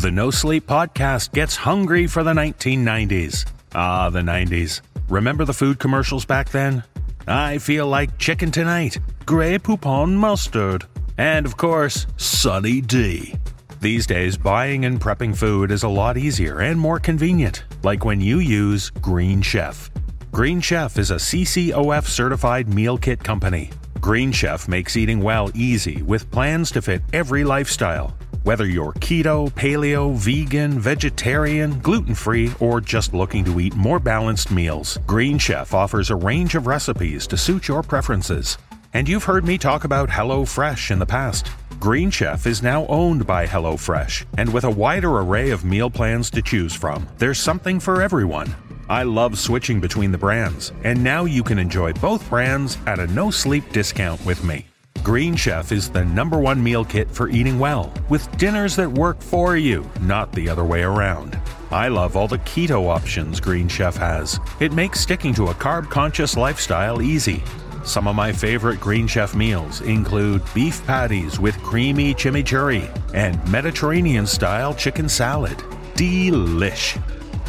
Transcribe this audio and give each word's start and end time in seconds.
The 0.00 0.10
No 0.10 0.30
Sleep 0.30 0.66
Podcast 0.66 1.34
gets 1.34 1.54
hungry 1.54 2.06
for 2.06 2.24
the 2.24 2.32
1990s. 2.32 3.44
Ah, 3.74 4.08
the 4.08 4.20
90s. 4.20 4.80
Remember 5.10 5.44
the 5.44 5.52
food 5.52 5.78
commercials 5.78 6.24
back 6.24 6.48
then? 6.48 6.82
I 7.28 7.58
feel 7.58 7.86
like 7.86 8.16
chicken 8.16 8.50
tonight, 8.50 8.96
Grey 9.26 9.58
Poupon 9.58 10.14
mustard, 10.14 10.86
and 11.18 11.44
of 11.44 11.58
course, 11.58 12.06
Sunny 12.16 12.80
D. 12.80 13.34
These 13.82 14.06
days, 14.06 14.38
buying 14.38 14.86
and 14.86 14.98
prepping 14.98 15.36
food 15.36 15.70
is 15.70 15.82
a 15.82 15.88
lot 15.88 16.16
easier 16.16 16.60
and 16.60 16.80
more 16.80 16.98
convenient, 16.98 17.64
like 17.82 18.02
when 18.02 18.22
you 18.22 18.38
use 18.38 18.88
Green 19.02 19.42
Chef. 19.42 19.90
Green 20.32 20.62
Chef 20.62 20.98
is 20.98 21.10
a 21.10 21.16
CCOF 21.16 22.06
certified 22.06 22.72
meal 22.72 22.96
kit 22.96 23.22
company. 23.22 23.70
Green 24.00 24.32
Chef 24.32 24.66
makes 24.66 24.96
eating 24.96 25.20
well 25.20 25.50
easy 25.54 26.00
with 26.04 26.30
plans 26.30 26.70
to 26.70 26.80
fit 26.80 27.02
every 27.12 27.44
lifestyle. 27.44 28.16
Whether 28.42 28.64
you're 28.64 28.94
keto, 28.94 29.52
paleo, 29.52 30.14
vegan, 30.14 30.80
vegetarian, 30.80 31.78
gluten 31.80 32.14
free, 32.14 32.54
or 32.58 32.80
just 32.80 33.12
looking 33.12 33.44
to 33.44 33.60
eat 33.60 33.76
more 33.76 33.98
balanced 33.98 34.50
meals, 34.50 34.98
Green 35.06 35.36
Chef 35.36 35.74
offers 35.74 36.08
a 36.08 36.16
range 36.16 36.54
of 36.54 36.66
recipes 36.66 37.26
to 37.26 37.36
suit 37.36 37.68
your 37.68 37.82
preferences. 37.82 38.56
And 38.94 39.06
you've 39.06 39.24
heard 39.24 39.44
me 39.44 39.58
talk 39.58 39.84
about 39.84 40.08
HelloFresh 40.08 40.90
in 40.90 40.98
the 40.98 41.04
past. 41.04 41.50
Green 41.78 42.10
Chef 42.10 42.46
is 42.46 42.62
now 42.62 42.86
owned 42.86 43.26
by 43.26 43.46
HelloFresh, 43.46 44.24
and 44.38 44.50
with 44.54 44.64
a 44.64 44.70
wider 44.70 45.18
array 45.18 45.50
of 45.50 45.66
meal 45.66 45.90
plans 45.90 46.30
to 46.30 46.40
choose 46.40 46.74
from, 46.74 47.06
there's 47.18 47.38
something 47.38 47.78
for 47.78 48.00
everyone. 48.00 48.54
I 48.88 49.02
love 49.02 49.38
switching 49.38 49.80
between 49.80 50.12
the 50.12 50.18
brands, 50.18 50.72
and 50.82 51.04
now 51.04 51.26
you 51.26 51.42
can 51.42 51.58
enjoy 51.58 51.92
both 51.92 52.26
brands 52.30 52.78
at 52.86 53.00
a 53.00 53.06
no 53.08 53.30
sleep 53.30 53.70
discount 53.70 54.24
with 54.24 54.42
me. 54.42 54.69
Green 55.02 55.34
Chef 55.34 55.72
is 55.72 55.88
the 55.88 56.04
number 56.04 56.38
one 56.38 56.62
meal 56.62 56.84
kit 56.84 57.10
for 57.10 57.28
eating 57.30 57.58
well, 57.58 57.92
with 58.10 58.30
dinners 58.36 58.76
that 58.76 58.90
work 58.90 59.22
for 59.22 59.56
you, 59.56 59.88
not 60.02 60.30
the 60.32 60.48
other 60.48 60.64
way 60.64 60.82
around. 60.82 61.38
I 61.70 61.88
love 61.88 62.16
all 62.16 62.28
the 62.28 62.38
keto 62.38 62.88
options 62.88 63.40
Green 63.40 63.66
Chef 63.66 63.96
has. 63.96 64.38
It 64.60 64.72
makes 64.72 65.00
sticking 65.00 65.32
to 65.34 65.48
a 65.48 65.54
carb 65.54 65.88
conscious 65.88 66.36
lifestyle 66.36 67.00
easy. 67.00 67.42
Some 67.82 68.06
of 68.06 68.14
my 68.14 68.30
favorite 68.30 68.78
Green 68.78 69.06
Chef 69.06 69.34
meals 69.34 69.80
include 69.80 70.42
beef 70.54 70.84
patties 70.86 71.40
with 71.40 71.60
creamy 71.62 72.12
chimichurri 72.12 72.86
and 73.14 73.42
Mediterranean 73.50 74.26
style 74.26 74.74
chicken 74.74 75.08
salad. 75.08 75.56
Delish! 75.94 76.98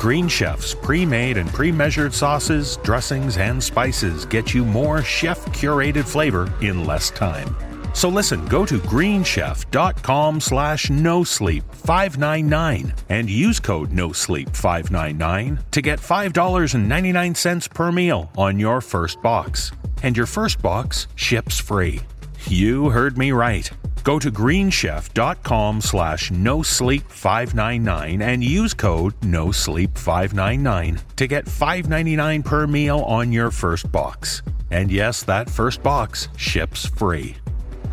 Green 0.01 0.27
Chef's 0.27 0.73
pre 0.73 1.05
made 1.05 1.37
and 1.37 1.47
pre 1.53 1.71
measured 1.71 2.11
sauces, 2.11 2.77
dressings, 2.77 3.37
and 3.37 3.63
spices 3.63 4.25
get 4.25 4.51
you 4.51 4.65
more 4.65 5.03
chef 5.03 5.45
curated 5.53 6.05
flavor 6.05 6.51
in 6.59 6.85
less 6.85 7.11
time. 7.11 7.55
So 7.93 8.09
listen, 8.09 8.43
go 8.47 8.65
to 8.65 8.79
greenchef.com 8.79 10.41
slash 10.41 10.89
no 10.89 11.23
sleep 11.23 11.63
599 11.71 12.95
and 13.09 13.29
use 13.29 13.59
code 13.59 13.91
no 13.91 14.11
sleep 14.11 14.49
599 14.55 15.59
to 15.69 15.81
get 15.83 15.99
$5.99 15.99 17.69
per 17.71 17.91
meal 17.91 18.31
on 18.35 18.57
your 18.57 18.81
first 18.81 19.21
box. 19.21 19.71
And 20.01 20.17
your 20.17 20.25
first 20.25 20.63
box 20.63 21.05
ships 21.13 21.59
free. 21.59 22.01
You 22.47 22.89
heard 22.89 23.17
me 23.17 23.31
right. 23.31 23.69
Go 24.03 24.17
to 24.19 24.31
greenchef.com 24.31 25.81
slash 25.81 26.31
no 26.31 26.63
sleep 26.63 27.03
599 27.09 28.21
and 28.21 28.43
use 28.43 28.73
code 28.73 29.13
no 29.23 29.51
sleep 29.51 29.97
599 29.97 30.99
to 31.17 31.27
get 31.27 31.45
$5.99 31.45 32.43
per 32.43 32.67
meal 32.67 32.99
on 32.99 33.31
your 33.31 33.51
first 33.51 33.91
box. 33.91 34.41
And 34.71 34.91
yes, 34.91 35.23
that 35.23 35.49
first 35.49 35.83
box 35.83 36.29
ships 36.35 36.85
free. 36.85 37.35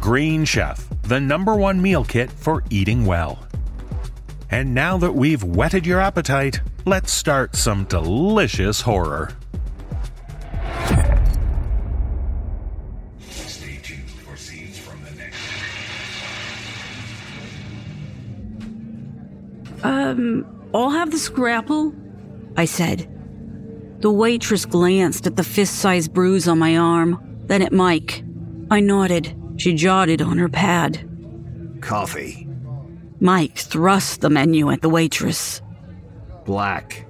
Green 0.01 0.45
Chef, 0.45 0.89
the 1.03 1.21
number 1.21 1.55
one 1.55 1.83
meal 1.83 2.05
kit 2.05 2.31
for 2.31 2.65
eating 2.71 3.05
well. 3.05 3.47
And 4.51 4.75
now 4.75 4.97
that 4.99 5.15
we've 5.15 5.43
whetted 5.43 5.87
your 5.87 6.01
appetite, 6.01 6.61
let's 6.87 7.13
start 7.13 7.55
some 7.55 7.85
delicious 7.85 8.81
horror. 8.81 9.33
Um, 20.11 20.71
I'll 20.75 20.91
have 20.91 21.11
the 21.11 21.19
scrapple, 21.19 21.95
I 22.57 22.65
said. 22.65 23.09
The 24.01 24.13
waitress 24.13 24.65
glanced 24.65 25.27
at 25.27 25.37
the 25.37 25.45
fist 25.45 25.77
sized 25.77 26.13
bruise 26.13 26.47
on 26.47 26.59
my 26.59 26.77
arm, 26.77 27.19
then 27.47 27.63
at 27.63 27.73
Mike. 27.73 28.23
I 28.71 28.81
nodded. 28.81 29.35
She 29.57 29.75
jotted 29.75 30.23
on 30.23 30.39
her 30.39 30.49
pad. 30.49 31.09
Coffee. 31.81 32.47
Mike 33.21 33.57
thrust 33.59 34.21
the 34.21 34.31
menu 34.31 34.71
at 34.71 34.83
the 34.83 34.89
waitress. 34.89 35.61
Black. 36.45 37.05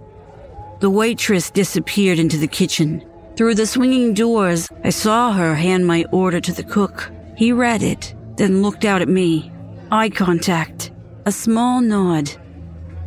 The 0.80 0.88
waitress 0.88 1.50
disappeared 1.50 2.18
into 2.18 2.38
the 2.38 2.46
kitchen. 2.46 3.04
Through 3.36 3.56
the 3.56 3.66
swinging 3.66 4.14
doors, 4.14 4.68
I 4.84 4.90
saw 4.90 5.32
her 5.32 5.54
hand 5.54 5.86
my 5.86 6.04
order 6.10 6.40
to 6.40 6.52
the 6.52 6.64
cook. 6.64 7.10
He 7.36 7.52
read 7.52 7.82
it, 7.82 8.14
then 8.36 8.62
looked 8.62 8.84
out 8.84 9.02
at 9.02 9.08
me. 9.08 9.52
Eye 9.90 10.10
contact. 10.10 10.90
A 11.26 11.32
small 11.32 11.80
nod. 11.80 12.30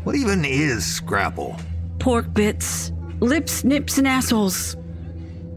What 0.03 0.15
even 0.15 0.43
is 0.45 0.85
scrapple? 0.85 1.55
Pork 1.99 2.33
bits. 2.33 2.91
Lips, 3.19 3.63
nips, 3.63 3.99
and 3.99 4.07
assholes. 4.07 4.75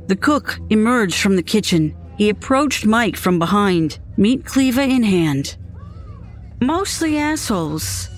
The 0.07 0.17
cook 0.17 0.59
emerged 0.69 1.17
from 1.17 1.37
the 1.37 1.43
kitchen. 1.43 1.97
He 2.19 2.29
approached 2.29 2.85
Mike 2.85 3.17
from 3.17 3.39
behind, 3.39 3.99
meat 4.19 4.45
cleaver 4.45 4.83
in 4.83 5.03
hand. 5.03 5.57
Mostly 6.61 7.17
assholes. 7.17 8.09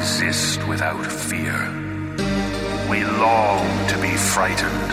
Exist 0.00 0.66
without 0.66 1.04
fear. 1.04 1.58
We 2.88 3.04
long 3.04 3.66
to 3.88 3.96
be 4.00 4.14
frightened. 4.16 4.92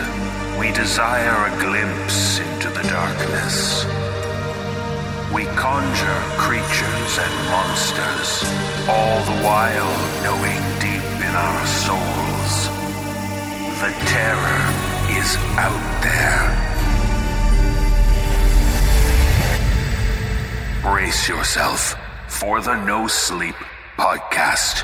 We 0.60 0.74
desire 0.74 1.38
a 1.48 1.54
glimpse 1.62 2.40
into 2.40 2.68
the 2.78 2.84
darkness. 3.00 3.86
We 5.34 5.46
conjure 5.56 6.22
creatures 6.46 7.14
and 7.26 7.34
monsters, 7.56 8.30
all 8.96 9.20
the 9.32 9.40
while 9.48 9.94
knowing 10.26 10.62
deep 10.84 11.08
in 11.28 11.34
our 11.48 11.66
souls 11.86 12.56
the 13.84 13.94
terror 14.12 14.64
is 15.20 15.30
out 15.68 15.86
there. 16.04 16.44
Brace 20.82 21.30
yourself 21.30 21.96
for 22.28 22.60
the 22.60 22.76
No 22.84 23.08
Sleep 23.08 23.56
Podcast. 23.98 24.84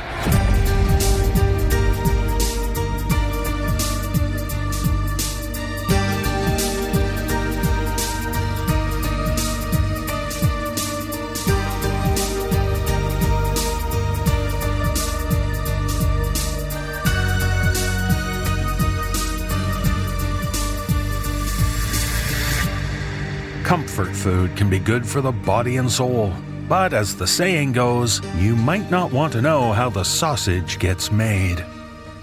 Comfort 23.63 24.15
food 24.15 24.56
can 24.56 24.69
be 24.69 24.80
good 24.80 25.07
for 25.07 25.21
the 25.21 25.31
body 25.31 25.77
and 25.77 25.92
soul. 25.92 26.33
But 26.74 26.92
as 26.92 27.16
the 27.16 27.28
saying 27.28 27.74
goes, 27.74 28.20
you 28.36 28.56
might 28.56 28.90
not 28.90 29.12
want 29.12 29.34
to 29.34 29.44
know 29.44 29.74
how 29.74 29.92
the 29.92 30.04
sausage 30.04 30.80
gets 30.80 31.12
made. 31.12 31.64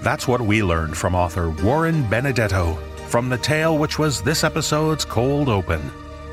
That's 0.02 0.26
what 0.26 0.41
we 0.41 0.61
learned 0.64 0.97
from 0.97 1.14
author 1.14 1.50
Warren 1.50 2.02
Benedetto 2.11 2.75
from 3.06 3.29
the 3.29 3.38
tale 3.38 3.79
which 3.79 3.97
was 4.00 4.20
this 4.20 4.43
episode's 4.43 5.05
cold 5.05 5.49
open 5.49 5.81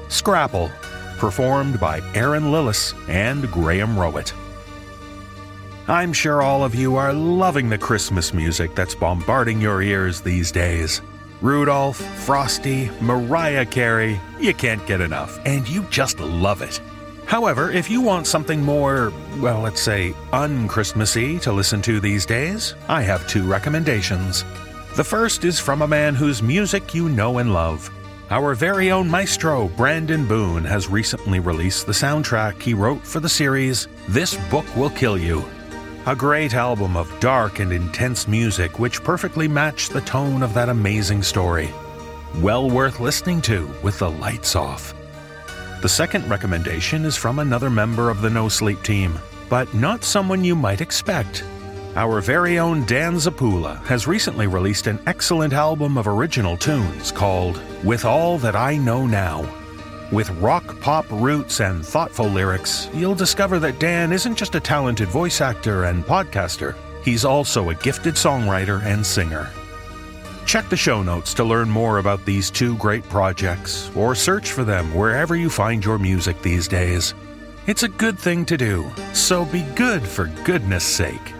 Scrapple, 0.08 0.72
performed 1.20 1.80
by 1.80 2.02
Erin 2.16 2.46
Lillis 2.46 2.96
and 3.08 3.52
Graham 3.52 3.96
Rowat. 3.96 4.34
I'm 5.88 6.12
sure 6.12 6.42
all 6.42 6.64
of 6.64 6.74
you 6.74 6.96
are 6.96 7.14
loving 7.14 7.70
the 7.70 7.78
Christmas 7.78 8.34
music 8.34 8.74
that's 8.74 8.96
bombarding 8.96 9.62
your 9.62 9.84
ears 9.84 10.22
these 10.22 10.52
days. 10.52 11.04
Rudolph, 11.40 11.98
Frosty, 12.26 12.90
Mariah 13.00 13.68
Carey, 13.68 14.20
you 14.40 14.56
can't 14.56 14.84
get 14.88 15.02
enough, 15.02 15.38
and 15.46 15.70
you 15.70 15.84
just 15.92 16.20
love 16.20 16.64
it. 16.64 16.82
However, 17.28 17.70
if 17.72 17.90
you 17.90 18.00
want 18.00 18.26
something 18.26 18.62
more, 18.62 19.12
well, 19.40 19.60
let's 19.60 19.82
say, 19.82 20.16
un-Christmassy 20.32 21.40
to 21.40 21.52
listen 21.52 21.82
to 21.82 22.00
these 22.00 22.26
days, 22.26 22.74
I 22.88 23.02
have 23.02 23.28
two 23.28 23.46
recommendations. 23.46 24.46
The 24.96 25.04
first 25.04 25.44
is 25.44 25.60
from 25.60 25.82
a 25.82 25.88
man 25.88 26.16
whose 26.16 26.42
music 26.42 26.96
you 26.96 27.10
know 27.10 27.40
and 27.40 27.54
love. 27.54 27.92
Our 28.30 28.56
very 28.56 28.92
own 28.92 29.12
maestro, 29.12 29.68
Brandon 29.76 30.26
Boone, 30.26 30.64
has 30.64 30.88
recently 30.88 31.40
released 31.40 31.86
the 31.86 31.92
soundtrack 31.92 32.62
he 32.62 32.74
wrote 32.74 33.06
for 33.06 33.20
the 33.20 33.28
series 33.28 33.90
This 34.08 34.36
Book 34.50 34.66
Will 34.78 34.90
Kill 34.92 35.18
You. 35.18 35.44
A 36.06 36.16
great 36.16 36.54
album 36.54 36.96
of 36.96 37.14
dark 37.20 37.60
and 37.60 37.74
intense 37.74 38.26
music 38.30 38.80
which 38.80 39.04
perfectly 39.04 39.50
matched 39.50 39.92
the 39.92 40.02
tone 40.02 40.42
of 40.42 40.54
that 40.54 40.70
amazing 40.70 41.24
story. 41.24 41.74
Well 42.40 42.70
worth 42.70 43.02
listening 43.02 43.42
to 43.42 43.70
with 43.84 44.00
the 44.00 44.12
lights 44.12 44.56
off. 44.56 44.94
The 45.80 45.90
second 45.90 46.28
recommendation 46.28 47.06
is 47.06 47.16
from 47.16 47.38
another 47.38 47.70
member 47.70 48.10
of 48.10 48.22
the 48.22 48.32
No 48.32 48.50
Sleep 48.50 48.82
team, 48.82 49.20
but 49.48 49.72
not 49.76 50.04
someone 50.04 50.44
you 50.44 50.56
might 50.56 50.82
expect. 50.82 51.44
Our 51.96 52.20
very 52.20 52.58
own 52.58 52.84
Dan 52.86 53.18
Zappulla 53.18 53.84
has 53.86 54.08
recently 54.08 54.48
released 54.48 54.88
an 54.88 55.00
excellent 55.06 55.54
album 55.54 55.96
of 55.96 56.08
original 56.08 56.58
tunes 56.58 57.12
called 57.12 57.62
With 57.84 58.06
All 58.06 58.40
That 58.40 58.56
I 58.56 58.78
Know 58.78 59.06
Now. 59.06 59.48
With 60.12 60.32
rock 60.42 60.80
pop 60.80 61.06
roots 61.12 61.62
and 61.62 61.86
thoughtful 61.86 62.28
lyrics, 62.28 62.90
you'll 62.92 63.14
discover 63.14 63.60
that 63.60 63.80
Dan 63.80 64.12
isn't 64.12 64.36
just 64.36 64.56
a 64.56 64.60
talented 64.60 65.10
voice 65.10 65.42
actor 65.42 65.84
and 65.84 66.04
podcaster, 66.04 66.76
he's 67.04 67.24
also 67.24 67.70
a 67.70 67.76
gifted 67.76 68.16
songwriter 68.16 68.82
and 68.84 69.06
singer. 69.06 69.48
Check 70.48 70.70
the 70.70 70.78
show 70.78 71.04
notes 71.04 71.34
to 71.34 71.44
learn 71.44 71.70
more 71.70 71.98
about 71.98 72.24
these 72.24 72.50
two 72.50 72.78
great 72.78 73.04
projects, 73.10 73.92
or 73.98 74.16
search 74.16 74.54
for 74.54 74.64
them 74.64 74.94
wherever 74.94 75.36
you 75.36 75.50
find 75.50 75.84
your 75.84 76.00
music 76.00 76.42
these 76.42 76.70
days. 76.70 77.14
It's 77.68 77.84
a 77.84 77.90
good 77.90 78.18
thing 78.18 78.46
to 78.46 78.56
do, 78.56 78.90
so 79.12 79.44
be 79.44 79.64
good 79.76 80.02
for 80.08 80.28
goodness 80.46 80.86
sake. 80.86 81.34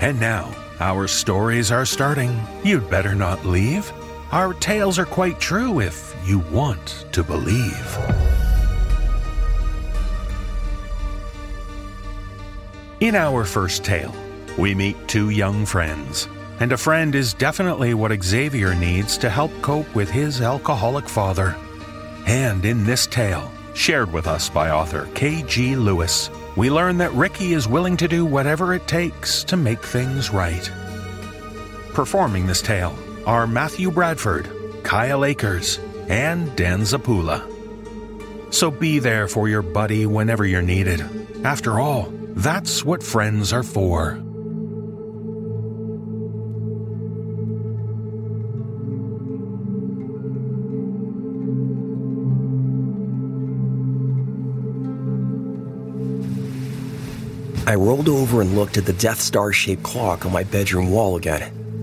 And 0.00 0.18
now, 0.18 0.56
our 0.80 1.06
stories 1.06 1.70
are 1.70 1.84
starting. 1.84 2.40
You'd 2.62 2.88
better 2.88 3.14
not 3.14 3.44
leave. 3.44 3.92
Our 4.32 4.54
tales 4.54 4.98
are 4.98 5.04
quite 5.04 5.38
true 5.38 5.80
if 5.80 6.16
you 6.24 6.38
want 6.38 7.04
to 7.12 7.22
believe. 7.22 7.98
In 13.00 13.14
our 13.14 13.44
first 13.44 13.84
tale, 13.84 14.14
we 14.56 14.74
meet 14.74 14.96
two 15.06 15.28
young 15.28 15.66
friends 15.66 16.28
and 16.64 16.72
a 16.72 16.78
friend 16.78 17.14
is 17.14 17.34
definitely 17.34 17.92
what 17.92 18.22
Xavier 18.24 18.74
needs 18.74 19.18
to 19.18 19.28
help 19.28 19.52
cope 19.60 19.94
with 19.94 20.08
his 20.08 20.40
alcoholic 20.40 21.06
father. 21.06 21.54
And 22.26 22.64
in 22.64 22.84
this 22.84 23.06
tale, 23.06 23.52
shared 23.74 24.10
with 24.10 24.26
us 24.26 24.48
by 24.48 24.70
author 24.70 25.06
K.G. 25.12 25.76
Lewis, 25.76 26.30
we 26.56 26.70
learn 26.70 26.96
that 26.96 27.12
Ricky 27.12 27.52
is 27.52 27.68
willing 27.68 27.98
to 27.98 28.08
do 28.08 28.24
whatever 28.24 28.72
it 28.72 28.88
takes 28.88 29.44
to 29.44 29.58
make 29.58 29.82
things 29.82 30.30
right. 30.30 30.72
Performing 31.92 32.46
this 32.46 32.62
tale 32.62 32.96
are 33.26 33.46
Matthew 33.46 33.90
Bradford, 33.90 34.48
Kyle 34.84 35.26
Akers, 35.26 35.78
and 36.08 36.56
Dan 36.56 36.80
Zappulla. 36.80 37.44
So 38.54 38.70
be 38.70 39.00
there 39.00 39.28
for 39.28 39.50
your 39.50 39.60
buddy 39.60 40.06
whenever 40.06 40.46
you're 40.46 40.62
needed. 40.62 41.04
After 41.44 41.78
all, 41.78 42.10
that's 42.36 42.86
what 42.86 43.02
friends 43.02 43.52
are 43.52 43.62
for. 43.62 44.23
I 57.66 57.76
rolled 57.76 58.10
over 58.10 58.42
and 58.42 58.54
looked 58.54 58.76
at 58.76 58.84
the 58.84 58.92
Death 58.92 59.20
Star 59.20 59.50
shaped 59.50 59.82
clock 59.82 60.26
on 60.26 60.32
my 60.32 60.44
bedroom 60.44 60.90
wall 60.90 61.16
again, 61.16 61.42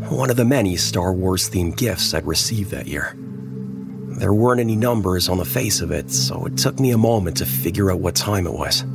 one 0.10 0.30
of 0.30 0.38
the 0.38 0.45
many 0.45 0.78
Star 0.78 1.12
Wars 1.12 1.50
themed 1.50 1.75
gifts 1.75 2.13
I'd 2.13 2.28
received 2.28 2.69
that 2.69 2.86
year. 2.86 3.16
There 3.18 4.33
weren't 4.33 4.60
any 4.60 4.75
numbers 4.75 5.28
on 5.28 5.39
the 5.39 5.45
face 5.45 5.81
of 5.81 5.89
it, 5.89 6.12
so 6.12 6.45
it 6.45 6.56
took 6.56 6.80
me 6.80 6.92
a 6.92 7.00
moment 7.00 7.38
to 7.38 7.48
figure 7.48 7.92
out 7.92 8.00
what 8.00 8.13
time 8.13 8.45
it 8.45 8.54
was. 8.54 8.86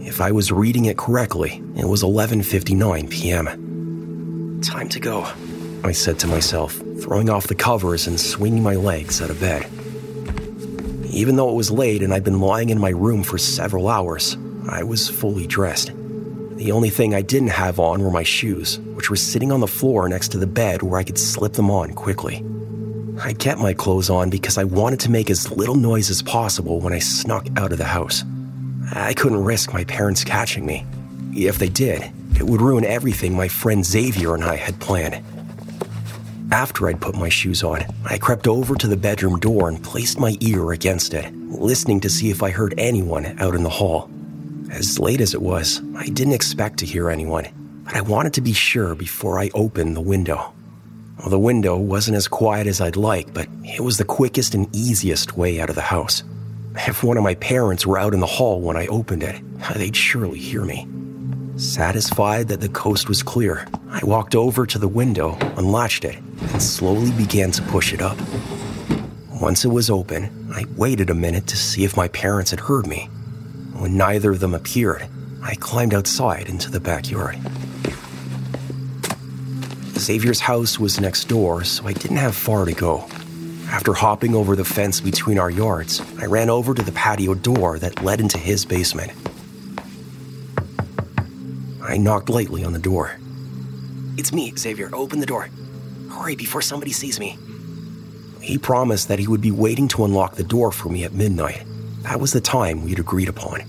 If 0.00 0.20
I 0.20 0.32
was 0.32 0.50
reading 0.50 0.86
it 0.86 0.98
correctly, 0.98 1.62
it 1.76 1.84
was 1.84 2.02
11:59 2.02 3.08
p.m. 3.08 4.60
Time 4.62 4.88
to 4.88 4.98
go, 4.98 5.28
I 5.84 5.92
said 5.92 6.18
to 6.18 6.26
myself, 6.26 6.74
throwing 7.00 7.30
off 7.30 7.46
the 7.46 7.54
covers 7.54 8.08
and 8.08 8.18
swinging 8.18 8.64
my 8.64 8.74
legs 8.74 9.22
out 9.22 9.30
of 9.30 9.38
bed. 9.38 9.64
Even 11.08 11.36
though 11.36 11.50
it 11.50 11.56
was 11.56 11.70
late 11.70 12.02
and 12.02 12.12
I'd 12.12 12.24
been 12.24 12.40
lying 12.40 12.70
in 12.70 12.80
my 12.80 12.90
room 12.90 13.22
for 13.22 13.38
several 13.38 13.86
hours, 13.86 14.36
I 14.68 14.82
was 14.82 15.08
fully 15.08 15.46
dressed. 15.46 15.92
The 16.60 16.72
only 16.72 16.90
thing 16.90 17.14
I 17.14 17.22
didn't 17.22 17.48
have 17.48 17.80
on 17.80 18.02
were 18.02 18.10
my 18.10 18.22
shoes, 18.22 18.80
which 18.80 19.08
were 19.08 19.16
sitting 19.16 19.50
on 19.50 19.60
the 19.60 19.66
floor 19.66 20.06
next 20.10 20.28
to 20.32 20.38
the 20.38 20.46
bed 20.46 20.82
where 20.82 21.00
I 21.00 21.04
could 21.04 21.16
slip 21.16 21.54
them 21.54 21.70
on 21.70 21.94
quickly. 21.94 22.44
I 23.18 23.32
kept 23.32 23.62
my 23.62 23.72
clothes 23.72 24.10
on 24.10 24.28
because 24.28 24.58
I 24.58 24.64
wanted 24.64 25.00
to 25.00 25.10
make 25.10 25.30
as 25.30 25.50
little 25.50 25.74
noise 25.74 26.10
as 26.10 26.20
possible 26.20 26.78
when 26.78 26.92
I 26.92 26.98
snuck 26.98 27.46
out 27.56 27.72
of 27.72 27.78
the 27.78 27.84
house. 27.84 28.24
I 28.92 29.14
couldn't 29.14 29.42
risk 29.42 29.72
my 29.72 29.84
parents 29.84 30.22
catching 30.22 30.66
me. 30.66 30.84
If 31.34 31.58
they 31.58 31.70
did, 31.70 32.12
it 32.36 32.42
would 32.42 32.60
ruin 32.60 32.84
everything 32.84 33.34
my 33.34 33.48
friend 33.48 33.82
Xavier 33.82 34.34
and 34.34 34.44
I 34.44 34.56
had 34.56 34.78
planned. 34.80 35.24
After 36.52 36.90
I'd 36.90 37.00
put 37.00 37.16
my 37.16 37.30
shoes 37.30 37.62
on, 37.62 37.86
I 38.04 38.18
crept 38.18 38.46
over 38.46 38.74
to 38.74 38.86
the 38.86 38.98
bedroom 38.98 39.38
door 39.38 39.70
and 39.70 39.82
placed 39.82 40.20
my 40.20 40.36
ear 40.40 40.72
against 40.72 41.14
it, 41.14 41.34
listening 41.34 42.00
to 42.00 42.10
see 42.10 42.28
if 42.28 42.42
I 42.42 42.50
heard 42.50 42.74
anyone 42.76 43.34
out 43.38 43.54
in 43.54 43.62
the 43.62 43.70
hall. 43.70 44.10
As 44.70 45.00
late 45.00 45.20
as 45.20 45.34
it 45.34 45.42
was, 45.42 45.82
I 45.96 46.06
didn't 46.06 46.34
expect 46.34 46.78
to 46.78 46.86
hear 46.86 47.10
anyone, 47.10 47.48
but 47.84 47.96
I 47.96 48.02
wanted 48.02 48.34
to 48.34 48.40
be 48.40 48.52
sure 48.52 48.94
before 48.94 49.36
I 49.38 49.50
opened 49.52 49.96
the 49.96 50.00
window. 50.00 50.52
Well, 51.18 51.28
the 51.28 51.40
window 51.40 51.76
wasn't 51.76 52.16
as 52.16 52.28
quiet 52.28 52.68
as 52.68 52.80
I'd 52.80 52.94
like, 52.94 53.34
but 53.34 53.48
it 53.64 53.80
was 53.80 53.98
the 53.98 54.04
quickest 54.04 54.54
and 54.54 54.74
easiest 54.74 55.36
way 55.36 55.60
out 55.60 55.70
of 55.70 55.74
the 55.74 55.82
house. 55.82 56.22
If 56.76 57.02
one 57.02 57.16
of 57.16 57.24
my 57.24 57.34
parents 57.34 57.84
were 57.84 57.98
out 57.98 58.14
in 58.14 58.20
the 58.20 58.26
hall 58.26 58.60
when 58.60 58.76
I 58.76 58.86
opened 58.86 59.24
it, 59.24 59.42
they'd 59.74 59.96
surely 59.96 60.38
hear 60.38 60.64
me. 60.64 60.86
Satisfied 61.56 62.46
that 62.48 62.60
the 62.60 62.68
coast 62.68 63.08
was 63.08 63.24
clear, 63.24 63.66
I 63.90 64.04
walked 64.04 64.36
over 64.36 64.66
to 64.66 64.78
the 64.78 64.88
window, 64.88 65.36
unlatched 65.56 66.04
it, 66.04 66.16
and 66.52 66.62
slowly 66.62 67.10
began 67.10 67.50
to 67.50 67.62
push 67.62 67.92
it 67.92 68.00
up. 68.00 68.16
Once 69.40 69.64
it 69.64 69.68
was 69.68 69.90
open, 69.90 70.48
I 70.54 70.64
waited 70.76 71.10
a 71.10 71.14
minute 71.14 71.48
to 71.48 71.56
see 71.56 71.82
if 71.82 71.96
my 71.96 72.06
parents 72.08 72.52
had 72.52 72.60
heard 72.60 72.86
me. 72.86 73.10
When 73.80 73.96
neither 73.96 74.30
of 74.30 74.40
them 74.40 74.52
appeared, 74.52 75.08
I 75.42 75.54
climbed 75.54 75.94
outside 75.94 76.50
into 76.50 76.70
the 76.70 76.80
backyard. 76.80 77.38
Xavier's 79.98 80.40
house 80.40 80.78
was 80.78 81.00
next 81.00 81.28
door, 81.28 81.64
so 81.64 81.86
I 81.86 81.94
didn't 81.94 82.18
have 82.18 82.36
far 82.36 82.66
to 82.66 82.74
go. 82.74 83.08
After 83.68 83.94
hopping 83.94 84.34
over 84.34 84.54
the 84.54 84.66
fence 84.66 85.00
between 85.00 85.38
our 85.38 85.48
yards, 85.48 86.02
I 86.18 86.26
ran 86.26 86.50
over 86.50 86.74
to 86.74 86.82
the 86.82 86.92
patio 86.92 87.32
door 87.32 87.78
that 87.78 88.04
led 88.04 88.20
into 88.20 88.36
his 88.36 88.66
basement. 88.66 89.12
I 91.82 91.96
knocked 91.96 92.28
lightly 92.28 92.62
on 92.64 92.74
the 92.74 92.78
door. 92.78 93.18
It's 94.18 94.30
me, 94.30 94.52
Xavier. 94.58 94.90
Open 94.92 95.20
the 95.20 95.26
door. 95.26 95.48
Hurry 96.10 96.36
before 96.36 96.60
somebody 96.60 96.92
sees 96.92 97.18
me. 97.18 97.38
He 98.42 98.58
promised 98.58 99.08
that 99.08 99.18
he 99.18 99.26
would 99.26 99.40
be 99.40 99.50
waiting 99.50 99.88
to 99.88 100.04
unlock 100.04 100.34
the 100.34 100.44
door 100.44 100.70
for 100.70 100.90
me 100.90 101.04
at 101.04 101.14
midnight. 101.14 101.64
That 102.02 102.20
was 102.20 102.32
the 102.32 102.40
time 102.40 102.84
we'd 102.84 102.98
agreed 102.98 103.28
upon. 103.28 103.62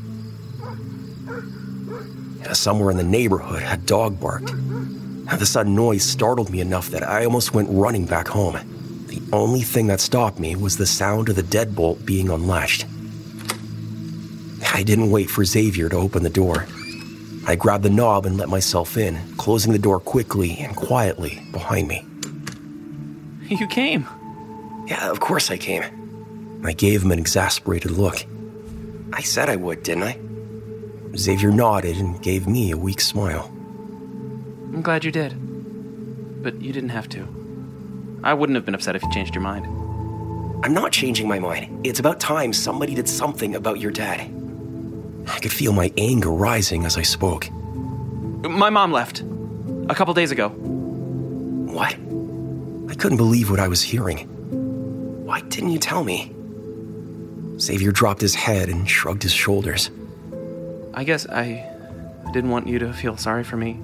Somewhere 2.54 2.92
in 2.92 2.98
the 2.98 3.04
neighborhood, 3.04 3.64
a 3.66 3.78
dog 3.78 4.20
barked. 4.20 4.54
The 5.38 5.46
sudden 5.46 5.76
noise 5.76 6.04
startled 6.04 6.50
me 6.50 6.60
enough 6.60 6.90
that 6.90 7.04
I 7.04 7.24
almost 7.24 7.54
went 7.54 7.70
running 7.72 8.06
back 8.06 8.28
home. 8.28 8.60
The 9.08 9.22
only 9.32 9.62
thing 9.62 9.88
that 9.88 10.02
stopped 10.02 10.40
me 10.40 10.56
was 10.56 10.78
the 10.78 10.86
sound 10.86 11.30
of 11.30 11.36
the 11.36 11.44
deadbolt 11.44 12.06
being 12.06 12.30
unlatched. 12.30 12.86
I 14.74 14.84
didn't 14.84 15.12
wait 15.12 15.30
for 15.30 15.46
Xavier 15.46 15.90
to 15.90 15.96
open 15.96 16.24
the 16.24 16.30
door. 16.30 16.66
I 17.48 17.56
grabbed 17.56 17.84
the 17.84 17.90
knob 17.90 18.26
and 18.26 18.38
let 18.38 18.50
myself 18.50 18.98
in, 18.98 19.20
closing 19.38 19.72
the 19.72 19.80
door 19.80 20.00
quickly 20.00 20.58
and 20.60 20.76
quietly 20.76 21.42
behind 21.52 21.88
me. 21.88 22.06
You 23.48 23.68
came. 23.68 24.08
Yeah, 24.88 25.10
of 25.10 25.20
course 25.20 25.50
I 25.52 25.58
came. 25.58 25.84
I 26.64 26.74
gave 26.74 27.04
him 27.04 27.12
an 27.12 27.20
exasperated 27.20 27.92
look. 27.92 28.26
I 29.14 29.22
said 29.22 29.50
I 29.50 29.56
would, 29.56 29.84
didn't 29.84 30.04
I? 30.04 30.20
Xavier 31.18 31.52
nodded 31.52 31.98
and 31.98 32.22
gave 32.22 32.48
me 32.48 32.72
a 32.72 32.78
weak 32.78 33.02
smile. 33.02 33.52
I'm 34.74 34.82
glad 34.82 35.04
you 35.04 35.12
did. 35.12 35.34
But 36.44 36.62
you 36.62 36.72
didn't 36.72 36.90
have 36.90 37.10
to. 37.10 37.28
I 38.24 38.34
wouldn't 38.34 38.56
have 38.56 38.66
been 38.66 38.76
upset 38.76 38.96
if 38.96 39.04
you 39.04 39.12
changed 39.12 39.36
your 39.36 39.42
mind. 39.42 39.66
I'm 40.64 40.74
not 40.74 40.92
changing 40.92 41.28
my 41.28 41.40
mind. 41.40 41.86
It's 41.86 42.00
about 42.00 42.20
time 42.20 42.54
somebody 42.54 42.94
did 42.94 43.10
something 43.10 43.56
about 43.56 43.80
your 43.80 43.92
dad. 43.92 44.22
I 45.28 45.40
could 45.40 45.52
feel 45.52 45.74
my 45.74 45.92
anger 45.98 46.30
rising 46.32 46.86
as 46.86 46.98
I 46.98 47.02
spoke. 47.02 47.50
My 47.52 48.70
mom 48.70 48.92
left. 48.92 49.24
A 49.90 49.96
couple 49.96 50.14
days 50.14 50.32
ago. 50.32 50.50
What? 50.50 51.94
I 52.92 52.96
couldn't 52.96 53.18
believe 53.18 53.50
what 53.50 53.60
I 53.60 53.68
was 53.68 53.82
hearing. 53.82 54.28
Why 55.26 55.42
didn't 55.42 55.72
you 55.72 55.80
tell 55.80 56.04
me? 56.04 56.36
Xavier 57.62 57.92
dropped 57.92 58.22
his 58.22 58.34
head 58.34 58.70
and 58.70 58.90
shrugged 58.90 59.22
his 59.22 59.34
shoulders. 59.34 59.92
I 60.94 61.04
guess 61.04 61.28
I 61.28 61.70
didn't 62.34 62.50
want 62.50 62.68
you 62.68 62.80
to 62.80 62.92
feel 62.92 63.18
sorry 63.18 63.44
for 63.44 63.56
me. 63.56 63.80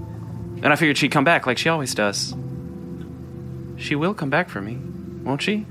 And 0.63 0.67
I 0.67 0.75
figured 0.75 0.98
she'd 0.98 1.12
come 1.12 1.24
back 1.24 1.46
like 1.46 1.60
she 1.60 1.69
always 1.69 1.93
does. 1.93 2.34
She 3.77 3.96
will 3.96 4.15
come 4.15 4.31
back 4.31 4.50
for 4.50 4.60
me, 4.60 4.79
won't 5.24 5.43
she? 5.43 5.65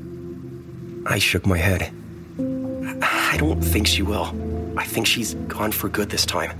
I 1.04 1.18
shook 1.18 1.46
my 1.46 1.58
head. 1.58 1.92
I 3.02 3.36
don't 3.38 3.60
think 3.60 3.88
she 3.88 4.02
will. 4.02 4.34
I 4.76 4.84
think 4.84 5.06
she's 5.06 5.34
gone 5.34 5.72
for 5.72 5.88
good 5.88 6.08
this 6.10 6.24
time. 6.24 6.52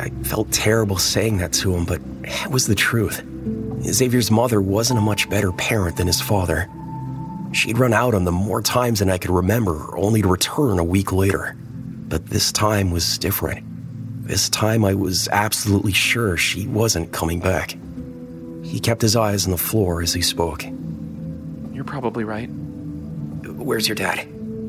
I 0.00 0.10
felt 0.24 0.50
terrible 0.50 0.98
saying 0.98 1.38
that 1.38 1.52
to 1.54 1.74
him, 1.74 1.84
but 1.84 2.00
it 2.24 2.50
was 2.50 2.66
the 2.66 2.74
truth. 2.74 3.22
Xavier's 3.82 4.30
mother 4.30 4.60
wasn't 4.60 4.98
a 4.98 5.02
much 5.02 5.30
better 5.30 5.52
parent 5.52 5.96
than 5.96 6.08
his 6.08 6.20
father. 6.20 6.68
She'd 7.52 7.78
run 7.78 7.92
out 7.92 8.14
on 8.14 8.24
them 8.24 8.34
more 8.34 8.62
times 8.62 8.98
than 8.98 9.10
I 9.10 9.18
could 9.18 9.30
remember, 9.30 9.96
only 9.96 10.22
to 10.22 10.28
return 10.28 10.78
a 10.78 10.84
week 10.84 11.12
later. 11.12 11.54
But 11.56 12.26
this 12.26 12.50
time 12.50 12.90
was 12.90 13.18
different. 13.18 13.64
This 14.26 14.48
time 14.48 14.84
I 14.84 14.94
was 14.94 15.28
absolutely 15.28 15.92
sure 15.92 16.36
she 16.36 16.66
wasn't 16.66 17.12
coming 17.12 17.40
back. 17.40 17.76
He 18.62 18.80
kept 18.80 19.02
his 19.02 19.16
eyes 19.16 19.44
on 19.44 19.50
the 19.50 19.58
floor 19.58 20.00
as 20.00 20.14
he 20.14 20.22
spoke. 20.22 20.64
You're 21.72 21.84
probably 21.84 22.24
right. 22.24 22.46
Where's 22.46 23.88
your 23.88 23.96
dad? 23.96 24.26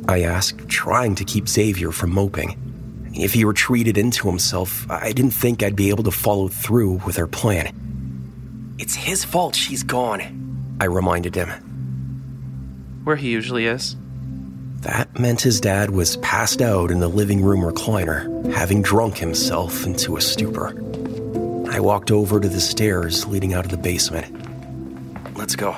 I 0.07 0.23
asked, 0.23 0.67
trying 0.67 1.15
to 1.15 1.23
keep 1.23 1.47
Xavier 1.47 1.91
from 1.91 2.13
moping. 2.13 2.59
If 3.13 3.33
he 3.33 3.45
retreated 3.45 3.97
into 3.97 4.27
himself, 4.27 4.89
I 4.89 5.11
didn't 5.13 5.31
think 5.31 5.61
I'd 5.61 5.75
be 5.75 5.89
able 5.89 6.03
to 6.03 6.11
follow 6.11 6.47
through 6.47 7.01
with 7.05 7.19
our 7.19 7.27
plan. 7.27 8.75
It's 8.79 8.95
his 8.95 9.23
fault 9.23 9.55
she's 9.55 9.83
gone, 9.83 10.75
I 10.81 10.85
reminded 10.85 11.35
him. 11.35 11.72
Where 13.03 13.15
he 13.15 13.31
usually 13.31 13.65
is. 13.65 13.95
That 14.81 15.17
meant 15.17 15.41
his 15.41 15.61
dad 15.61 15.91
was 15.91 16.17
passed 16.17 16.61
out 16.61 16.91
in 16.91 16.99
the 16.99 17.07
living 17.07 17.41
room 17.41 17.61
recliner, 17.61 18.53
having 18.53 18.81
drunk 18.81 19.17
himself 19.17 19.85
into 19.85 20.17
a 20.17 20.21
stupor. 20.21 20.69
I 21.69 21.79
walked 21.79 22.11
over 22.11 22.39
to 22.39 22.49
the 22.49 22.59
stairs 22.59 23.25
leading 23.25 23.53
out 23.53 23.65
of 23.65 23.71
the 23.71 23.77
basement. 23.77 24.27
Let's 25.37 25.55
go. 25.55 25.71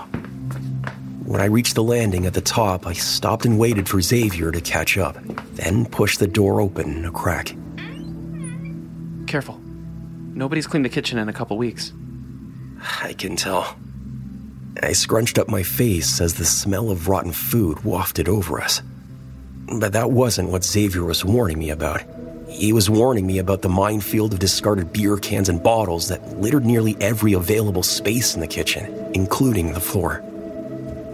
When 1.26 1.42
I 1.42 1.46
reached 1.46 1.76
the 1.76 1.84
landing 1.84 2.26
at 2.26 2.34
the 2.34 2.42
top, 2.42 2.86
I 2.86 2.94
stopped 2.94 3.46
and 3.46 3.58
waited 3.58 3.88
for 3.88 4.02
Xavier 4.02 4.52
to 4.52 4.62
catch 4.62 4.98
up, 4.98 5.18
then 5.54 5.86
pushed 5.86 6.20
the 6.20 6.28
door 6.28 6.62
open 6.62 7.06
a 7.06 7.12
crack. 7.12 7.56
Careful. 9.28 9.60
Nobody's 10.34 10.68
cleaned 10.68 10.86
the 10.86 10.90
kitchen 10.90 11.18
in 11.18 11.30
a 11.30 11.34
couple 11.34 11.58
weeks. 11.58 11.94
I 13.02 13.14
can 13.14 13.36
tell. 13.36 13.76
I 14.84 14.92
scrunched 14.92 15.38
up 15.38 15.48
my 15.48 15.64
face 15.64 16.20
as 16.20 16.34
the 16.34 16.46
smell 16.46 16.92
of 16.92 17.08
rotten 17.08 17.32
food 17.32 17.84
wafted 17.84 18.28
over 18.28 18.62
us. 18.62 18.82
But 19.80 19.94
that 19.94 20.12
wasn't 20.12 20.50
what 20.50 20.66
Xavier 20.66 21.04
was 21.04 21.24
warning 21.24 21.60
me 21.60 21.70
about. 21.70 22.04
He 22.50 22.74
was 22.74 22.90
warning 22.90 23.26
me 23.26 23.40
about 23.40 23.62
the 23.62 23.70
minefield 23.70 24.34
of 24.34 24.40
discarded 24.40 24.94
beer 24.94 25.18
cans 25.18 25.50
and 25.50 25.64
bottles 25.64 26.10
that 26.10 26.40
littered 26.40 26.66
nearly 26.66 26.96
every 27.02 27.34
available 27.34 27.84
space 27.84 28.36
in 28.36 28.42
the 28.42 28.48
kitchen, 28.48 29.12
including 29.14 29.74
the 29.74 29.80
floor. 29.80 30.24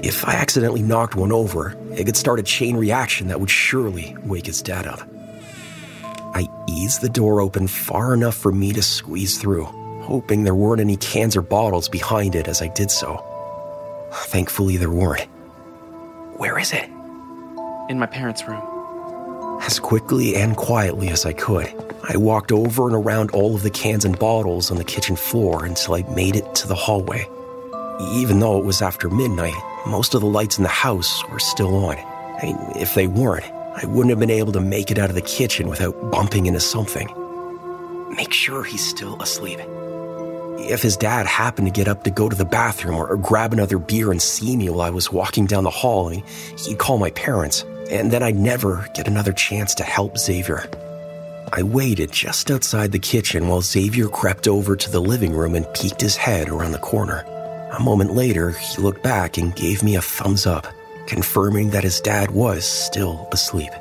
If 0.03 0.27
I 0.27 0.33
accidentally 0.33 0.81
knocked 0.81 1.15
one 1.15 1.31
over, 1.31 1.77
it 1.95 2.05
could 2.05 2.17
start 2.17 2.39
a 2.39 2.43
chain 2.43 2.75
reaction 2.75 3.27
that 3.27 3.39
would 3.39 3.49
surely 3.49 4.15
wake 4.23 4.47
his 4.47 4.61
dad 4.61 4.87
up. 4.87 5.01
I 6.33 6.47
eased 6.67 7.01
the 7.01 7.09
door 7.09 7.41
open 7.41 7.67
far 7.67 8.13
enough 8.13 8.35
for 8.35 8.51
me 8.51 8.73
to 8.73 8.81
squeeze 8.81 9.37
through, 9.37 9.65
hoping 10.01 10.43
there 10.43 10.55
weren't 10.55 10.81
any 10.81 10.97
cans 10.97 11.35
or 11.35 11.41
bottles 11.41 11.87
behind 11.87 12.35
it 12.35 12.47
as 12.47 12.61
I 12.61 12.67
did 12.67 12.89
so. 12.89 13.25
Thankfully, 14.11 14.77
there 14.77 14.89
weren't. 14.89 15.27
Where 16.37 16.59
is 16.59 16.73
it? 16.73 16.89
In 17.89 17.97
my 17.99 18.07
parents' 18.07 18.47
room. 18.47 18.61
As 19.61 19.79
quickly 19.79 20.35
and 20.35 20.57
quietly 20.57 21.09
as 21.09 21.25
I 21.25 21.33
could, 21.33 21.67
I 22.09 22.17
walked 22.17 22.51
over 22.51 22.87
and 22.87 22.95
around 22.95 23.31
all 23.31 23.55
of 23.55 23.63
the 23.63 23.69
cans 23.69 24.05
and 24.05 24.17
bottles 24.17 24.71
on 24.71 24.77
the 24.77 24.83
kitchen 24.83 25.15
floor 25.15 25.65
until 25.65 25.93
I 25.93 26.01
made 26.15 26.35
it 26.35 26.55
to 26.55 26.67
the 26.67 26.75
hallway. 26.75 27.27
Even 28.13 28.39
though 28.39 28.57
it 28.57 28.65
was 28.65 28.81
after 28.81 29.09
midnight, 29.09 29.53
most 29.85 30.15
of 30.15 30.21
the 30.21 30.27
lights 30.27 30.57
in 30.57 30.63
the 30.63 30.69
house 30.69 31.23
were 31.29 31.39
still 31.39 31.85
on. 31.85 31.97
I 31.97 32.39
mean, 32.43 32.57
if 32.75 32.95
they 32.95 33.07
weren't, 33.07 33.45
I 33.75 33.85
wouldn't 33.85 34.09
have 34.09 34.19
been 34.19 34.31
able 34.31 34.51
to 34.53 34.61
make 34.61 34.89
it 34.89 34.97
out 34.97 35.09
of 35.09 35.15
the 35.15 35.21
kitchen 35.21 35.69
without 35.69 36.11
bumping 36.11 36.47
into 36.47 36.59
something. 36.59 37.07
Make 38.15 38.33
sure 38.33 38.63
he's 38.63 38.85
still 38.85 39.21
asleep. 39.21 39.59
If 40.69 40.81
his 40.81 40.95
dad 40.95 41.25
happened 41.25 41.67
to 41.67 41.71
get 41.71 41.87
up 41.87 42.03
to 42.03 42.11
go 42.11 42.29
to 42.29 42.35
the 42.35 42.45
bathroom 42.45 42.95
or, 42.95 43.07
or 43.07 43.17
grab 43.17 43.51
another 43.51 43.79
beer 43.79 44.11
and 44.11 44.21
see 44.21 44.55
me 44.55 44.69
while 44.69 44.81
I 44.81 44.89
was 44.89 45.11
walking 45.11 45.45
down 45.45 45.63
the 45.63 45.69
hall, 45.69 46.09
he'd 46.09 46.77
call 46.77 46.97
my 46.97 47.09
parents, 47.11 47.65
and 47.89 48.11
then 48.11 48.21
I'd 48.21 48.35
never 48.35 48.87
get 48.93 49.07
another 49.07 49.33
chance 49.33 49.73
to 49.75 49.83
help 49.83 50.17
Xavier. 50.17 50.69
I 51.51 51.63
waited 51.63 52.11
just 52.11 52.51
outside 52.51 52.91
the 52.91 52.99
kitchen 52.99 53.47
while 53.47 53.61
Xavier 53.61 54.07
crept 54.07 54.47
over 54.47 54.75
to 54.75 54.89
the 54.89 55.01
living 55.01 55.33
room 55.33 55.55
and 55.55 55.71
peeked 55.73 55.99
his 55.99 56.15
head 56.15 56.47
around 56.47 56.71
the 56.71 56.77
corner. 56.77 57.25
A 57.77 57.81
moment 57.81 58.13
later, 58.13 58.51
he 58.51 58.81
looked 58.81 59.03
back 59.03 59.37
and 59.37 59.55
gave 59.55 59.83
me 59.83 59.95
a 59.95 60.01
thumbs 60.01 60.45
up, 60.45 60.67
confirming 61.07 61.71
that 61.71 61.83
his 61.83 61.99
dad 61.99 62.31
was 62.31 62.65
still 62.65 63.27
asleep. 63.31 63.71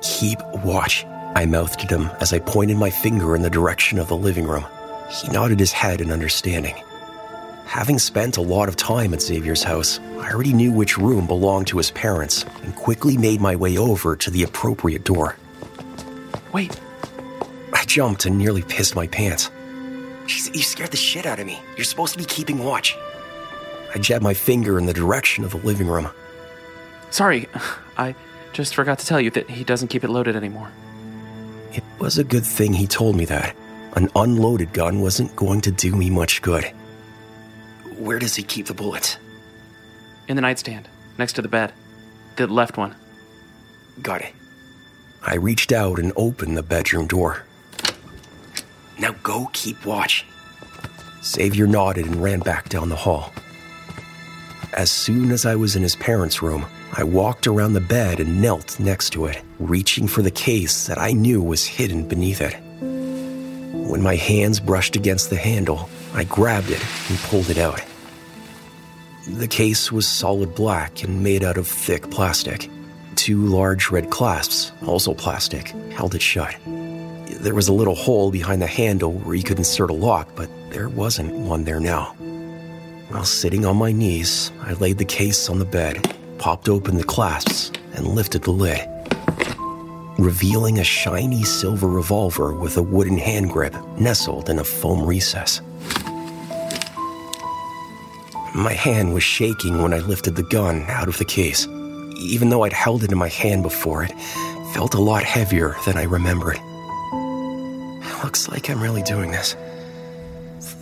Keep 0.00 0.40
watch, 0.64 1.04
I 1.36 1.46
mouthed 1.46 1.82
at 1.82 1.90
him 1.90 2.10
as 2.20 2.32
I 2.32 2.38
pointed 2.38 2.78
my 2.78 2.90
finger 2.90 3.36
in 3.36 3.42
the 3.42 3.50
direction 3.50 3.98
of 3.98 4.08
the 4.08 4.16
living 4.16 4.46
room. 4.46 4.64
He 5.10 5.28
nodded 5.28 5.58
his 5.58 5.72
head 5.72 6.00
in 6.00 6.12
understanding. 6.12 6.82
Having 7.66 7.98
spent 7.98 8.36
a 8.36 8.42
lot 8.42 8.68
of 8.68 8.76
time 8.76 9.12
at 9.12 9.22
Xavier's 9.22 9.62
house, 9.62 10.00
I 10.18 10.30
already 10.32 10.52
knew 10.52 10.72
which 10.72 10.98
room 10.98 11.26
belonged 11.26 11.66
to 11.68 11.78
his 11.78 11.90
parents 11.90 12.44
and 12.62 12.74
quickly 12.74 13.16
made 13.16 13.40
my 13.40 13.56
way 13.56 13.76
over 13.76 14.16
to 14.16 14.30
the 14.30 14.42
appropriate 14.42 15.04
door. 15.04 15.36
Wait, 16.52 16.78
I 17.72 17.84
jumped 17.84 18.26
and 18.26 18.38
nearly 18.38 18.62
pissed 18.62 18.96
my 18.96 19.06
pants. 19.06 19.50
Jeez, 20.26 20.54
you 20.54 20.62
scared 20.62 20.90
the 20.90 20.96
shit 20.96 21.26
out 21.26 21.38
of 21.40 21.46
me. 21.46 21.60
You're 21.76 21.84
supposed 21.84 22.12
to 22.12 22.18
be 22.18 22.24
keeping 22.24 22.64
watch. 22.64 22.96
I 23.94 23.98
jabbed 23.98 24.22
my 24.22 24.34
finger 24.34 24.78
in 24.78 24.86
the 24.86 24.92
direction 24.92 25.44
of 25.44 25.50
the 25.50 25.58
living 25.58 25.88
room. 25.88 26.08
sorry. 27.10 27.48
I 27.96 28.14
just 28.52 28.74
forgot 28.74 28.98
to 29.00 29.06
tell 29.06 29.20
you 29.20 29.30
that 29.30 29.50
he 29.50 29.64
doesn't 29.64 29.88
keep 29.88 30.04
it 30.04 30.10
loaded 30.10 30.36
anymore. 30.36 30.70
It 31.72 31.84
was 31.98 32.18
a 32.18 32.24
good 32.24 32.44
thing 32.44 32.72
he 32.72 32.86
told 32.86 33.16
me 33.16 33.24
that. 33.26 33.54
An 33.96 34.08
unloaded 34.14 34.72
gun 34.72 35.00
wasn't 35.00 35.34
going 35.36 35.60
to 35.62 35.70
do 35.70 35.96
me 35.96 36.10
much 36.10 36.42
good. 36.42 36.64
Where 37.98 38.18
does 38.18 38.36
he 38.36 38.42
keep 38.42 38.66
the 38.66 38.74
bullets? 38.74 39.18
In 40.28 40.36
the 40.36 40.42
nightstand, 40.42 40.88
next 41.18 41.34
to 41.34 41.42
the 41.42 41.48
bed. 41.48 41.72
The 42.36 42.46
left 42.46 42.76
one. 42.76 42.94
Got 44.00 44.22
it. 44.22 44.32
I 45.22 45.34
reached 45.36 45.72
out 45.72 45.98
and 45.98 46.12
opened 46.16 46.56
the 46.56 46.62
bedroom 46.62 47.06
door. 47.06 47.44
Now 48.98 49.12
go 49.22 49.50
keep 49.52 49.84
watch. 49.84 50.24
Xavier 51.22 51.66
nodded 51.66 52.06
and 52.06 52.22
ran 52.22 52.40
back 52.40 52.68
down 52.68 52.88
the 52.88 52.96
hall. 52.96 53.32
As 54.72 54.90
soon 54.90 55.32
as 55.32 55.44
I 55.44 55.56
was 55.56 55.74
in 55.76 55.82
his 55.82 55.96
parents' 55.96 56.42
room, 56.42 56.64
I 56.92 57.04
walked 57.04 57.46
around 57.46 57.72
the 57.72 57.80
bed 57.80 58.20
and 58.20 58.40
knelt 58.40 58.78
next 58.78 59.10
to 59.10 59.26
it, 59.26 59.42
reaching 59.58 60.06
for 60.06 60.22
the 60.22 60.30
case 60.30 60.86
that 60.86 60.98
I 60.98 61.12
knew 61.12 61.42
was 61.42 61.66
hidden 61.66 62.06
beneath 62.06 62.40
it. 62.40 62.56
When 63.90 64.02
my 64.02 64.14
hands 64.14 64.60
brushed 64.60 64.94
against 64.94 65.30
the 65.30 65.36
handle, 65.36 65.90
I 66.14 66.22
grabbed 66.22 66.70
it 66.70 66.80
and 67.08 67.18
pulled 67.18 67.50
it 67.50 67.58
out. 67.58 67.82
The 69.26 69.48
case 69.48 69.90
was 69.90 70.06
solid 70.06 70.54
black 70.54 71.02
and 71.02 71.24
made 71.24 71.42
out 71.42 71.56
of 71.56 71.66
thick 71.66 72.08
plastic. 72.08 72.70
Two 73.16 73.44
large 73.46 73.90
red 73.90 74.08
clasps, 74.08 74.70
also 74.86 75.12
plastic, 75.12 75.70
held 75.90 76.14
it 76.14 76.22
shut. 76.22 76.54
There 76.66 77.56
was 77.56 77.66
a 77.66 77.72
little 77.72 77.96
hole 77.96 78.30
behind 78.30 78.62
the 78.62 78.68
handle 78.68 79.14
where 79.14 79.34
you 79.34 79.42
could 79.42 79.58
insert 79.58 79.90
a 79.90 79.92
lock, 79.92 80.36
but 80.36 80.48
there 80.70 80.88
wasn't 80.88 81.34
one 81.34 81.64
there 81.64 81.80
now. 81.80 82.14
While 83.08 83.24
sitting 83.24 83.66
on 83.66 83.76
my 83.76 83.90
knees, 83.90 84.52
I 84.60 84.74
laid 84.74 84.98
the 84.98 85.04
case 85.04 85.50
on 85.50 85.58
the 85.58 85.64
bed, 85.64 86.16
popped 86.38 86.68
open 86.68 86.96
the 86.96 87.02
clasps, 87.02 87.72
and 87.94 88.06
lifted 88.06 88.44
the 88.44 88.52
lid, 88.52 88.88
revealing 90.20 90.78
a 90.78 90.84
shiny 90.84 91.42
silver 91.42 91.88
revolver 91.88 92.52
with 92.52 92.76
a 92.76 92.82
wooden 92.82 93.18
hand 93.18 93.50
grip 93.50 93.74
nestled 93.98 94.48
in 94.50 94.58
a 94.58 94.64
foam 94.64 95.04
recess. 95.06 95.60
My 98.54 98.72
hand 98.72 99.14
was 99.14 99.22
shaking 99.22 99.80
when 99.82 99.94
I 99.94 100.00
lifted 100.00 100.36
the 100.36 100.42
gun 100.42 100.84
out 100.88 101.08
of 101.08 101.18
the 101.18 101.24
case. 101.24 101.66
Even 102.18 102.50
though 102.50 102.64
I'd 102.64 102.72
held 102.72 103.02
it 103.02 103.12
in 103.12 103.18
my 103.18 103.28
hand 103.28 103.62
before, 103.62 104.04
it 104.04 104.12
felt 104.74 104.94
a 104.94 105.00
lot 105.00 105.22
heavier 105.22 105.76
than 105.86 105.96
I 105.96 106.02
remembered. 106.02 106.56
It 106.56 108.24
looks 108.24 108.48
like 108.48 108.68
I'm 108.68 108.82
really 108.82 109.02
doing 109.02 109.30
this. 109.30 109.56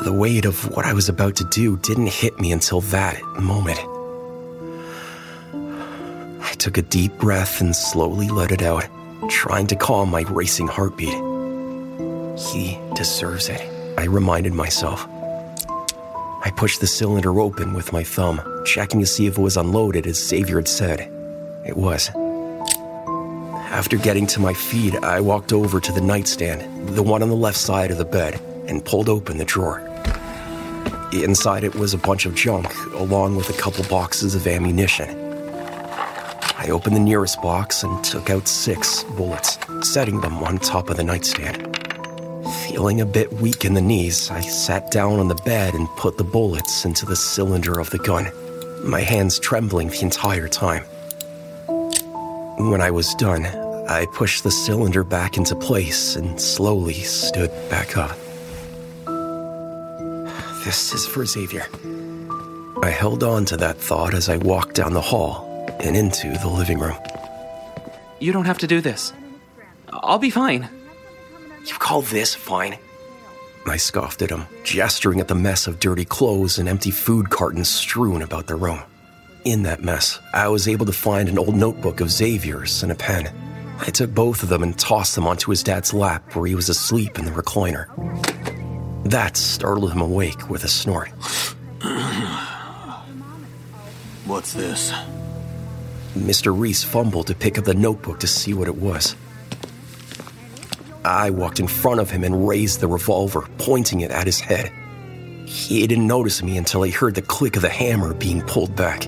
The 0.02 0.12
weight 0.12 0.44
of 0.44 0.68
what 0.74 0.86
I 0.86 0.92
was 0.92 1.08
about 1.08 1.36
to 1.36 1.44
do 1.44 1.76
didn't 1.76 2.08
hit 2.08 2.40
me 2.40 2.52
until 2.52 2.80
that 2.80 3.22
moment. 3.38 3.78
I 6.42 6.52
took 6.58 6.78
a 6.78 6.82
deep 6.82 7.12
breath 7.18 7.60
and 7.60 7.76
slowly 7.76 8.28
let 8.28 8.50
it 8.50 8.62
out, 8.62 8.88
trying 9.28 9.66
to 9.66 9.76
calm 9.76 10.10
my 10.10 10.22
racing 10.22 10.68
heartbeat. 10.68 11.14
He 12.38 12.78
deserves 12.94 13.48
it, 13.48 13.60
I 13.98 14.04
reminded 14.04 14.52
myself. 14.52 15.06
I 16.44 16.52
pushed 16.56 16.80
the 16.80 16.86
cylinder 16.86 17.40
open 17.40 17.74
with 17.74 17.92
my 17.92 18.04
thumb, 18.04 18.40
checking 18.64 19.00
to 19.00 19.06
see 19.06 19.26
if 19.26 19.36
it 19.36 19.42
was 19.42 19.56
unloaded 19.56 20.06
as 20.06 20.24
Xavier 20.24 20.56
had 20.56 20.68
said. 20.68 21.00
It 21.66 21.76
was. 21.76 22.10
After 23.70 23.96
getting 23.96 24.26
to 24.28 24.40
my 24.40 24.54
feet, 24.54 24.94
I 25.02 25.20
walked 25.20 25.52
over 25.52 25.80
to 25.80 25.92
the 25.92 26.00
nightstand, 26.00 26.88
the 26.96 27.02
one 27.02 27.22
on 27.22 27.28
the 27.28 27.36
left 27.36 27.58
side 27.58 27.90
of 27.90 27.98
the 27.98 28.04
bed, 28.04 28.40
and 28.66 28.84
pulled 28.84 29.08
open 29.08 29.36
the 29.36 29.44
drawer. 29.44 29.80
Inside 31.12 31.64
it 31.64 31.74
was 31.74 31.92
a 31.92 31.98
bunch 31.98 32.24
of 32.24 32.34
junk, 32.34 32.72
along 32.92 33.36
with 33.36 33.50
a 33.50 33.60
couple 33.60 33.84
boxes 33.84 34.34
of 34.34 34.46
ammunition. 34.46 35.27
I 36.60 36.70
opened 36.70 36.96
the 36.96 37.00
nearest 37.00 37.40
box 37.40 37.84
and 37.84 38.04
took 38.04 38.30
out 38.30 38.48
six 38.48 39.04
bullets, 39.16 39.56
setting 39.82 40.20
them 40.20 40.38
on 40.38 40.58
top 40.58 40.90
of 40.90 40.96
the 40.96 41.04
nightstand. 41.04 41.78
Feeling 42.66 43.00
a 43.00 43.06
bit 43.06 43.32
weak 43.34 43.64
in 43.64 43.74
the 43.74 43.80
knees, 43.80 44.28
I 44.28 44.40
sat 44.40 44.90
down 44.90 45.20
on 45.20 45.28
the 45.28 45.36
bed 45.36 45.74
and 45.74 45.88
put 45.96 46.18
the 46.18 46.24
bullets 46.24 46.84
into 46.84 47.06
the 47.06 47.14
cylinder 47.14 47.78
of 47.78 47.90
the 47.90 47.98
gun, 47.98 48.32
my 48.82 49.00
hands 49.00 49.38
trembling 49.38 49.88
the 49.88 50.02
entire 50.02 50.48
time. 50.48 50.82
When 52.58 52.80
I 52.80 52.90
was 52.90 53.14
done, 53.14 53.46
I 53.86 54.06
pushed 54.12 54.42
the 54.42 54.50
cylinder 54.50 55.04
back 55.04 55.36
into 55.36 55.54
place 55.54 56.16
and 56.16 56.40
slowly 56.40 56.94
stood 56.94 57.52
back 57.70 57.96
up. 57.96 58.18
This 60.64 60.92
is 60.92 61.06
for 61.06 61.24
Xavier. 61.24 61.66
I 62.82 62.90
held 62.90 63.22
on 63.22 63.44
to 63.46 63.56
that 63.58 63.76
thought 63.76 64.12
as 64.12 64.28
I 64.28 64.38
walked 64.38 64.74
down 64.74 64.92
the 64.92 65.00
hall 65.00 65.47
and 65.80 65.96
into 65.96 66.30
the 66.38 66.48
living 66.48 66.78
room. 66.78 66.98
You 68.20 68.32
don't 68.32 68.46
have 68.46 68.58
to 68.58 68.66
do 68.66 68.80
this. 68.80 69.12
I'll 69.90 70.18
be 70.18 70.30
fine. 70.30 70.68
You 71.66 71.74
call 71.74 72.02
this 72.02 72.34
fine? 72.34 72.78
I 73.66 73.76
scoffed 73.76 74.22
at 74.22 74.30
him, 74.30 74.46
gesturing 74.64 75.20
at 75.20 75.28
the 75.28 75.34
mess 75.34 75.66
of 75.66 75.80
dirty 75.80 76.04
clothes 76.04 76.58
and 76.58 76.68
empty 76.68 76.90
food 76.90 77.28
cartons 77.30 77.68
strewn 77.68 78.22
about 78.22 78.46
the 78.46 78.56
room. 78.56 78.80
In 79.44 79.62
that 79.64 79.82
mess, 79.82 80.18
I 80.32 80.48
was 80.48 80.68
able 80.68 80.86
to 80.86 80.92
find 80.92 81.28
an 81.28 81.38
old 81.38 81.54
notebook 81.54 82.00
of 82.00 82.10
Xavier's 82.10 82.82
and 82.82 82.90
a 82.90 82.94
pen. 82.94 83.30
I 83.80 83.90
took 83.90 84.12
both 84.14 84.42
of 84.42 84.48
them 84.48 84.62
and 84.62 84.78
tossed 84.78 85.14
them 85.14 85.26
onto 85.26 85.50
his 85.50 85.62
dad's 85.62 85.94
lap 85.94 86.34
where 86.34 86.46
he 86.46 86.54
was 86.54 86.68
asleep 86.68 87.18
in 87.18 87.24
the 87.24 87.30
recliner. 87.30 87.86
That 89.04 89.36
startled 89.36 89.92
him 89.92 90.00
awake 90.00 90.50
with 90.50 90.64
a 90.64 90.68
snort. 90.68 91.08
What's 94.24 94.52
this? 94.52 94.92
Mr. 96.14 96.58
Reese 96.58 96.84
fumbled 96.84 97.26
to 97.28 97.34
pick 97.34 97.58
up 97.58 97.64
the 97.64 97.74
notebook 97.74 98.20
to 98.20 98.26
see 98.26 98.54
what 98.54 98.68
it 98.68 98.76
was. 98.76 99.14
I 101.04 101.30
walked 101.30 101.60
in 101.60 101.68
front 101.68 102.00
of 102.00 102.10
him 102.10 102.24
and 102.24 102.46
raised 102.46 102.80
the 102.80 102.88
revolver, 102.88 103.48
pointing 103.58 104.00
it 104.00 104.10
at 104.10 104.26
his 104.26 104.40
head. 104.40 104.72
He 105.46 105.86
didn't 105.86 106.06
notice 106.06 106.42
me 106.42 106.58
until 106.58 106.82
he 106.82 106.90
heard 106.90 107.14
the 107.14 107.22
click 107.22 107.56
of 107.56 107.62
the 107.62 107.68
hammer 107.68 108.12
being 108.12 108.42
pulled 108.42 108.76
back. 108.76 109.06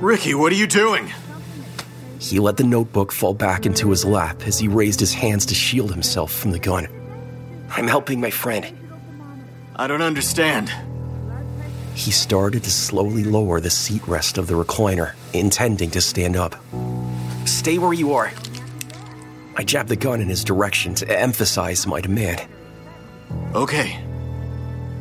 Ricky, 0.00 0.34
what 0.34 0.52
are 0.52 0.56
you 0.56 0.68
doing? 0.68 1.10
He 2.20 2.38
let 2.38 2.56
the 2.56 2.64
notebook 2.64 3.10
fall 3.10 3.34
back 3.34 3.66
into 3.66 3.90
his 3.90 4.04
lap 4.04 4.46
as 4.46 4.58
he 4.58 4.68
raised 4.68 5.00
his 5.00 5.14
hands 5.14 5.46
to 5.46 5.54
shield 5.54 5.90
himself 5.90 6.32
from 6.32 6.52
the 6.52 6.58
gun. 6.58 6.86
I'm 7.70 7.88
helping 7.88 8.20
my 8.20 8.30
friend. 8.30 8.66
I 9.76 9.86
don't 9.86 10.02
understand. 10.02 10.72
He 11.98 12.12
started 12.12 12.62
to 12.62 12.70
slowly 12.70 13.24
lower 13.24 13.60
the 13.60 13.70
seat 13.70 14.06
rest 14.06 14.38
of 14.38 14.46
the 14.46 14.54
recliner, 14.54 15.14
intending 15.32 15.90
to 15.90 16.00
stand 16.00 16.36
up. 16.36 16.54
Stay 17.44 17.78
where 17.78 17.92
you 17.92 18.12
are. 18.12 18.30
I 19.56 19.64
jabbed 19.64 19.88
the 19.88 19.96
gun 19.96 20.20
in 20.20 20.28
his 20.28 20.44
direction 20.44 20.94
to 20.94 21.20
emphasize 21.20 21.88
my 21.88 22.00
demand. 22.00 22.46
Okay. 23.52 23.98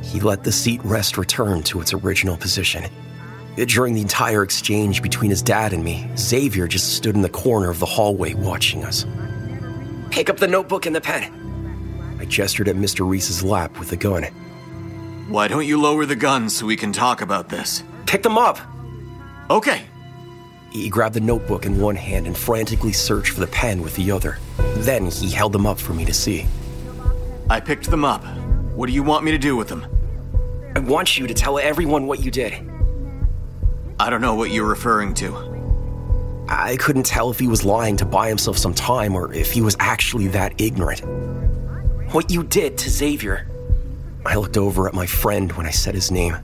He 0.02 0.20
let 0.20 0.44
the 0.44 0.52
seat 0.52 0.82
rest 0.84 1.20
return 1.20 1.62
to 1.64 1.82
its 1.82 1.94
original 1.94 2.36
position. 2.36 2.86
During 3.58 3.94
the 3.94 4.02
entire 4.02 4.42
exchange 4.42 5.04
between 5.04 5.30
his 5.30 5.44
dad 5.44 5.74
and 5.74 5.84
me, 5.84 6.10
Xavier 6.18 6.68
just 6.68 6.96
stood 6.96 7.14
in 7.14 7.22
the 7.22 7.30
corner 7.30 7.70
of 7.70 7.78
the 7.78 7.86
hallway 7.86 8.34
watching 8.34 8.84
us. 8.84 9.06
Pick 10.10 10.32
up 10.32 10.38
the 10.38 10.48
notebook 10.48 10.88
and 10.88 10.96
the 10.96 11.02
pen. 11.02 12.18
I 12.20 12.26
gestured 12.26 12.68
at 12.68 12.76
Mr. 12.76 13.08
Reese's 13.08 13.44
lap 13.44 13.78
with 13.78 13.90
the 13.90 13.98
gun. 13.98 14.26
Why 15.28 15.50
don't 15.50 15.66
you 15.66 15.82
lower 15.82 16.06
the 16.06 16.16
guns 16.16 16.56
so 16.56 16.66
we 16.66 16.78
can 16.78 16.94
talk 16.94 17.20
about 17.20 17.50
this? 17.50 17.84
Pick 18.06 18.24
them 18.24 18.38
up! 18.38 18.60
Okay. 19.50 19.84
He 20.72 20.88
grabbed 20.88 21.16
the 21.16 21.20
notebook 21.20 21.66
in 21.66 21.82
one 21.82 21.98
hand 21.98 22.28
and 22.28 22.38
frantically 22.38 22.94
searched 22.94 23.34
for 23.34 23.42
the 23.42 23.48
pen 23.48 23.82
with 23.82 23.94
the 23.98 24.10
other. 24.10 24.38
Then 24.78 25.08
he 25.08 25.30
held 25.30 25.52
them 25.52 25.66
up 25.66 25.80
for 25.80 25.94
me 25.94 26.06
to 26.06 26.14
see. 26.14 26.46
I 27.50 27.60
picked 27.60 27.92
them 27.92 28.06
up. 28.06 28.24
What 28.74 28.88
do 28.88 28.94
you 28.94 29.04
want 29.04 29.26
me 29.26 29.32
to 29.32 29.38
do 29.38 29.58
with 29.58 29.68
them? 29.68 29.86
I 30.78 30.80
want 30.80 31.18
you 31.18 31.28
to 31.28 31.34
tell 31.34 31.60
everyone 31.60 32.08
what 32.08 32.24
you 32.24 32.32
did. 32.32 32.54
I 34.00 34.10
don't 34.10 34.22
know 34.22 34.36
what 34.36 34.52
you're 34.52 34.66
referring 34.66 35.14
to. 35.16 36.46
I 36.48 36.78
couldn't 36.78 37.06
tell 37.06 37.32
if 37.32 37.40
he 37.40 37.48
was 37.48 37.66
lying 37.66 37.98
to 37.98 38.06
buy 38.06 38.30
himself 38.30 38.58
some 38.58 38.74
time 38.74 39.14
or 39.14 39.34
if 39.34 39.52
he 39.52 39.62
was 39.62 39.76
actually 39.82 40.28
that 40.28 40.62
ignorant. 40.62 41.02
What 42.14 42.32
you 42.32 42.44
did 42.44 42.78
to 42.78 42.90
Xavier. 42.90 43.46
I 44.28 44.36
looked 44.36 44.58
over 44.58 44.90
at 44.90 44.94
my 44.94 45.06
friend 45.06 45.54
when 45.54 45.66
I 45.66 45.72
said 45.72 45.96
his 45.96 46.12
name. 46.12 46.36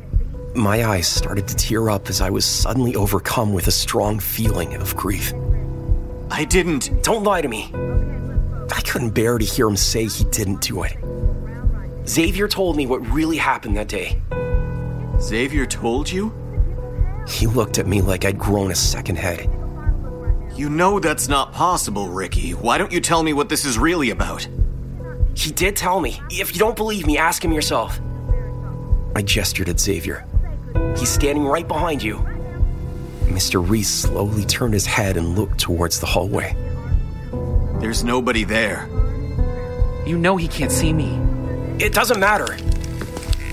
My 0.56 0.86
eyes 0.86 1.06
started 1.06 1.50
to 1.50 1.56
tear 1.56 1.90
up 1.90 2.08
as 2.08 2.22
I 2.22 2.30
was 2.30 2.46
suddenly 2.46 2.96
overcome 2.96 3.52
with 3.52 3.68
a 3.68 3.72
strong 3.72 4.20
feeling 4.20 4.76
of 4.76 4.96
grief. 4.96 5.34
I 6.32 6.46
didn't. 6.46 7.04
Don't 7.04 7.26
lie 7.26 7.42
to 7.42 7.50
me. 7.50 7.70
I 8.74 8.80
couldn't 8.86 9.10
bear 9.10 9.38
to 9.38 9.44
hear 9.44 9.68
him 9.68 9.76
say 9.76 10.06
he 10.06 10.24
didn't 10.26 10.62
do 10.62 10.84
it. 10.84 10.96
Xavier 12.08 12.48
told 12.48 12.78
me 12.78 12.86
what 12.86 13.06
really 13.12 13.36
happened 13.36 13.76
that 13.76 13.90
day. 13.90 14.22
Xavier 15.20 15.66
told 15.66 16.10
you? 16.10 16.34
He 17.28 17.48
looked 17.48 17.80
at 17.80 17.88
me 17.88 18.02
like 18.02 18.24
I'd 18.24 18.40
grown 18.40 18.72
a 18.72 18.76
second 18.76 19.18
head. 19.18 19.50
You 20.56 20.70
know 20.70 21.02
that's 21.02 21.28
not 21.28 21.52
possible, 21.52 22.08
Ricky. 22.08 22.52
Why 22.52 22.78
don't 22.78 22.94
you 22.94 23.02
tell 23.02 23.24
me 23.24 23.34
what 23.34 23.50
this 23.50 23.66
is 23.66 23.78
really 23.78 24.10
about? 24.10 24.48
He 25.36 25.52
did 25.52 25.76
tell 25.76 26.00
me. 26.00 26.22
If 26.30 26.54
you 26.54 26.60
don't 26.60 26.76
believe 26.76 27.06
me, 27.06 27.18
ask 27.18 27.44
him 27.44 27.52
yourself. 27.52 28.00
I 29.16 29.22
gestured 29.22 29.70
at 29.70 29.80
Xavier. 29.80 30.26
He's 30.98 31.10
standing 31.10 31.46
right 31.46 31.68
behind 31.68 32.02
you. 32.02 32.18
Mr. 33.26 33.68
Reese 33.68 33.90
slowly 33.90 34.46
turned 34.46 34.74
his 34.74 34.86
head 34.86 35.18
and 35.18 35.36
looked 35.36 35.60
towards 35.60 36.00
the 36.00 36.06
hallway. 36.06 36.56
There's 37.80 38.04
nobody 38.04 38.44
there. 38.44 38.88
You 40.06 40.18
know 40.18 40.38
he 40.38 40.48
can't 40.48 40.72
see 40.72 40.94
me. 40.94 41.20
It 41.80 41.94
doesn't 41.94 42.20
matter. 42.20 42.56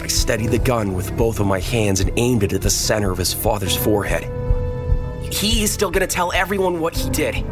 I 0.02 0.06
steadied 0.06 0.50
the 0.50 0.58
gun 0.58 0.94
with 0.94 1.16
both 1.16 1.40
of 1.40 1.46
my 1.46 1.60
hands 1.60 2.00
and 2.00 2.10
aimed 2.16 2.42
it 2.42 2.52
at 2.52 2.62
the 2.62 2.70
center 2.70 3.10
of 3.10 3.18
his 3.18 3.32
father's 3.32 3.76
forehead. 3.76 4.24
He 5.32 5.62
is 5.62 5.72
still 5.72 5.90
gonna 5.90 6.06
tell 6.06 6.32
everyone 6.32 6.80
what 6.80 6.96
he 6.96 7.08
did. 7.10 7.44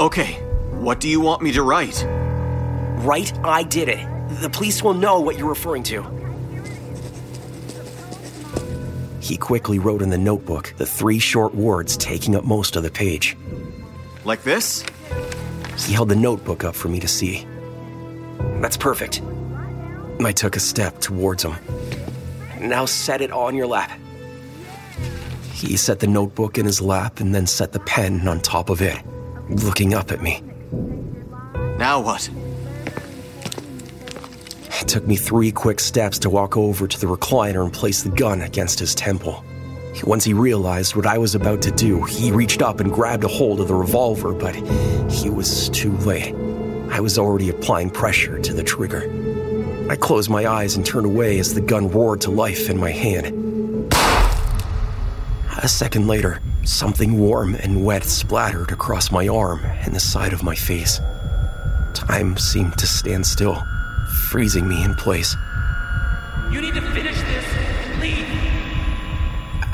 Okay, 0.00 0.34
what 0.70 1.00
do 1.00 1.08
you 1.08 1.20
want 1.20 1.42
me 1.42 1.52
to 1.52 1.62
write? 1.62 2.06
Right? 3.02 3.32
I 3.44 3.64
did 3.64 3.88
it. 3.88 4.06
The 4.40 4.48
police 4.48 4.82
will 4.82 4.94
know 4.94 5.20
what 5.20 5.36
you're 5.36 5.48
referring 5.48 5.82
to. 5.84 6.02
He 9.20 9.36
quickly 9.36 9.78
wrote 9.78 10.02
in 10.02 10.10
the 10.10 10.18
notebook 10.18 10.72
the 10.76 10.86
three 10.86 11.18
short 11.18 11.54
words 11.54 11.96
taking 11.96 12.36
up 12.36 12.44
most 12.44 12.76
of 12.76 12.82
the 12.82 12.90
page. 12.90 13.36
Like 14.24 14.42
this? 14.44 14.84
He 15.78 15.92
held 15.92 16.10
the 16.10 16.16
notebook 16.16 16.64
up 16.64 16.76
for 16.76 16.88
me 16.88 17.00
to 17.00 17.08
see. 17.08 17.46
That's 18.60 18.76
perfect. 18.76 19.20
I 20.24 20.30
took 20.30 20.54
a 20.54 20.60
step 20.60 21.00
towards 21.00 21.42
him. 21.42 21.54
Now 22.60 22.84
set 22.84 23.20
it 23.20 23.32
on 23.32 23.56
your 23.56 23.66
lap. 23.66 23.98
He 25.52 25.76
set 25.76 25.98
the 25.98 26.06
notebook 26.06 26.56
in 26.56 26.66
his 26.66 26.80
lap 26.80 27.18
and 27.18 27.34
then 27.34 27.48
set 27.48 27.72
the 27.72 27.80
pen 27.80 28.28
on 28.28 28.40
top 28.40 28.70
of 28.70 28.80
it, 28.80 28.96
looking 29.48 29.94
up 29.94 30.12
at 30.12 30.22
me. 30.22 30.40
Now 31.78 32.00
what? 32.00 32.30
It 34.82 34.88
took 34.88 35.06
me 35.06 35.14
three 35.14 35.52
quick 35.52 35.78
steps 35.78 36.18
to 36.18 36.28
walk 36.28 36.56
over 36.56 36.88
to 36.88 37.00
the 37.00 37.06
recliner 37.06 37.62
and 37.62 37.72
place 37.72 38.02
the 38.02 38.10
gun 38.10 38.42
against 38.42 38.80
his 38.80 38.96
temple. 38.96 39.44
Once 40.02 40.24
he 40.24 40.32
realized 40.32 40.96
what 40.96 41.06
I 41.06 41.18
was 41.18 41.36
about 41.36 41.62
to 41.62 41.70
do, 41.70 42.02
he 42.02 42.32
reached 42.32 42.62
up 42.62 42.80
and 42.80 42.92
grabbed 42.92 43.22
a 43.22 43.28
hold 43.28 43.60
of 43.60 43.68
the 43.68 43.76
revolver, 43.76 44.34
but 44.34 44.56
he 45.08 45.30
was 45.30 45.68
too 45.68 45.96
late. 45.98 46.34
I 46.90 46.98
was 46.98 47.16
already 47.16 47.48
applying 47.48 47.90
pressure 47.90 48.40
to 48.40 48.52
the 48.52 48.64
trigger. 48.64 49.08
I 49.88 49.94
closed 49.94 50.28
my 50.28 50.48
eyes 50.48 50.74
and 50.74 50.84
turned 50.84 51.06
away 51.06 51.38
as 51.38 51.54
the 51.54 51.60
gun 51.60 51.88
roared 51.88 52.20
to 52.22 52.32
life 52.32 52.68
in 52.68 52.76
my 52.76 52.90
hand. 52.90 53.94
A 55.62 55.68
second 55.68 56.08
later, 56.08 56.40
something 56.64 57.20
warm 57.20 57.54
and 57.54 57.84
wet 57.84 58.02
splattered 58.02 58.72
across 58.72 59.12
my 59.12 59.28
arm 59.28 59.60
and 59.64 59.94
the 59.94 60.00
side 60.00 60.32
of 60.32 60.42
my 60.42 60.56
face. 60.56 60.98
Time 61.94 62.36
seemed 62.36 62.76
to 62.78 62.86
stand 62.88 63.24
still, 63.24 63.62
freezing 64.12 64.68
me 64.68 64.82
in 64.84 64.94
place. 64.94 65.36
You 66.50 66.60
need 66.60 66.74
to 66.74 66.82
finish 66.92 67.18
this. 67.20 67.44
Please. 67.98 68.26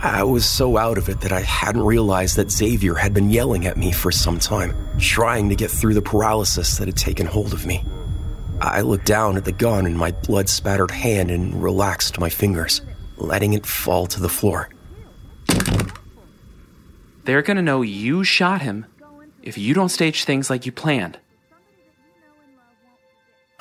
I 0.00 0.22
was 0.22 0.46
so 0.46 0.76
out 0.76 0.96
of 0.96 1.08
it 1.08 1.20
that 1.22 1.32
I 1.32 1.40
hadn't 1.40 1.82
realized 1.82 2.36
that 2.36 2.52
Xavier 2.52 2.94
had 2.94 3.12
been 3.12 3.30
yelling 3.30 3.66
at 3.66 3.76
me 3.76 3.90
for 3.90 4.12
some 4.12 4.38
time, 4.38 4.76
trying 4.98 5.48
to 5.48 5.56
get 5.56 5.72
through 5.72 5.94
the 5.94 6.02
paralysis 6.02 6.78
that 6.78 6.86
had 6.86 6.96
taken 6.96 7.26
hold 7.26 7.52
of 7.52 7.66
me. 7.66 7.84
I 8.60 8.82
looked 8.82 9.06
down 9.06 9.36
at 9.36 9.44
the 9.44 9.52
gun 9.52 9.86
in 9.86 9.96
my 9.96 10.12
blood 10.12 10.48
spattered 10.48 10.92
hand 10.92 11.30
and 11.30 11.60
relaxed 11.62 12.20
my 12.20 12.28
fingers, 12.28 12.80
letting 13.16 13.54
it 13.54 13.66
fall 13.66 14.06
to 14.06 14.20
the 14.20 14.28
floor. 14.28 14.68
They're 17.24 17.42
gonna 17.42 17.62
know 17.62 17.82
you 17.82 18.24
shot 18.24 18.62
him 18.62 18.86
if 19.42 19.58
you 19.58 19.74
don't 19.74 19.88
stage 19.88 20.24
things 20.24 20.48
like 20.48 20.64
you 20.64 20.72
planned. 20.72 21.18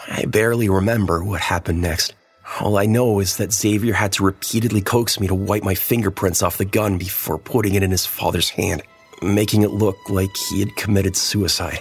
I 0.09 0.25
barely 0.25 0.69
remember 0.69 1.23
what 1.23 1.41
happened 1.41 1.81
next. 1.81 2.13
All 2.61 2.77
I 2.77 2.85
know 2.85 3.19
is 3.19 3.37
that 3.37 3.51
Xavier 3.51 3.93
had 3.93 4.13
to 4.13 4.23
repeatedly 4.23 4.81
coax 4.81 5.19
me 5.19 5.27
to 5.27 5.35
wipe 5.35 5.63
my 5.63 5.75
fingerprints 5.75 6.41
off 6.41 6.57
the 6.57 6.65
gun 6.65 6.97
before 6.97 7.37
putting 7.37 7.75
it 7.75 7.83
in 7.83 7.91
his 7.91 8.05
father's 8.05 8.49
hand, 8.49 8.83
making 9.21 9.63
it 9.63 9.71
look 9.71 9.97
like 10.09 10.29
he 10.49 10.61
had 10.61 10.75
committed 10.77 11.15
suicide. 11.15 11.79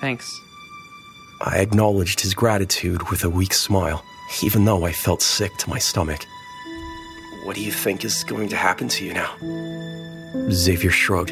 Thanks. 0.00 0.40
I 1.42 1.58
acknowledged 1.58 2.20
his 2.20 2.34
gratitude 2.34 3.10
with 3.10 3.22
a 3.22 3.30
weak 3.30 3.52
smile, 3.52 4.02
even 4.42 4.64
though 4.64 4.84
I 4.84 4.92
felt 4.92 5.22
sick 5.22 5.56
to 5.58 5.70
my 5.70 5.78
stomach. 5.78 6.24
What 7.44 7.54
do 7.54 7.62
you 7.62 7.72
think 7.72 8.04
is 8.04 8.24
going 8.24 8.48
to 8.48 8.56
happen 8.56 8.88
to 8.88 9.04
you 9.04 9.12
now? 9.12 9.36
Xavier 10.50 10.90
shrugged. 10.90 11.30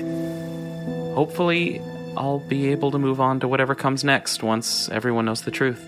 Hopefully, 1.15 1.81
I'll 2.17 2.39
be 2.39 2.69
able 2.69 2.91
to 2.91 2.99
move 2.99 3.21
on 3.21 3.41
to 3.41 3.49
whatever 3.49 3.75
comes 3.75 4.03
next 4.03 4.43
once 4.43 4.89
everyone 4.89 5.27
knows 5.27 5.43
the 5.43 5.51
truth. 5.51 5.85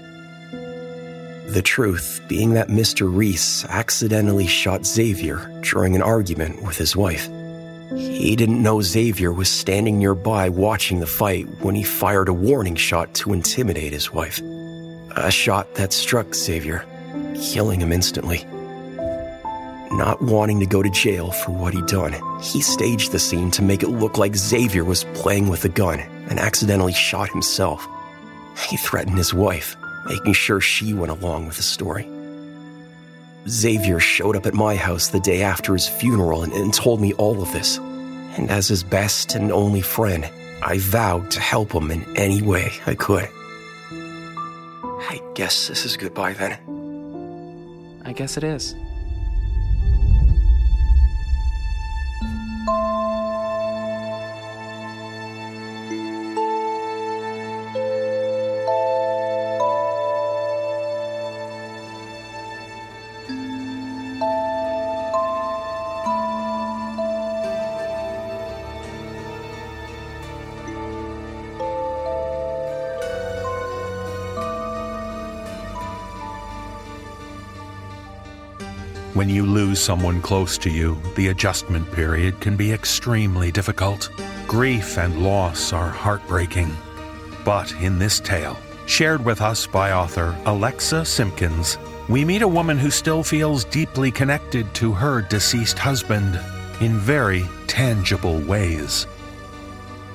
The 1.49 1.63
truth 1.65 2.21
being 2.29 2.53
that 2.53 2.69
Mr. 2.69 3.09
Reese 3.11 3.65
accidentally 3.65 4.47
shot 4.47 4.85
Xavier 4.85 5.51
during 5.63 5.97
an 5.97 6.03
argument 6.03 6.63
with 6.63 6.77
his 6.77 6.95
wife. 6.95 7.27
He 7.97 8.37
didn't 8.37 8.63
know 8.63 8.83
Xavier 8.83 9.33
was 9.33 9.49
standing 9.49 9.99
nearby 9.99 10.51
watching 10.51 11.01
the 11.01 11.07
fight 11.07 11.47
when 11.63 11.75
he 11.75 11.83
fired 11.83 12.29
a 12.29 12.35
warning 12.35 12.77
shot 12.77 13.15
to 13.15 13.33
intimidate 13.33 13.95
his 13.95 14.13
wife. 14.13 14.43
A 15.17 15.31
shot 15.31 15.75
that 15.77 15.95
struck 15.95 16.35
Xavier, 16.35 16.85
killing 17.35 17.81
him 17.81 17.93
instantly. 17.93 18.45
Not 19.91 20.21
wanting 20.21 20.61
to 20.61 20.67
go 20.67 20.83
to 20.83 20.91
jail 20.91 21.31
for 21.31 21.53
what 21.53 21.73
he'd 21.73 21.87
done, 21.87 22.15
he 22.43 22.61
staged 22.61 23.11
the 23.11 23.19
scene 23.19 23.51
to 23.53 23.63
make 23.63 23.83
it 23.83 23.89
look 23.89 24.19
like 24.19 24.37
Xavier 24.37 24.85
was 24.85 25.05
playing 25.15 25.49
with 25.49 25.65
a 25.65 25.71
gun 25.71 26.03
and 26.29 26.39
accidentally 26.39 26.93
shot 26.93 27.31
himself. 27.31 27.87
He 28.69 28.77
threatened 28.77 29.19
his 29.19 29.35
wife, 29.35 29.77
making 30.07 30.35
sure 30.35 30.61
she 30.61 30.95
went 30.95 31.13
along 31.13 31.47
with 31.47 31.57
the 31.57 31.63
story. 31.63 32.09
Xavier 33.49 34.01
showed 34.01 34.37
up 34.37 34.47
at 34.47 34.55
my 34.55 34.77
house 34.77 35.09
the 35.09 35.21
day 35.21 35.43
after 35.43 35.73
his 35.73 35.89
funeral 35.89 36.43
and, 36.43 36.53
and, 36.53 36.75
told 36.75 37.01
me 37.01 37.15
all 37.15 37.41
of 37.41 37.53
this. 37.53 37.79
And 38.37 38.51
as 38.51 38.69
his 38.69 38.83
best 38.83 39.35
and 39.35 39.51
only 39.51 39.81
friend, 39.81 40.29
I 40.63 40.79
vowed 40.79 41.31
to 41.33 41.41
help 41.41 41.73
him 41.73 41.91
in 41.91 42.05
any 42.17 42.43
way 42.43 42.71
I 42.87 42.95
could. 42.95 43.29
I 43.91 45.21
guess 45.35 45.69
this 45.69 45.85
is 45.85 45.97
goodbye 45.97 46.35
then. 46.35 46.59
I 48.05 48.13
guess 48.13 48.37
it 48.37 48.45
is. 48.45 48.75
When 79.29 79.37
you 79.37 79.45
lose 79.45 79.79
someone 79.79 80.23
close 80.23 80.57
to 80.57 80.71
you, 80.71 80.97
the 81.15 81.29
adjustment 81.29 81.93
period 81.93 82.41
can 82.41 82.57
be 82.57 82.73
extremely 82.73 83.53
difficult. 83.53 84.09
Grief 84.47 84.97
and 84.97 85.23
loss 85.23 85.71
are 85.75 85.91
heartbreaking. 85.91 86.75
But 87.45 87.71
in 87.73 87.99
this 87.99 88.21
tale, 88.21 88.57
shared 88.87 89.23
with 89.23 89.43
us 89.43 89.67
by 89.67 89.93
author 89.93 90.35
Alexa 90.47 91.05
Simpkins, 91.05 91.77
we 92.09 92.25
meet 92.25 92.41
a 92.41 92.49
woman 92.49 92.79
who 92.79 92.91
still 92.91 93.23
feels 93.23 93.65
deeply 93.67 94.11
connected 94.11 94.73
to 94.77 94.93
her 94.93 95.21
deceased 95.21 95.79
husband 95.79 96.41
in 96.81 96.97
very 96.97 97.45
tangible 97.67 98.41
ways. 98.41 99.07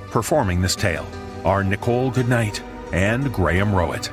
Performing 0.10 0.60
this 0.60 0.76
tale 0.76 1.06
are 1.46 1.64
Nichole 1.64 2.10
Goodnight 2.10 2.64
and 2.92 3.32
Graham 3.32 3.74
Rowat. 3.74 4.10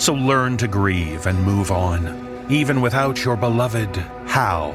So 0.00 0.14
learn 0.14 0.56
to 0.56 0.66
grieve 0.66 1.26
and 1.26 1.44
move 1.44 1.70
on 1.70 2.27
even 2.48 2.80
without 2.80 3.24
your 3.24 3.36
beloved 3.36 3.96
Hal. 4.26 4.74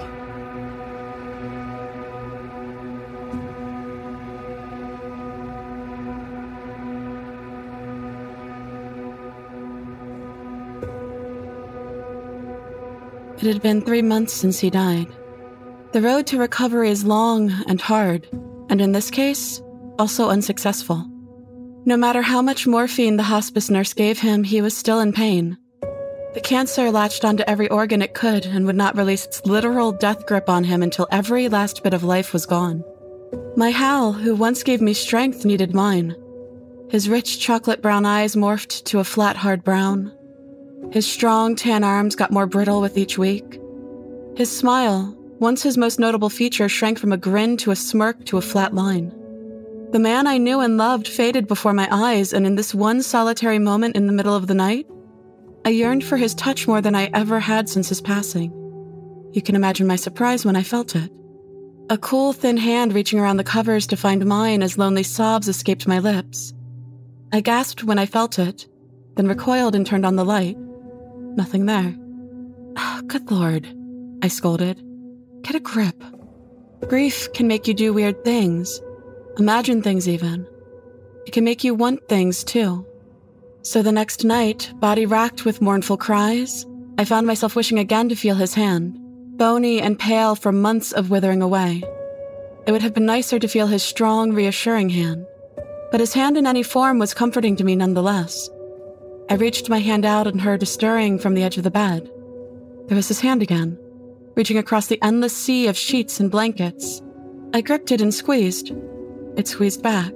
It 13.43 13.47
had 13.47 13.61
been 13.61 13.81
three 13.81 14.01
months 14.01 14.33
since 14.33 14.59
he 14.59 14.69
died. 14.69 15.07
The 15.91 16.01
road 16.01 16.27
to 16.27 16.37
recovery 16.37 16.89
is 16.89 17.03
long 17.03 17.51
and 17.67 17.81
hard, 17.81 18.27
and 18.69 18.79
in 18.79 18.93
this 18.93 19.11
case, 19.11 19.61
also 19.99 20.29
unsuccessful. 20.29 21.05
No 21.85 21.97
matter 21.97 22.21
how 22.21 22.41
much 22.41 22.65
morphine 22.65 23.17
the 23.17 23.23
hospice 23.23 23.69
nurse 23.69 23.93
gave 23.93 24.19
him, 24.19 24.45
he 24.45 24.61
was 24.61 24.77
still 24.77 25.01
in 25.01 25.11
pain. 25.11 25.57
The 26.33 26.41
cancer 26.41 26.89
latched 26.89 27.23
onto 27.23 27.43
every 27.45 27.69
organ 27.69 28.01
it 28.01 28.15
could 28.15 28.47
and 28.47 28.65
would 28.65 28.75
not 28.75 28.97
release 28.97 29.25
its 29.25 29.45
literal 29.45 29.91
death 29.91 30.25
grip 30.25 30.49
on 30.49 30.63
him 30.63 30.81
until 30.81 31.07
every 31.11 31.47
last 31.47 31.83
bit 31.83 31.93
of 31.93 32.03
life 32.03 32.33
was 32.33 32.47
gone. 32.47 32.83
My 33.55 33.69
Hal, 33.69 34.13
who 34.13 34.33
once 34.33 34.63
gave 34.63 34.81
me 34.81 34.93
strength, 34.93 35.45
needed 35.45 35.75
mine. 35.75 36.15
His 36.89 37.07
rich 37.07 37.39
chocolate 37.39 37.83
brown 37.83 38.05
eyes 38.05 38.35
morphed 38.35 38.83
to 38.85 38.99
a 38.99 39.03
flat, 39.03 39.35
hard 39.35 39.63
brown. 39.63 40.11
His 40.91 41.05
strong 41.05 41.55
tan 41.55 41.83
arms 41.83 42.15
got 42.15 42.31
more 42.31 42.47
brittle 42.47 42.81
with 42.81 42.97
each 42.97 43.17
week. 43.17 43.59
His 44.35 44.55
smile, 44.55 45.15
once 45.39 45.61
his 45.61 45.77
most 45.77 45.99
notable 45.99 46.29
feature, 46.29 46.67
shrank 46.67 46.97
from 46.97 47.13
a 47.13 47.17
grin 47.17 47.57
to 47.57 47.69
a 47.69 47.75
smirk 47.75 48.25
to 48.25 48.37
a 48.37 48.41
flat 48.41 48.73
line. 48.73 49.13
The 49.91 49.99
man 49.99 50.25
I 50.25 50.39
knew 50.39 50.61
and 50.61 50.77
loved 50.77 51.07
faded 51.07 51.47
before 51.47 51.73
my 51.73 51.87
eyes, 51.91 52.33
and 52.33 52.47
in 52.47 52.55
this 52.55 52.73
one 52.73 53.03
solitary 53.03 53.59
moment 53.59 53.95
in 53.95 54.07
the 54.07 54.13
middle 54.13 54.35
of 54.35 54.47
the 54.47 54.55
night, 54.55 54.87
I 55.65 55.69
yearned 55.69 56.03
for 56.03 56.17
his 56.17 56.35
touch 56.35 56.67
more 56.67 56.81
than 56.81 56.95
I 56.95 57.09
ever 57.13 57.39
had 57.39 57.69
since 57.69 57.87
his 57.87 58.01
passing. 58.01 58.51
You 59.31 59.41
can 59.41 59.55
imagine 59.55 59.87
my 59.87 59.95
surprise 59.95 60.45
when 60.45 60.55
I 60.55 60.63
felt 60.63 60.95
it. 60.95 61.11
A 61.89 61.97
cool, 61.97 62.33
thin 62.33 62.57
hand 62.57 62.93
reaching 62.93 63.19
around 63.19 63.37
the 63.37 63.43
covers 63.43 63.87
to 63.87 63.97
find 63.97 64.25
mine 64.25 64.61
as 64.61 64.77
lonely 64.77 65.03
sobs 65.03 65.47
escaped 65.47 65.87
my 65.87 65.99
lips. 65.99 66.53
I 67.31 67.41
gasped 67.41 67.83
when 67.83 67.97
I 67.97 68.05
felt 68.05 68.39
it, 68.39 68.67
then 69.15 69.27
recoiled 69.27 69.73
and 69.75 69.85
turned 69.85 70.05
on 70.05 70.15
the 70.15 70.25
light. 70.25 70.57
Nothing 71.35 71.65
there. 71.65 71.95
Oh, 72.77 73.01
good 73.07 73.31
lord, 73.31 73.67
I 74.21 74.27
scolded. 74.27 74.81
Get 75.43 75.55
a 75.55 75.59
grip. 75.59 76.03
Grief 76.87 77.31
can 77.33 77.47
make 77.47 77.67
you 77.67 77.73
do 77.73 77.93
weird 77.93 78.23
things, 78.25 78.81
imagine 79.37 79.81
things 79.81 80.07
even. 80.09 80.45
It 81.25 81.31
can 81.31 81.43
make 81.43 81.63
you 81.63 81.73
want 81.73 82.07
things 82.09 82.43
too. 82.43 82.85
So 83.65 83.81
the 83.81 83.93
next 83.93 84.25
night, 84.25 84.73
body 84.75 85.05
racked 85.05 85.45
with 85.45 85.61
mournful 85.61 85.95
cries, 85.95 86.65
I 86.97 87.05
found 87.05 87.25
myself 87.25 87.55
wishing 87.55 87.79
again 87.79 88.09
to 88.09 88.15
feel 88.15 88.35
his 88.35 88.53
hand, 88.53 88.97
bony 89.37 89.81
and 89.81 89.97
pale 89.97 90.35
from 90.35 90.61
months 90.61 90.91
of 90.91 91.09
withering 91.09 91.41
away. 91.41 91.81
It 92.67 92.73
would 92.73 92.81
have 92.81 92.93
been 92.93 93.05
nicer 93.05 93.39
to 93.39 93.47
feel 93.47 93.67
his 93.67 93.81
strong, 93.81 94.33
reassuring 94.33 94.89
hand, 94.89 95.25
but 95.91 96.01
his 96.01 96.13
hand 96.13 96.37
in 96.37 96.45
any 96.45 96.61
form 96.61 96.99
was 96.99 97.13
comforting 97.13 97.55
to 97.55 97.63
me 97.63 97.77
nonetheless. 97.77 98.49
I 99.29 99.35
reached 99.35 99.69
my 99.69 99.79
hand 99.79 100.03
out 100.03 100.27
and 100.27 100.41
heard 100.41 100.61
a 100.61 100.65
stirring 100.65 101.17
from 101.17 101.33
the 101.33 101.43
edge 101.43 101.57
of 101.57 101.63
the 101.63 101.71
bed. 101.71 102.11
There 102.87 102.97
was 102.97 103.07
his 103.07 103.21
hand 103.21 103.41
again, 103.41 103.79
reaching 104.35 104.57
across 104.57 104.87
the 104.87 105.01
endless 105.01 105.35
sea 105.35 105.67
of 105.67 105.77
sheets 105.77 106.19
and 106.19 106.29
blankets. 106.29 107.01
I 107.53 107.61
gripped 107.61 107.93
it 107.93 108.01
and 108.01 108.13
squeezed. 108.13 108.73
It 109.37 109.47
squeezed 109.47 109.81
back. 109.81 110.11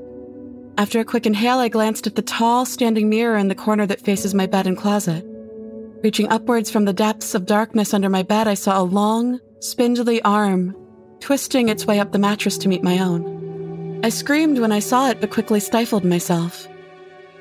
After 0.77 0.99
a 0.99 1.05
quick 1.05 1.25
inhale, 1.25 1.57
I 1.57 1.69
glanced 1.69 2.05
at 2.05 2.15
the 2.15 2.21
tall, 2.21 2.63
standing 2.63 3.09
mirror 3.09 3.35
in 3.35 3.47
the 3.47 3.55
corner 3.55 3.87
that 3.87 3.99
faces 3.99 4.35
my 4.35 4.45
bed 4.45 4.67
and 4.67 4.77
closet. 4.77 5.25
Reaching 6.03 6.29
upwards 6.29 6.69
from 6.69 6.85
the 6.85 6.93
depths 6.93 7.33
of 7.33 7.47
darkness 7.47 7.95
under 7.95 8.09
my 8.09 8.21
bed, 8.21 8.47
I 8.47 8.53
saw 8.53 8.79
a 8.79 8.83
long, 8.83 9.39
spindly 9.59 10.21
arm 10.21 10.75
twisting 11.19 11.69
its 11.69 11.87
way 11.87 11.99
up 11.99 12.11
the 12.11 12.19
mattress 12.19 12.59
to 12.59 12.69
meet 12.69 12.83
my 12.83 12.99
own. 12.99 14.01
I 14.03 14.09
screamed 14.09 14.59
when 14.59 14.71
I 14.71 14.77
saw 14.77 15.09
it, 15.09 15.19
but 15.19 15.31
quickly 15.31 15.59
stifled 15.59 16.05
myself. 16.05 16.67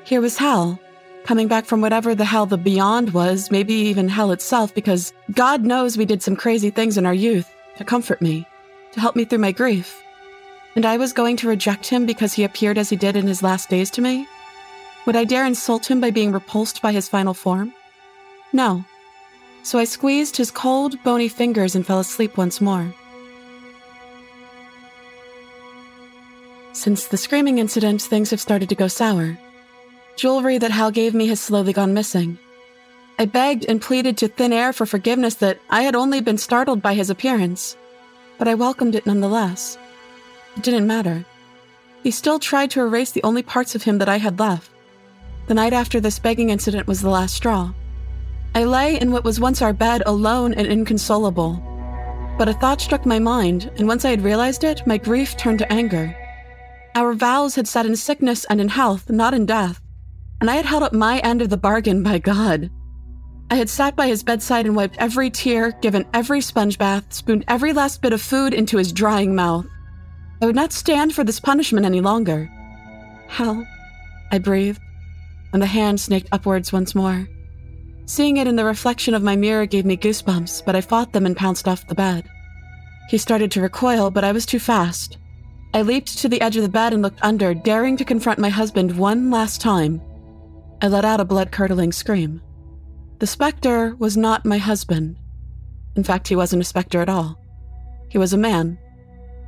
Here 0.03 0.19
was 0.19 0.39
Hal, 0.39 0.79
coming 1.23 1.47
back 1.47 1.65
from 1.65 1.79
whatever 1.79 2.15
the 2.15 2.25
hell 2.25 2.47
the 2.47 2.57
beyond 2.57 3.13
was, 3.13 3.51
maybe 3.51 3.75
even 3.75 4.09
hell 4.09 4.31
itself, 4.31 4.73
because 4.73 5.13
God 5.33 5.63
knows 5.63 5.95
we 5.95 6.05
did 6.05 6.23
some 6.23 6.35
crazy 6.35 6.71
things 6.71 6.97
in 6.97 7.05
our 7.05 7.13
youth 7.13 7.53
to 7.77 7.83
comfort 7.83 8.19
me, 8.19 8.47
to 8.93 8.99
help 8.99 9.15
me 9.15 9.25
through 9.25 9.37
my 9.37 9.51
grief 9.51 10.01
and 10.77 10.85
I 10.85 10.95
was 10.95 11.11
going 11.11 11.35
to 11.37 11.49
reject 11.49 11.87
him 11.87 12.05
because 12.05 12.33
he 12.33 12.45
appeared 12.45 12.77
as 12.77 12.89
he 12.89 12.95
did 12.95 13.15
in 13.15 13.27
his 13.27 13.43
last 13.43 13.67
days 13.67 13.89
to 13.91 14.01
me? 14.01 14.27
Would 15.05 15.15
I 15.15 15.25
dare 15.25 15.45
insult 15.45 15.89
him 15.89 15.99
by 15.99 16.11
being 16.11 16.31
repulsed 16.31 16.81
by 16.81 16.91
his 16.91 17.09
final 17.09 17.33
form? 17.33 17.73
No. 18.53 18.85
So 19.63 19.79
I 19.79 19.85
squeezed 19.85 20.37
his 20.37 20.51
cold, 20.51 21.03
bony 21.03 21.27
fingers 21.27 21.75
and 21.75 21.85
fell 21.85 21.99
asleep 21.99 22.37
once 22.37 22.61
more. 22.61 22.93
since 26.77 27.07
the 27.07 27.17
screaming 27.17 27.57
incident, 27.57 28.01
things 28.03 28.29
have 28.29 28.39
started 28.39 28.69
to 28.69 28.75
go 28.75 28.87
sour. 28.87 29.37
Jewelry 30.15 30.59
that 30.59 30.71
Hal 30.71 30.91
gave 30.91 31.13
me 31.15 31.27
has 31.27 31.41
slowly 31.41 31.73
gone 31.73 31.93
missing. 31.93 32.37
I 33.17 33.25
begged 33.25 33.65
and 33.65 33.81
pleaded 33.81 34.15
to 34.17 34.27
thin 34.27 34.53
air 34.53 34.71
for 34.71 34.85
forgiveness 34.85 35.35
that 35.35 35.59
I 35.71 35.81
had 35.81 35.95
only 35.95 36.21
been 36.21 36.37
startled 36.37 36.83
by 36.83 36.93
his 36.93 37.09
appearance, 37.09 37.75
but 38.37 38.47
I 38.47 38.53
welcomed 38.53 38.93
it 38.93 39.07
nonetheless. 39.07 39.77
It 40.57 40.63
didn't 40.63 40.87
matter. 40.87 41.23
He 42.01 42.09
still 42.09 42.39
tried 42.39 42.71
to 42.71 42.81
erase 42.81 43.11
the 43.11 43.23
only 43.23 43.43
parts 43.43 43.75
of 43.75 43.83
him 43.83 43.99
that 43.99 44.09
I 44.09 44.17
had 44.17 44.39
left. 44.39 44.71
The 45.45 45.53
night 45.53 45.71
after 45.71 45.99
this 45.99 46.17
begging 46.17 46.49
incident 46.49 46.87
was 46.87 46.99
the 46.99 47.11
last 47.11 47.35
straw. 47.35 47.73
I 48.55 48.63
lay 48.63 48.99
in 48.99 49.11
what 49.11 49.23
was 49.23 49.39
once 49.39 49.61
our 49.61 49.71
bed 49.71 50.01
alone 50.07 50.55
and 50.55 50.65
inconsolable. 50.65 51.61
But 52.39 52.49
a 52.49 52.53
thought 52.53 52.81
struck 52.81 53.05
my 53.05 53.19
mind, 53.19 53.69
and 53.77 53.87
once 53.87 54.03
I 54.03 54.09
had 54.09 54.23
realized 54.23 54.63
it, 54.63 54.81
my 54.87 54.97
grief 54.97 55.37
turned 55.37 55.59
to 55.59 55.71
anger. 55.71 56.17
Our 56.95 57.13
vows 57.13 57.53
had 57.53 57.67
sat 57.67 57.85
in 57.85 57.95
sickness 57.95 58.43
and 58.45 58.59
in 58.59 58.69
health, 58.69 59.11
not 59.11 59.35
in 59.35 59.45
death, 59.45 59.79
and 60.41 60.49
I 60.49 60.55
had 60.55 60.65
held 60.65 60.81
up 60.81 60.91
my 60.91 61.19
end 61.19 61.43
of 61.43 61.49
the 61.49 61.57
bargain 61.57 62.01
by 62.01 62.17
God. 62.17 62.71
I 63.51 63.55
had 63.57 63.69
sat 63.69 63.95
by 63.95 64.07
his 64.07 64.23
bedside 64.23 64.65
and 64.65 64.75
wiped 64.75 64.97
every 64.97 65.29
tear, 65.29 65.71
given 65.81 66.07
every 66.15 66.41
sponge 66.41 66.79
bath, 66.79 67.13
spooned 67.13 67.45
every 67.47 67.73
last 67.73 68.01
bit 68.01 68.11
of 68.11 68.23
food 68.23 68.55
into 68.55 68.77
his 68.77 68.91
drying 68.91 69.35
mouth. 69.35 69.67
I 70.41 70.45
would 70.45 70.55
not 70.55 70.73
stand 70.73 71.13
for 71.13 71.23
this 71.23 71.39
punishment 71.39 71.85
any 71.85 72.01
longer. 72.01 72.49
Hal, 73.27 73.67
I 74.31 74.37
breathed, 74.37 74.81
and 75.53 75.61
the 75.61 75.67
hand 75.67 75.99
snaked 75.99 76.29
upwards 76.31 76.71
once 76.71 76.93
more. 76.93 77.27
Seeing 78.05 78.37
it 78.37 78.47
in 78.47 78.55
the 78.55 78.65
reflection 78.65 79.13
of 79.13 79.23
my 79.23 79.35
mirror 79.35 79.65
gave 79.65 79.85
me 79.85 79.97
goosebumps, 79.97 80.63
but 80.65 80.75
I 80.75 80.81
fought 80.81 81.11
them 81.11 81.25
and 81.25 81.35
pounced 81.35 81.67
off 81.67 81.87
the 81.87 81.95
bed. 81.95 82.29
He 83.09 83.17
started 83.17 83.51
to 83.51 83.61
recoil, 83.61 84.11
but 84.11 84.23
I 84.23 84.31
was 84.31 84.45
too 84.45 84.59
fast. 84.59 85.17
I 85.73 85.81
leaped 85.81 86.17
to 86.19 86.29
the 86.29 86.41
edge 86.41 86.55
of 86.55 86.63
the 86.63 86.69
bed 86.69 86.93
and 86.93 87.01
looked 87.01 87.23
under, 87.23 87.53
daring 87.53 87.97
to 87.97 88.05
confront 88.05 88.39
my 88.39 88.49
husband 88.49 88.97
one 88.97 89.29
last 89.29 89.59
time. 89.59 90.01
I 90.81 90.87
let 90.87 91.05
out 91.05 91.19
a 91.19 91.25
blood 91.25 91.51
curdling 91.51 91.91
scream. 91.91 92.41
The 93.19 93.27
specter 93.27 93.95
was 93.95 94.15
not 94.15 94.45
my 94.45 94.57
husband. 94.57 95.17
In 95.95 96.03
fact, 96.03 96.27
he 96.27 96.35
wasn't 96.35 96.61
a 96.61 96.65
specter 96.65 97.01
at 97.01 97.09
all. 97.09 97.39
He 98.09 98.17
was 98.17 98.33
a 98.33 98.37
man. 98.37 98.77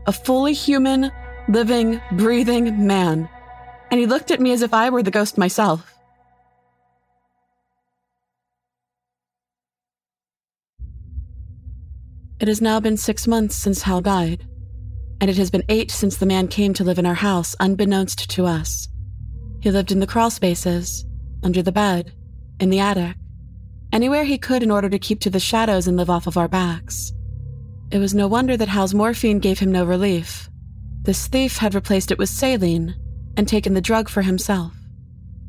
A 0.10 0.12
fully 0.12 0.54
human, 0.54 1.12
living, 1.50 2.02
breathing 2.14 2.88
man. 2.88 3.30
And 3.92 4.00
he 4.00 4.08
looked 4.08 4.32
at 4.32 4.40
me 4.40 4.52
as 4.52 4.64
if 4.64 4.74
I 4.74 4.90
were 4.90 5.04
the 5.04 5.12
ghost 5.12 5.38
myself. 5.38 5.94
It 12.40 12.48
has 12.48 12.60
now 12.60 12.80
been 12.80 12.98
six 12.98 13.28
months 13.28 13.56
since 13.56 13.84
Hal 13.84 14.02
died, 14.02 14.48
and 15.22 15.30
it 15.30 15.38
has 15.38 15.52
been 15.52 15.70
eight 15.70 15.92
since 15.92 16.18
the 16.18 16.26
man 16.26 16.48
came 16.48 16.74
to 16.74 16.84
live 16.84 16.98
in 16.98 17.06
our 17.06 17.14
house, 17.14 17.56
unbeknownst 17.60 18.32
to 18.32 18.48
us. 18.48 18.88
He 19.60 19.70
lived 19.70 19.92
in 19.92 20.00
the 20.00 20.08
crawl 20.08 20.32
spaces, 20.32 21.06
under 21.44 21.62
the 21.62 21.72
bed, 21.72 22.14
in 22.60 22.72
the 22.72 22.80
attic, 22.80 23.16
anywhere 23.94 24.24
he 24.24 24.40
could 24.40 24.64
in 24.64 24.72
order 24.72 24.90
to 24.90 24.98
keep 24.98 25.20
to 25.20 25.30
the 25.30 25.40
shadows 25.40 25.86
and 25.88 25.98
live 25.98 26.10
off 26.10 26.26
of 26.26 26.36
our 26.36 26.48
backs. 26.48 27.14
It 27.92 27.98
was 27.98 28.14
no 28.14 28.28
wonder 28.28 28.56
that 28.56 28.68
Hal's 28.68 28.94
morphine 28.94 29.40
gave 29.40 29.60
him 29.60 29.72
no 29.72 29.84
relief. 29.84 30.50
This 31.02 31.28
thief 31.28 31.58
had 31.58 31.74
replaced 31.74 32.12
it 32.12 32.20
with 32.20 32.30
saline 32.30 32.96
and 33.36 33.48
taken 33.48 33.74
the 33.74 33.82
drug 33.82 34.10
for 34.10 34.22
himself. 34.22 34.74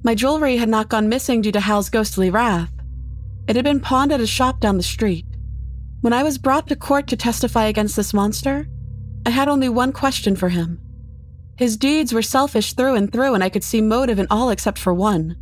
My 0.02 0.14
jewelry 0.14 0.56
had 0.56 0.68
not 0.68 0.88
gone 0.88 1.08
missing 1.08 1.42
due 1.42 1.52
to 1.52 1.60
Hal's 1.60 1.90
ghostly 1.90 2.30
wrath. 2.30 2.72
It 3.46 3.56
had 3.56 3.64
been 3.64 3.80
pawned 3.80 4.12
at 4.12 4.20
a 4.20 4.26
shop 4.26 4.60
down 4.60 4.78
the 4.78 4.82
street. 4.82 5.26
When 6.00 6.14
I 6.14 6.22
was 6.22 6.38
brought 6.38 6.66
to 6.68 6.76
court 6.76 7.08
to 7.08 7.16
testify 7.16 7.66
against 7.66 7.94
this 7.94 8.14
monster, 8.14 8.66
I 9.26 9.30
had 9.30 9.48
only 9.48 9.68
one 9.68 9.92
question 9.92 10.34
for 10.34 10.48
him. 10.48 10.80
His 11.58 11.76
deeds 11.76 12.14
were 12.14 12.22
selfish 12.22 12.72
through 12.72 12.94
and 12.94 13.12
through, 13.12 13.34
and 13.34 13.44
I 13.44 13.50
could 13.50 13.64
see 13.64 13.82
motive 13.82 14.18
in 14.18 14.26
all 14.30 14.48
except 14.48 14.78
for 14.78 14.94
one. 14.94 15.36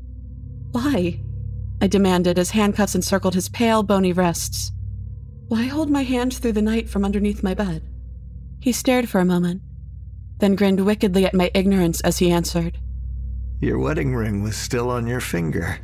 Why? 0.73 1.21
I 1.81 1.87
demanded 1.87 2.41
as 2.41 2.51
handcuffs 2.51 2.97
encircled 2.97 3.35
his 3.35 3.49
pale, 3.49 3.85
bony 3.85 4.13
wrists. 4.13 4.73
Why 5.49 5.65
hold 5.65 5.89
my 5.91 6.03
hand 6.03 6.35
through 6.35 6.53
the 6.53 6.63
night 6.63 6.91
from 6.91 7.07
underneath 7.07 7.43
my 7.43 7.55
bed? 7.55 7.83
He 8.61 8.71
stared 8.71 9.09
for 9.09 9.19
a 9.19 9.25
moment, 9.25 9.63
then 10.41 10.57
grinned 10.57 10.85
wickedly 10.85 11.25
at 11.25 11.33
my 11.33 11.51
ignorance 11.55 12.03
as 12.03 12.19
he 12.19 12.31
answered. 12.31 12.79
Your 13.59 13.79
wedding 13.79 14.15
ring 14.15 14.43
was 14.43 14.57
still 14.57 14.91
on 14.91 15.07
your 15.07 15.21
finger. 15.21 15.79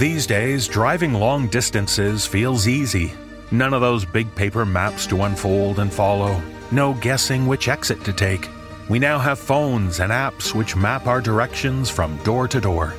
These 0.00 0.26
days, 0.26 0.66
driving 0.66 1.12
long 1.12 1.48
distances 1.48 2.26
feels 2.26 2.66
easy. 2.66 3.12
None 3.50 3.74
of 3.74 3.82
those 3.82 4.06
big 4.06 4.34
paper 4.34 4.64
maps 4.64 5.06
to 5.08 5.24
unfold 5.24 5.78
and 5.78 5.92
follow. 5.92 6.40
No 6.70 6.94
guessing 6.94 7.46
which 7.46 7.68
exit 7.68 8.02
to 8.04 8.12
take. 8.14 8.48
We 8.88 8.98
now 8.98 9.18
have 9.18 9.38
phones 9.38 10.00
and 10.00 10.10
apps 10.10 10.54
which 10.54 10.74
map 10.74 11.06
our 11.06 11.20
directions 11.20 11.90
from 11.90 12.16
door 12.22 12.48
to 12.48 12.62
door. 12.62 12.94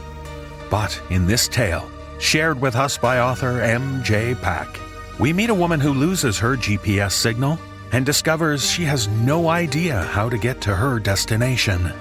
But 0.69 1.01
in 1.09 1.25
this 1.25 1.47
tale, 1.47 1.89
shared 2.19 2.61
with 2.61 2.75
us 2.75 2.99
by 2.99 3.17
author 3.17 3.61
M.J. 3.61 4.35
Pack, 4.35 4.79
we 5.19 5.33
meet 5.33 5.49
a 5.49 5.55
woman 5.55 5.79
who 5.79 5.95
loses 5.95 6.37
her 6.37 6.55
GPS 6.55 7.13
signal 7.13 7.57
and 7.93 8.05
discovers 8.05 8.69
she 8.69 8.83
has 8.83 9.07
no 9.07 9.49
idea 9.49 10.03
how 10.03 10.29
to 10.29 10.37
get 10.37 10.61
to 10.61 10.75
her 10.75 10.99
destination. 10.99 11.91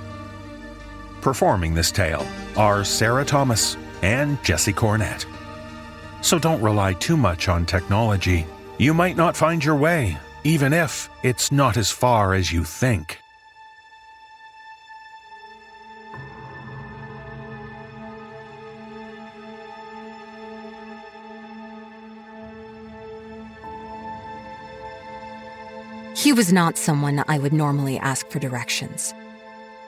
Performing 1.22 1.72
this 1.72 1.90
tale 1.90 2.26
are 2.54 2.84
Sarah 2.84 3.24
Thomas, 3.24 3.78
and 4.02 4.42
Jesse 4.44 4.72
Cornett. 4.72 5.26
So 6.22 6.38
don't 6.38 6.62
rely 6.62 6.94
too 6.94 7.16
much 7.16 7.48
on 7.48 7.66
technology. 7.66 8.46
You 8.78 8.94
might 8.94 9.16
not 9.16 9.36
find 9.36 9.64
your 9.64 9.76
way, 9.76 10.16
even 10.44 10.72
if 10.72 11.10
it's 11.22 11.50
not 11.50 11.76
as 11.76 11.90
far 11.90 12.34
as 12.34 12.52
you 12.52 12.64
think. 12.64 13.18
He 26.16 26.34
was 26.34 26.52
not 26.52 26.76
someone 26.76 27.24
I 27.28 27.38
would 27.38 27.54
normally 27.54 27.98
ask 27.98 28.28
for 28.28 28.38
directions. 28.38 29.14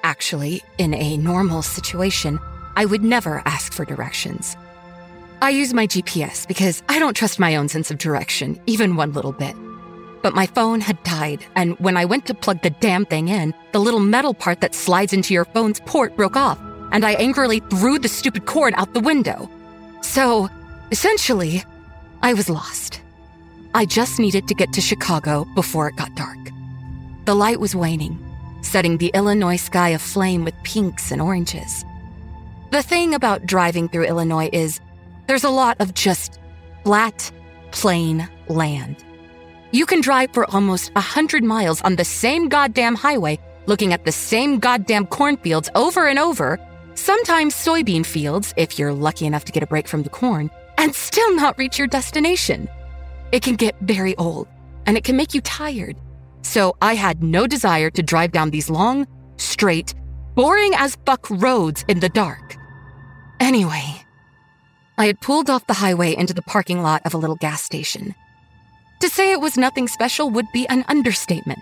Actually, 0.03 0.65
in 0.79 0.95
a 0.95 1.19
normal 1.19 1.61
situation, 1.61 2.41
I 2.77 2.85
would 2.85 3.03
never 3.03 3.43
ask 3.45 3.73
for 3.73 3.85
directions. 3.85 4.57
I 5.43 5.51
use 5.51 5.75
my 5.75 5.87
GPS 5.87 6.47
because 6.47 6.83
I 6.89 6.99
don't 6.99 7.17
trust 7.17 7.41
my 7.41 7.57
own 7.57 7.69
sense 7.69 7.91
of 7.91 7.99
direction, 7.99 8.61
even 8.67 8.97
one 8.97 9.13
little 9.13 9.33
bit. 9.33 9.57
But 10.23 10.35
my 10.35 10.47
phone 10.47 10.81
had 10.81 11.03
died, 11.03 11.45
and 11.57 11.77
when 11.81 11.97
I 11.97 12.05
went 12.05 12.27
to 12.27 12.35
plug 12.35 12.63
the 12.63 12.71
damn 12.71 13.05
thing 13.05 13.29
in, 13.29 13.53
the 13.73 13.81
little 13.81 13.99
metal 13.99 14.35
part 14.35 14.61
that 14.61 14.75
slides 14.75 15.13
into 15.13 15.35
your 15.35 15.45
phone's 15.47 15.81
port 15.81 16.17
broke 16.17 16.37
off, 16.37 16.61
and 16.93 17.05
I 17.05 17.15
angrily 17.15 17.59
threw 17.71 17.99
the 17.99 18.09
stupid 18.09 18.47
cord 18.47 18.73
out 18.77 18.95
the 18.95 19.01
window. 19.01 19.51
So, 20.01 20.49
essentially, 20.93 21.65
I 22.23 22.35
was 22.35 22.49
lost. 22.49 23.01
I 23.75 23.85
just 23.85 24.21
needed 24.21 24.47
to 24.47 24.55
get 24.55 24.73
to 24.75 24.81
Chicago 24.81 25.45
before 25.57 25.89
it 25.89 25.97
got 25.97 26.15
dark. 26.15 26.39
The 27.25 27.35
light 27.35 27.59
was 27.59 27.75
waning, 27.75 28.19
setting 28.63 28.99
the 28.99 29.11
Illinois 29.15 29.57
sky 29.57 29.89
aflame 29.89 30.45
with 30.45 30.55
pinks 30.63 31.11
and 31.11 31.21
oranges. 31.21 31.85
The 32.73 32.83
thing 32.83 33.13
about 33.13 33.45
driving 33.45 33.91
through 33.91 34.07
Illinois 34.07 34.49
is 34.51 34.81
there's 35.27 35.45
a 35.45 35.51
lot 35.51 35.79
of 35.79 35.93
just 35.93 36.41
flat, 36.85 37.31
plain 37.71 38.27
land. 38.49 38.97
You 39.73 39.85
can 39.85 40.01
drive 40.01 40.33
for 40.33 40.51
almost 40.51 40.91
a 40.97 41.01
hundred 41.03 41.45
miles 41.45 41.83
on 41.83 41.97
the 41.97 42.05
same 42.07 42.49
goddamn 42.49 42.95
highway, 42.95 43.39
looking 43.67 43.93
at 43.93 44.07
the 44.07 44.11
same 44.11 44.59
goddamn 44.59 45.07
cornfields 45.07 45.69
over 45.75 46.09
and 46.09 46.19
over, 46.19 46.59
sometimes 46.95 47.55
soybean 47.55 48.07
fields 48.07 48.55
if 48.57 48.79
you're 48.79 48.95
lucky 48.95 49.27
enough 49.27 49.45
to 49.45 49.53
get 49.53 49.63
a 49.63 49.67
break 49.67 49.87
from 49.87 50.03
the 50.03 50.09
corn, 50.09 50.51
and 50.79 50.95
still 50.95 51.37
not 51.37 51.59
reach 51.59 51.79
your 51.79 51.89
destination. 51.89 52.71
It 53.33 53.43
can 53.43 53.57
get 53.57 53.77
very 53.83 54.17
old, 54.17 54.49
and 54.87 54.97
it 54.97 55.05
can 55.05 55.19
make 55.19 55.35
you 55.35 55.43
tired. 55.43 55.99
So 56.41 56.75
I 56.81 56.95
had 56.95 57.23
no 57.23 57.47
desire 57.47 57.91
to 57.91 58.03
drive 58.03 58.33
down 58.33 58.49
these 58.49 58.71
long, 58.71 59.07
straight, 59.37 59.93
boring 60.35 60.73
as 60.77 60.97
fuck 61.05 61.29
roads 61.29 61.85
in 61.87 62.01
the 62.01 62.09
dark. 62.09 62.57
Anyway, 63.43 64.05
I 64.97 65.07
had 65.07 65.21
pulled 65.21 65.51
off 65.51 65.67
the 65.67 65.75
highway 65.75 66.15
into 66.15 66.33
the 66.33 66.43
parking 66.43 66.81
lot 66.81 67.03
of 67.05 67.13
a 67.13 67.17
little 67.17 67.35
gas 67.35 67.61
station. 67.61 68.15
To 69.01 69.09
say 69.09 69.33
it 69.33 69.41
was 69.41 69.57
nothing 69.57 69.89
special 69.89 70.31
would 70.31 70.47
be 70.53 70.69
an 70.69 70.85
understatement. 70.87 71.59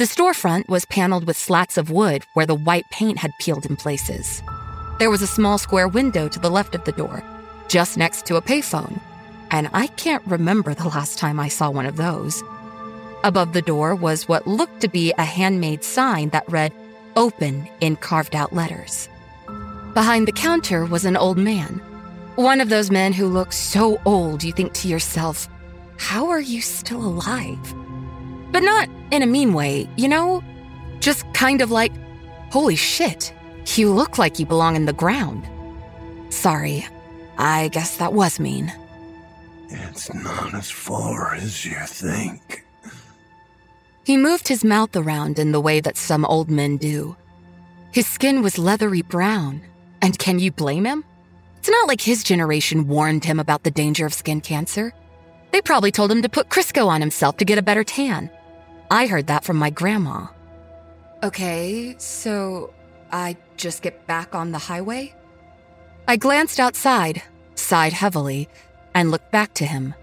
The 0.00 0.06
storefront 0.06 0.68
was 0.68 0.84
paneled 0.86 1.24
with 1.24 1.36
slats 1.36 1.78
of 1.78 1.88
wood 1.88 2.24
where 2.34 2.46
the 2.46 2.56
white 2.56 2.90
paint 2.90 3.18
had 3.18 3.30
peeled 3.38 3.64
in 3.64 3.76
places. 3.76 4.42
There 4.98 5.08
was 5.08 5.22
a 5.22 5.28
small 5.28 5.56
square 5.56 5.86
window 5.86 6.26
to 6.28 6.40
the 6.40 6.50
left 6.50 6.74
of 6.74 6.82
the 6.82 6.90
door, 6.90 7.22
just 7.68 7.96
next 7.96 8.26
to 8.26 8.34
a 8.34 8.42
payphone, 8.42 8.98
and 9.52 9.70
I 9.72 9.86
can't 9.86 10.26
remember 10.26 10.74
the 10.74 10.88
last 10.88 11.16
time 11.16 11.38
I 11.38 11.46
saw 11.46 11.70
one 11.70 11.86
of 11.86 11.96
those. 11.96 12.42
Above 13.22 13.52
the 13.52 13.62
door 13.62 13.94
was 13.94 14.26
what 14.26 14.48
looked 14.48 14.80
to 14.80 14.88
be 14.88 15.14
a 15.16 15.24
handmade 15.24 15.84
sign 15.84 16.30
that 16.30 16.50
read 16.50 16.72
open 17.14 17.68
in 17.80 17.94
carved 17.94 18.34
out 18.34 18.52
letters. 18.52 19.08
Behind 19.94 20.26
the 20.26 20.32
counter 20.32 20.84
was 20.84 21.04
an 21.04 21.16
old 21.16 21.38
man. 21.38 21.80
One 22.34 22.60
of 22.60 22.68
those 22.68 22.90
men 22.90 23.12
who 23.12 23.28
look 23.28 23.52
so 23.52 24.00
old 24.04 24.42
you 24.42 24.52
think 24.52 24.72
to 24.74 24.88
yourself, 24.88 25.48
how 25.98 26.30
are 26.30 26.40
you 26.40 26.60
still 26.60 27.00
alive? 27.00 27.74
But 28.50 28.64
not 28.64 28.88
in 29.12 29.22
a 29.22 29.26
mean 29.26 29.52
way, 29.52 29.88
you 29.96 30.08
know? 30.08 30.42
Just 30.98 31.32
kind 31.32 31.60
of 31.60 31.70
like, 31.70 31.92
holy 32.50 32.74
shit, 32.74 33.32
you 33.76 33.92
look 33.92 34.18
like 34.18 34.40
you 34.40 34.46
belong 34.46 34.74
in 34.74 34.86
the 34.86 34.92
ground. 34.92 35.48
Sorry, 36.30 36.84
I 37.38 37.68
guess 37.68 37.96
that 37.98 38.12
was 38.12 38.40
mean. 38.40 38.72
It's 39.68 40.12
not 40.12 40.54
as 40.54 40.70
far 40.70 41.34
as 41.36 41.64
you 41.64 41.78
think. 41.86 42.64
He 44.04 44.16
moved 44.16 44.48
his 44.48 44.64
mouth 44.64 44.94
around 44.96 45.38
in 45.38 45.52
the 45.52 45.60
way 45.60 45.80
that 45.80 45.96
some 45.96 46.24
old 46.24 46.50
men 46.50 46.78
do. 46.78 47.16
His 47.92 48.06
skin 48.06 48.42
was 48.42 48.58
leathery 48.58 49.02
brown, 49.02 49.62
and 50.04 50.18
can 50.18 50.38
you 50.38 50.52
blame 50.52 50.84
him? 50.84 51.02
It's 51.58 51.70
not 51.70 51.88
like 51.88 52.00
his 52.00 52.22
generation 52.22 52.88
warned 52.88 53.24
him 53.24 53.40
about 53.40 53.62
the 53.62 53.70
danger 53.70 54.04
of 54.04 54.12
skin 54.12 54.42
cancer. 54.42 54.92
They 55.50 55.62
probably 55.62 55.90
told 55.90 56.12
him 56.12 56.20
to 56.20 56.28
put 56.28 56.50
Crisco 56.50 56.88
on 56.88 57.00
himself 57.00 57.38
to 57.38 57.44
get 57.44 57.58
a 57.58 57.62
better 57.62 57.84
tan. 57.84 58.30
I 58.90 59.06
heard 59.06 59.28
that 59.28 59.44
from 59.44 59.56
my 59.56 59.70
grandma. 59.70 60.26
Okay, 61.22 61.94
so 61.96 62.74
I 63.10 63.38
just 63.56 63.80
get 63.80 64.06
back 64.06 64.34
on 64.34 64.52
the 64.52 64.58
highway? 64.58 65.14
I 66.06 66.16
glanced 66.16 66.60
outside, 66.60 67.22
sighed 67.54 67.94
heavily, 67.94 68.48
and 68.94 69.10
looked 69.10 69.32
back 69.32 69.54
to 69.54 69.64
him. 69.64 69.94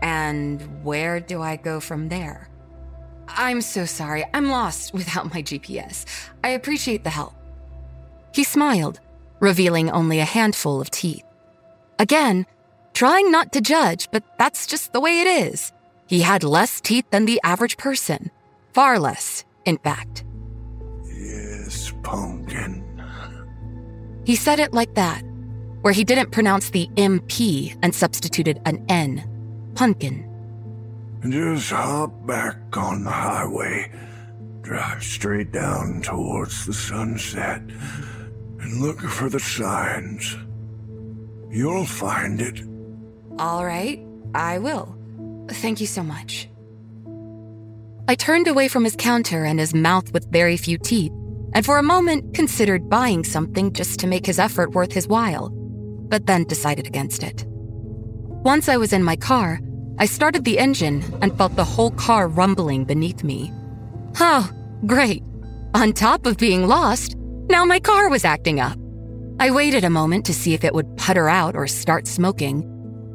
And 0.00 0.84
where 0.84 1.18
do 1.18 1.42
I 1.42 1.56
go 1.56 1.80
from 1.80 2.08
there? 2.08 2.48
I'm 3.26 3.62
so 3.62 3.84
sorry. 3.84 4.24
I'm 4.32 4.48
lost 4.48 4.94
without 5.00 5.34
my 5.34 5.42
GPS. 5.42 6.04
I 6.44 6.50
appreciate 6.50 7.02
the 7.02 7.10
help. 7.10 7.34
He 8.32 8.44
smiled, 8.44 9.00
revealing 9.40 9.90
only 9.90 10.20
a 10.20 10.24
handful 10.24 10.80
of 10.80 10.90
teeth. 10.90 11.24
Again, 11.98 12.46
trying 12.94 13.30
not 13.30 13.52
to 13.52 13.60
judge, 13.60 14.08
but 14.10 14.24
that's 14.38 14.66
just 14.66 14.92
the 14.92 15.00
way 15.00 15.20
it 15.20 15.26
is. 15.26 15.72
He 16.06 16.20
had 16.20 16.42
less 16.42 16.80
teeth 16.80 17.04
than 17.10 17.26
the 17.26 17.40
average 17.44 17.76
person. 17.76 18.30
Far 18.72 18.98
less, 18.98 19.44
in 19.64 19.78
fact. 19.78 20.24
Yes, 21.04 21.92
pumpkin. 22.02 22.84
He 24.24 24.36
said 24.36 24.60
it 24.60 24.72
like 24.72 24.94
that, 24.94 25.22
where 25.82 25.92
he 25.92 26.04
didn't 26.04 26.32
pronounce 26.32 26.70
the 26.70 26.88
MP 26.96 27.76
and 27.82 27.94
substituted 27.94 28.60
an 28.64 28.84
N. 28.88 29.24
Pumpkin. 29.74 30.24
Just 31.28 31.70
hop 31.70 32.26
back 32.26 32.76
on 32.76 33.04
the 33.04 33.10
highway, 33.10 33.90
drive 34.62 35.02
straight 35.02 35.50
down 35.50 36.02
towards 36.02 36.66
the 36.66 36.72
sunset, 36.72 37.62
and 38.60 38.80
look 38.80 39.00
for 39.00 39.28
the 39.28 39.40
signs. 39.40 40.36
You'll 41.50 41.86
find 41.86 42.40
it. 42.40 42.62
All 43.38 43.64
right, 43.64 44.04
I 44.34 44.58
will. 44.58 44.96
Thank 45.48 45.80
you 45.80 45.86
so 45.86 46.02
much. 46.02 46.48
I 48.08 48.14
turned 48.14 48.48
away 48.48 48.68
from 48.68 48.84
his 48.84 48.96
counter 48.96 49.44
and 49.44 49.60
his 49.60 49.74
mouth 49.74 50.12
with 50.12 50.30
very 50.32 50.56
few 50.56 50.78
teeth, 50.78 51.12
and 51.52 51.64
for 51.64 51.78
a 51.78 51.82
moment 51.82 52.34
considered 52.34 52.88
buying 52.88 53.22
something 53.24 53.72
just 53.72 54.00
to 54.00 54.06
make 54.06 54.24
his 54.24 54.38
effort 54.38 54.72
worth 54.72 54.92
his 54.92 55.06
while, 55.06 55.50
but 55.50 56.26
then 56.26 56.44
decided 56.44 56.86
against 56.86 57.22
it. 57.22 57.44
Once 57.46 58.68
I 58.68 58.76
was 58.78 58.92
in 58.92 59.02
my 59.02 59.16
car, 59.16 59.60
I 59.98 60.06
started 60.06 60.44
the 60.44 60.58
engine 60.58 61.02
and 61.20 61.36
felt 61.36 61.56
the 61.56 61.64
whole 61.64 61.90
car 61.90 62.28
rumbling 62.28 62.84
beneath 62.84 63.24
me. 63.24 63.52
Oh, 64.20 64.50
great. 64.86 65.22
On 65.74 65.92
top 65.92 66.24
of 66.24 66.38
being 66.38 66.66
lost, 66.66 67.17
now 67.48 67.64
my 67.64 67.80
car 67.80 68.08
was 68.08 68.24
acting 68.24 68.60
up. 68.60 68.78
I 69.40 69.50
waited 69.50 69.84
a 69.84 69.90
moment 69.90 70.26
to 70.26 70.34
see 70.34 70.54
if 70.54 70.64
it 70.64 70.74
would 70.74 70.96
putter 70.96 71.28
out 71.28 71.54
or 71.54 71.66
start 71.66 72.06
smoking, 72.06 72.64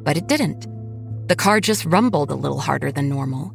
but 0.04 0.16
it 0.16 0.26
didn't. 0.26 0.66
The 1.28 1.36
car 1.36 1.60
just 1.60 1.84
rumbled 1.84 2.30
a 2.30 2.34
little 2.34 2.60
harder 2.60 2.90
than 2.90 3.08
normal. 3.08 3.52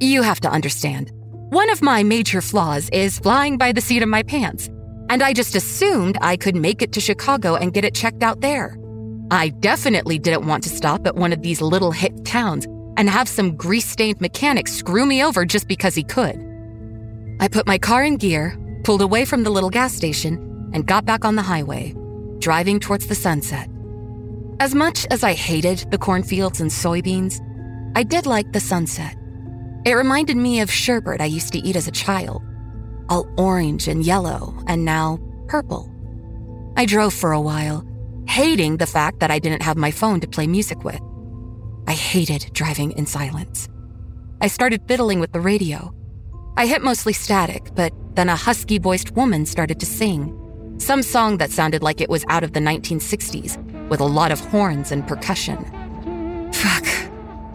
You 0.00 0.22
have 0.22 0.40
to 0.40 0.50
understand, 0.50 1.10
one 1.50 1.70
of 1.70 1.82
my 1.82 2.02
major 2.02 2.40
flaws 2.40 2.88
is 2.92 3.18
flying 3.18 3.58
by 3.58 3.72
the 3.72 3.80
seat 3.80 4.02
of 4.02 4.08
my 4.08 4.22
pants, 4.22 4.68
and 5.08 5.22
I 5.22 5.32
just 5.32 5.56
assumed 5.56 6.18
I 6.20 6.36
could 6.36 6.54
make 6.54 6.82
it 6.82 6.92
to 6.92 7.00
Chicago 7.00 7.56
and 7.56 7.72
get 7.72 7.84
it 7.84 7.94
checked 7.94 8.22
out 8.22 8.40
there. 8.40 8.76
I 9.30 9.50
definitely 9.50 10.18
didn't 10.18 10.46
want 10.46 10.62
to 10.64 10.70
stop 10.70 11.06
at 11.06 11.16
one 11.16 11.32
of 11.32 11.42
these 11.42 11.60
little 11.60 11.92
hick 11.92 12.12
towns 12.24 12.66
and 12.96 13.08
have 13.08 13.28
some 13.28 13.56
grease 13.56 13.86
stained 13.86 14.20
mechanic 14.20 14.68
screw 14.68 15.06
me 15.06 15.22
over 15.24 15.44
just 15.44 15.68
because 15.68 15.94
he 15.94 16.02
could. 16.02 16.36
I 17.40 17.48
put 17.48 17.66
my 17.66 17.78
car 17.78 18.04
in 18.04 18.16
gear, 18.16 18.58
pulled 18.88 19.02
away 19.02 19.26
from 19.26 19.42
the 19.42 19.50
little 19.50 19.68
gas 19.68 19.92
station, 19.94 20.70
and 20.72 20.86
got 20.86 21.04
back 21.04 21.22
on 21.22 21.36
the 21.36 21.42
highway, 21.42 21.94
driving 22.38 22.80
towards 22.80 23.06
the 23.06 23.14
sunset. 23.14 23.68
As 24.60 24.74
much 24.74 25.06
as 25.10 25.22
I 25.22 25.34
hated 25.34 25.84
the 25.90 25.98
cornfields 25.98 26.62
and 26.62 26.70
soybeans, 26.70 27.38
I 27.94 28.02
did 28.02 28.24
like 28.24 28.50
the 28.52 28.60
sunset. 28.60 29.14
It 29.84 29.92
reminded 29.92 30.38
me 30.38 30.60
of 30.60 30.70
sherbet 30.70 31.20
I 31.20 31.26
used 31.26 31.52
to 31.52 31.58
eat 31.58 31.76
as 31.76 31.86
a 31.86 31.90
child, 31.90 32.42
all 33.10 33.28
orange 33.36 33.88
and 33.88 34.06
yellow, 34.06 34.54
and 34.66 34.86
now 34.86 35.18
purple. 35.48 35.92
I 36.78 36.86
drove 36.86 37.12
for 37.12 37.32
a 37.32 37.42
while, 37.42 37.86
hating 38.26 38.78
the 38.78 38.86
fact 38.86 39.20
that 39.20 39.30
I 39.30 39.38
didn't 39.38 39.64
have 39.64 39.76
my 39.76 39.90
phone 39.90 40.18
to 40.20 40.26
play 40.26 40.46
music 40.46 40.82
with. 40.82 41.02
I 41.86 41.92
hated 41.92 42.48
driving 42.54 42.92
in 42.92 43.04
silence. 43.04 43.68
I 44.40 44.46
started 44.46 44.88
fiddling 44.88 45.20
with 45.20 45.32
the 45.32 45.40
radio. 45.40 45.92
I 46.56 46.64
hit 46.64 46.82
mostly 46.82 47.12
static, 47.12 47.74
but 47.74 47.92
then 48.18 48.28
a 48.28 48.34
husky 48.34 48.78
voiced 48.80 49.12
woman 49.14 49.46
started 49.46 49.78
to 49.78 49.86
sing. 49.86 50.34
Some 50.78 51.04
song 51.04 51.38
that 51.38 51.52
sounded 51.52 51.84
like 51.84 52.00
it 52.00 52.10
was 52.10 52.24
out 52.28 52.42
of 52.42 52.52
the 52.52 52.58
1960s, 52.58 53.56
with 53.88 54.00
a 54.00 54.04
lot 54.04 54.32
of 54.32 54.40
horns 54.40 54.90
and 54.90 55.06
percussion. 55.06 55.58
Fuck. 56.52 56.84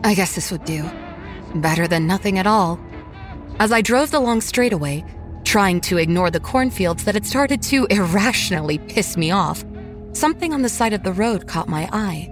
I 0.06 0.13
guess 0.15 0.36
this 0.36 0.52
would 0.52 0.63
do. 0.63 0.89
Better 1.56 1.86
than 1.86 2.08
nothing 2.08 2.39
at 2.39 2.47
all. 2.47 2.80
As 3.60 3.73
I 3.73 3.82
drove 3.82 4.12
the 4.12 4.21
long 4.21 4.39
straightaway, 4.39 5.04
trying 5.43 5.82
to 5.82 5.97
ignore 5.97 6.32
the 6.32 6.39
cornfields 6.39 7.04
that 7.04 7.15
had 7.15 7.26
started 7.26 7.62
to 7.63 7.86
irrationally 7.89 8.78
piss 8.78 9.17
me 9.17 9.32
off, 9.32 9.65
something 10.13 10.54
on 10.54 10.62
the 10.62 10.69
side 10.69 10.93
of 10.93 11.04
the 11.04 11.12
road 11.12 11.45
caught 11.45 11.67
my 11.67 11.89
eye. 11.91 12.30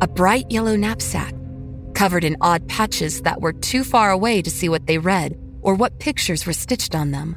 A 0.00 0.06
bright 0.06 0.48
yellow 0.48 0.76
knapsack, 0.76 1.34
covered 1.94 2.22
in 2.22 2.36
odd 2.40 2.68
patches 2.68 3.22
that 3.22 3.40
were 3.40 3.52
too 3.52 3.82
far 3.82 4.12
away 4.12 4.42
to 4.42 4.50
see 4.50 4.68
what 4.68 4.86
they 4.86 4.98
read 4.98 5.36
or 5.60 5.74
what 5.74 5.98
pictures 5.98 6.46
were 6.46 6.52
stitched 6.52 6.94
on 6.94 7.10
them. 7.10 7.36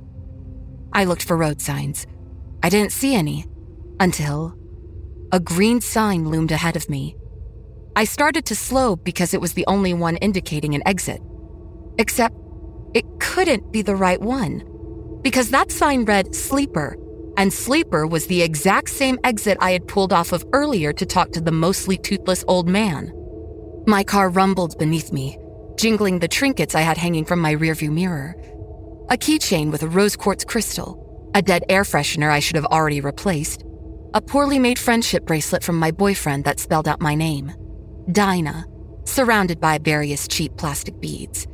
I 0.93 1.05
looked 1.05 1.23
for 1.23 1.37
road 1.37 1.61
signs. 1.61 2.05
I 2.63 2.69
didn't 2.69 2.91
see 2.91 3.15
any 3.15 3.45
until 3.99 4.55
a 5.31 5.39
green 5.39 5.79
sign 5.81 6.27
loomed 6.27 6.51
ahead 6.51 6.75
of 6.75 6.89
me. 6.89 7.15
I 7.95 8.03
started 8.03 8.45
to 8.45 8.55
slow 8.55 8.95
because 8.95 9.33
it 9.33 9.41
was 9.41 9.53
the 9.53 9.65
only 9.67 9.93
one 9.93 10.17
indicating 10.17 10.75
an 10.75 10.83
exit. 10.85 11.21
Except 11.97 12.35
it 12.93 13.05
couldn't 13.19 13.71
be 13.71 13.81
the 13.81 13.95
right 13.95 14.21
one, 14.21 14.63
because 15.21 15.49
that 15.49 15.71
sign 15.71 16.05
read 16.05 16.35
Sleeper, 16.35 16.97
and 17.37 17.53
Sleeper 17.53 18.05
was 18.05 18.27
the 18.27 18.41
exact 18.41 18.89
same 18.89 19.19
exit 19.23 19.57
I 19.61 19.71
had 19.71 19.87
pulled 19.87 20.13
off 20.13 20.33
of 20.33 20.45
earlier 20.51 20.91
to 20.93 21.05
talk 21.05 21.31
to 21.31 21.41
the 21.41 21.51
mostly 21.51 21.97
toothless 21.97 22.43
old 22.47 22.67
man. 22.67 23.11
My 23.87 24.03
car 24.03 24.29
rumbled 24.29 24.77
beneath 24.77 25.11
me, 25.11 25.37
jingling 25.77 26.19
the 26.19 26.27
trinkets 26.27 26.75
I 26.75 26.81
had 26.81 26.97
hanging 26.97 27.25
from 27.25 27.39
my 27.39 27.55
rearview 27.55 27.91
mirror. 27.91 28.35
A 29.09 29.17
keychain 29.17 29.71
with 29.71 29.83
a 29.83 29.87
rose 29.87 30.15
quartz 30.15 30.45
crystal, 30.45 31.31
a 31.35 31.41
dead 31.41 31.63
air 31.69 31.83
freshener 31.83 32.29
I 32.29 32.39
should 32.39 32.55
have 32.55 32.65
already 32.65 33.01
replaced, 33.01 33.63
a 34.13 34.21
poorly 34.21 34.59
made 34.59 34.79
friendship 34.79 35.25
bracelet 35.25 35.63
from 35.63 35.77
my 35.77 35.91
boyfriend 35.91 36.43
that 36.45 36.59
spelled 36.59 36.87
out 36.87 37.01
my 37.01 37.15
name 37.15 37.53
Dinah, 38.11 38.65
surrounded 39.05 39.59
by 39.59 39.77
various 39.77 40.27
cheap 40.27 40.55
plastic 40.57 40.99
beads. 40.99 41.47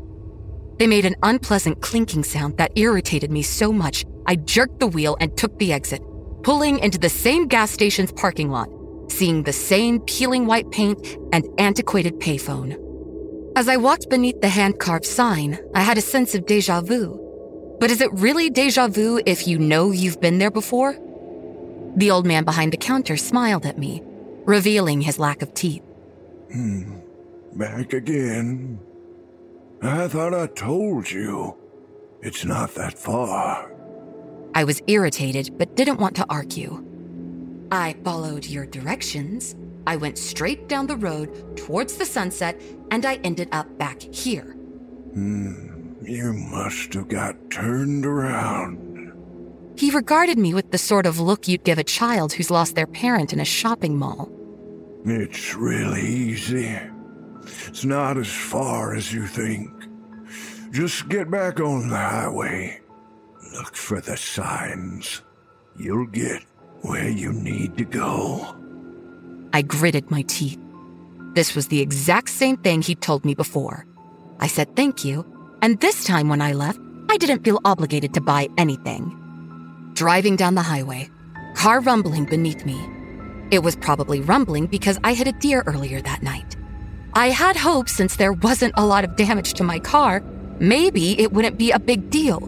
They 0.78 0.88
made 0.88 1.06
an 1.06 1.16
unpleasant 1.24 1.82
clinking 1.82 2.24
sound 2.24 2.58
that 2.58 2.72
irritated 2.76 3.32
me 3.32 3.42
so 3.42 3.72
much 3.72 4.06
I 4.28 4.36
jerked 4.36 4.80
the 4.80 4.88
wheel 4.88 5.18
and 5.20 5.36
took 5.36 5.58
the 5.58 5.74
exit, 5.74 6.02
pulling 6.44 6.80
into 6.80 7.00
the 7.00 7.10
same 7.10 7.48
gas 7.48 7.72
station's 7.72 8.12
parking 8.12 8.52
lot, 8.52 8.70
seeing 9.10 9.44
the 9.44 9.54
same 9.54 10.00
peeling 10.02 10.46
white 10.46 10.70
paint 10.72 11.18
and 11.34 11.48
antiquated 11.58 12.20
payphone. 12.20 12.78
As 13.56 13.68
I 13.68 13.78
walked 13.78 14.10
beneath 14.10 14.40
the 14.42 14.50
hand 14.50 14.80
carved 14.80 15.06
sign, 15.06 15.58
I 15.74 15.82
had 15.82 15.98
a 15.98 16.02
sense 16.02 16.36
of 16.36 16.46
deja 16.46 16.82
vu. 16.82 17.27
But 17.80 17.92
is 17.92 18.02
it 18.02 18.12
really 18.14 18.50
deja 18.50 18.88
vu 18.88 19.22
if 19.26 19.48
you 19.48 19.60
know 19.60 19.92
you've 19.92 20.20
been 20.20 20.40
there 20.40 20.52
before? 20.52 20.98
The 21.96 22.12
old 22.12 22.26
man 22.26 22.44
behind 22.44 22.74
the 22.74 22.78
counter 22.78 23.18
smiled 23.18 23.66
at 23.66 23.78
me, 23.78 24.02
revealing 24.46 25.02
his 25.02 25.20
lack 25.20 25.42
of 25.42 25.54
teeth. 25.54 25.84
Hmm. 26.52 26.98
Back 27.54 27.94
again. 27.94 28.80
I 29.82 30.08
thought 30.08 30.34
I 30.34 30.48
told 30.48 31.10
you. 31.10 31.56
It's 32.22 32.46
not 32.46 32.74
that 32.76 32.98
far. 32.98 33.72
I 34.56 34.64
was 34.64 34.82
irritated, 34.88 35.58
but 35.58 35.76
didn't 35.76 36.00
want 36.00 36.16
to 36.18 36.26
argue. 36.30 36.84
I 37.72 37.96
followed 38.04 38.46
your 38.46 38.66
directions. 38.66 39.56
I 39.86 39.96
went 39.96 40.18
straight 40.18 40.68
down 40.68 40.88
the 40.88 40.98
road 40.98 41.58
towards 41.58 41.98
the 41.98 42.06
sunset, 42.06 42.60
and 42.92 43.06
I 43.06 43.16
ended 43.24 43.50
up 43.52 43.78
back 43.78 44.02
here. 44.02 44.56
Hmm, 45.14 45.67
you 46.08 46.34
must 46.34 46.94
have 46.94 47.08
got 47.08 47.36
turned 47.52 48.06
around. 48.06 49.14
He 49.78 49.92
regarded 49.92 50.38
me 50.40 50.54
with 50.54 50.72
the 50.72 50.78
sort 50.78 51.06
of 51.06 51.20
look 51.20 51.48
you'd 51.48 51.64
give 51.64 51.78
a 51.78 51.84
child 51.84 52.34
who's 52.34 52.50
lost 52.50 52.76
their 52.76 52.88
parent 52.88 53.34
in 53.34 53.40
a 53.40 53.46
shopping 53.46 53.98
mall. 53.98 54.32
It's 55.06 55.54
really 55.56 56.02
easy. 56.02 56.78
It's 57.68 57.86
not 57.86 58.18
as 58.18 58.28
far 58.28 58.96
as 58.96 59.14
you 59.14 59.28
think. 59.28 59.72
Just 60.72 61.08
get 61.10 61.30
back 61.30 61.60
on 61.60 61.90
the 61.90 61.96
highway. 61.96 62.82
Look 63.54 63.76
for 63.76 64.02
the 64.02 64.18
signs. 64.18 65.22
You'll 65.78 66.08
get 66.08 66.44
where 66.82 67.10
you 67.10 67.32
need 67.32 67.78
to 67.78 67.86
go. 67.86 68.56
I 69.54 69.62
gritted 69.62 70.10
my 70.12 70.24
teeth. 70.24 70.60
This 71.34 71.56
was 71.56 71.68
the 71.68 71.82
exact 71.82 72.30
same 72.30 72.58
thing 72.58 72.82
he'd 72.82 73.02
told 73.02 73.24
me 73.26 73.36
before. 73.36 73.86
I 74.40 74.48
said 74.48 74.76
thank 74.76 75.06
you, 75.06 75.26
and 75.62 75.80
this 75.80 76.04
time 76.04 76.30
when 76.30 76.42
I 76.42 76.54
left, 76.54 76.80
I 77.10 77.18
didn't 77.18 77.44
feel 77.44 77.60
obligated 77.66 78.14
to 78.14 78.22
buy 78.22 78.50
anything. 78.58 79.14
Driving 79.94 80.36
down 80.36 80.56
the 80.56 80.62
highway, 80.62 81.10
car 81.56 81.80
rumbling 81.82 82.26
beneath 82.26 82.66
me. 82.66 82.80
It 83.50 83.64
was 83.64 83.76
probably 83.76 84.22
rumbling 84.22 84.68
because 84.68 85.00
I 85.04 85.14
hit 85.14 85.28
a 85.28 85.32
deer 85.32 85.64
earlier 85.66 86.02
that 86.02 86.22
night. 86.22 86.56
I 87.14 87.30
had 87.30 87.56
hoped 87.56 87.90
since 87.90 88.16
there 88.16 88.34
wasn't 88.34 88.74
a 88.78 88.86
lot 88.86 89.04
of 89.04 89.16
damage 89.16 89.54
to 89.54 89.64
my 89.64 89.80
car, 89.80 90.22
maybe 90.60 91.20
it 91.20 91.32
wouldn't 91.32 91.58
be 91.58 91.72
a 91.72 91.80
big 91.80 92.10
deal. 92.10 92.42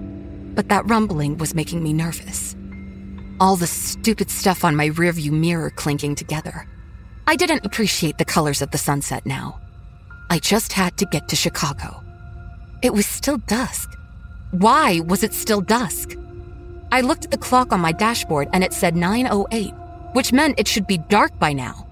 But 0.54 0.70
that 0.70 0.88
rumbling 0.90 1.38
was 1.38 1.56
making 1.56 1.82
me 1.82 1.94
nervous. 1.94 2.56
All 3.40 3.56
the 3.56 3.68
stupid 3.68 4.30
stuff 4.30 4.66
on 4.66 4.76
my 4.76 4.90
rearview 4.90 5.32
mirror 5.32 5.70
clinking 5.70 6.16
together. 6.16 6.68
I 7.26 7.36
didn't 7.36 7.66
appreciate 7.66 8.18
the 8.18 8.26
colors 8.26 8.62
of 8.62 8.72
the 8.72 8.78
sunset 8.78 9.26
now. 9.26 9.60
I 10.30 10.40
just 10.40 10.74
had 10.74 10.98
to 10.98 11.06
get 11.06 11.30
to 11.30 11.36
Chicago. 11.36 12.04
It 12.82 12.94
was 12.94 13.06
still 13.06 13.38
dusk. 13.40 13.98
Why 14.52 15.02
was 15.02 15.24
it 15.24 15.34
still 15.34 15.60
dusk? 15.60 16.16
I 16.92 17.02
looked 17.02 17.26
at 17.26 17.32
the 17.32 17.38
clock 17.38 17.74
on 17.74 17.82
my 17.82 17.92
dashboard 17.92 18.48
and 18.54 18.64
it 18.64 18.74
said 18.74 18.96
9:08, 18.96 19.74
which 20.14 20.32
meant 20.32 20.60
it 20.60 20.68
should 20.68 20.88
be 20.88 20.98
dark 20.98 21.38
by 21.40 21.52
now. 21.52 21.86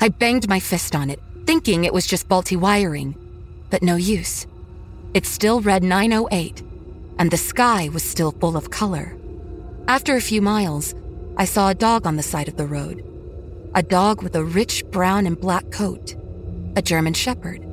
I 0.00 0.08
banged 0.08 0.48
my 0.48 0.60
fist 0.60 0.96
on 0.96 1.08
it, 1.08 1.20
thinking 1.46 1.84
it 1.84 1.94
was 1.94 2.06
just 2.06 2.28
faulty 2.28 2.56
wiring, 2.56 3.14
but 3.70 3.82
no 3.82 3.96
use. 3.96 4.46
It 5.14 5.24
still 5.24 5.60
read 5.60 5.82
9:08, 5.82 6.62
and 7.18 7.30
the 7.30 7.36
sky 7.36 7.88
was 7.88 8.02
still 8.02 8.32
full 8.32 8.56
of 8.56 8.70
color. 8.70 9.16
After 9.86 10.16
a 10.16 10.28
few 10.30 10.42
miles, 10.42 10.94
I 11.36 11.44
saw 11.44 11.68
a 11.68 11.74
dog 11.74 12.06
on 12.06 12.16
the 12.16 12.22
side 12.22 12.48
of 12.48 12.56
the 12.56 12.66
road. 12.66 13.04
A 13.74 13.82
dog 13.82 14.22
with 14.22 14.34
a 14.34 14.44
rich 14.44 14.84
brown 14.90 15.26
and 15.26 15.40
black 15.40 15.70
coat. 15.70 16.16
A 16.74 16.82
German 16.82 17.14
Shepherd. 17.14 17.67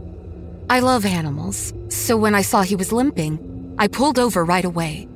I 0.68 0.80
love 0.80 1.06
animals, 1.06 1.74
so 1.90 2.18
when 2.18 2.34
I 2.34 2.42
saw 2.42 2.64
he 2.64 2.76
was 2.76 2.92
limping, 2.92 3.76
I 3.78 3.88
pulled 3.88 4.18
over 4.18 4.44
right 4.44 4.66
away. 4.66 5.08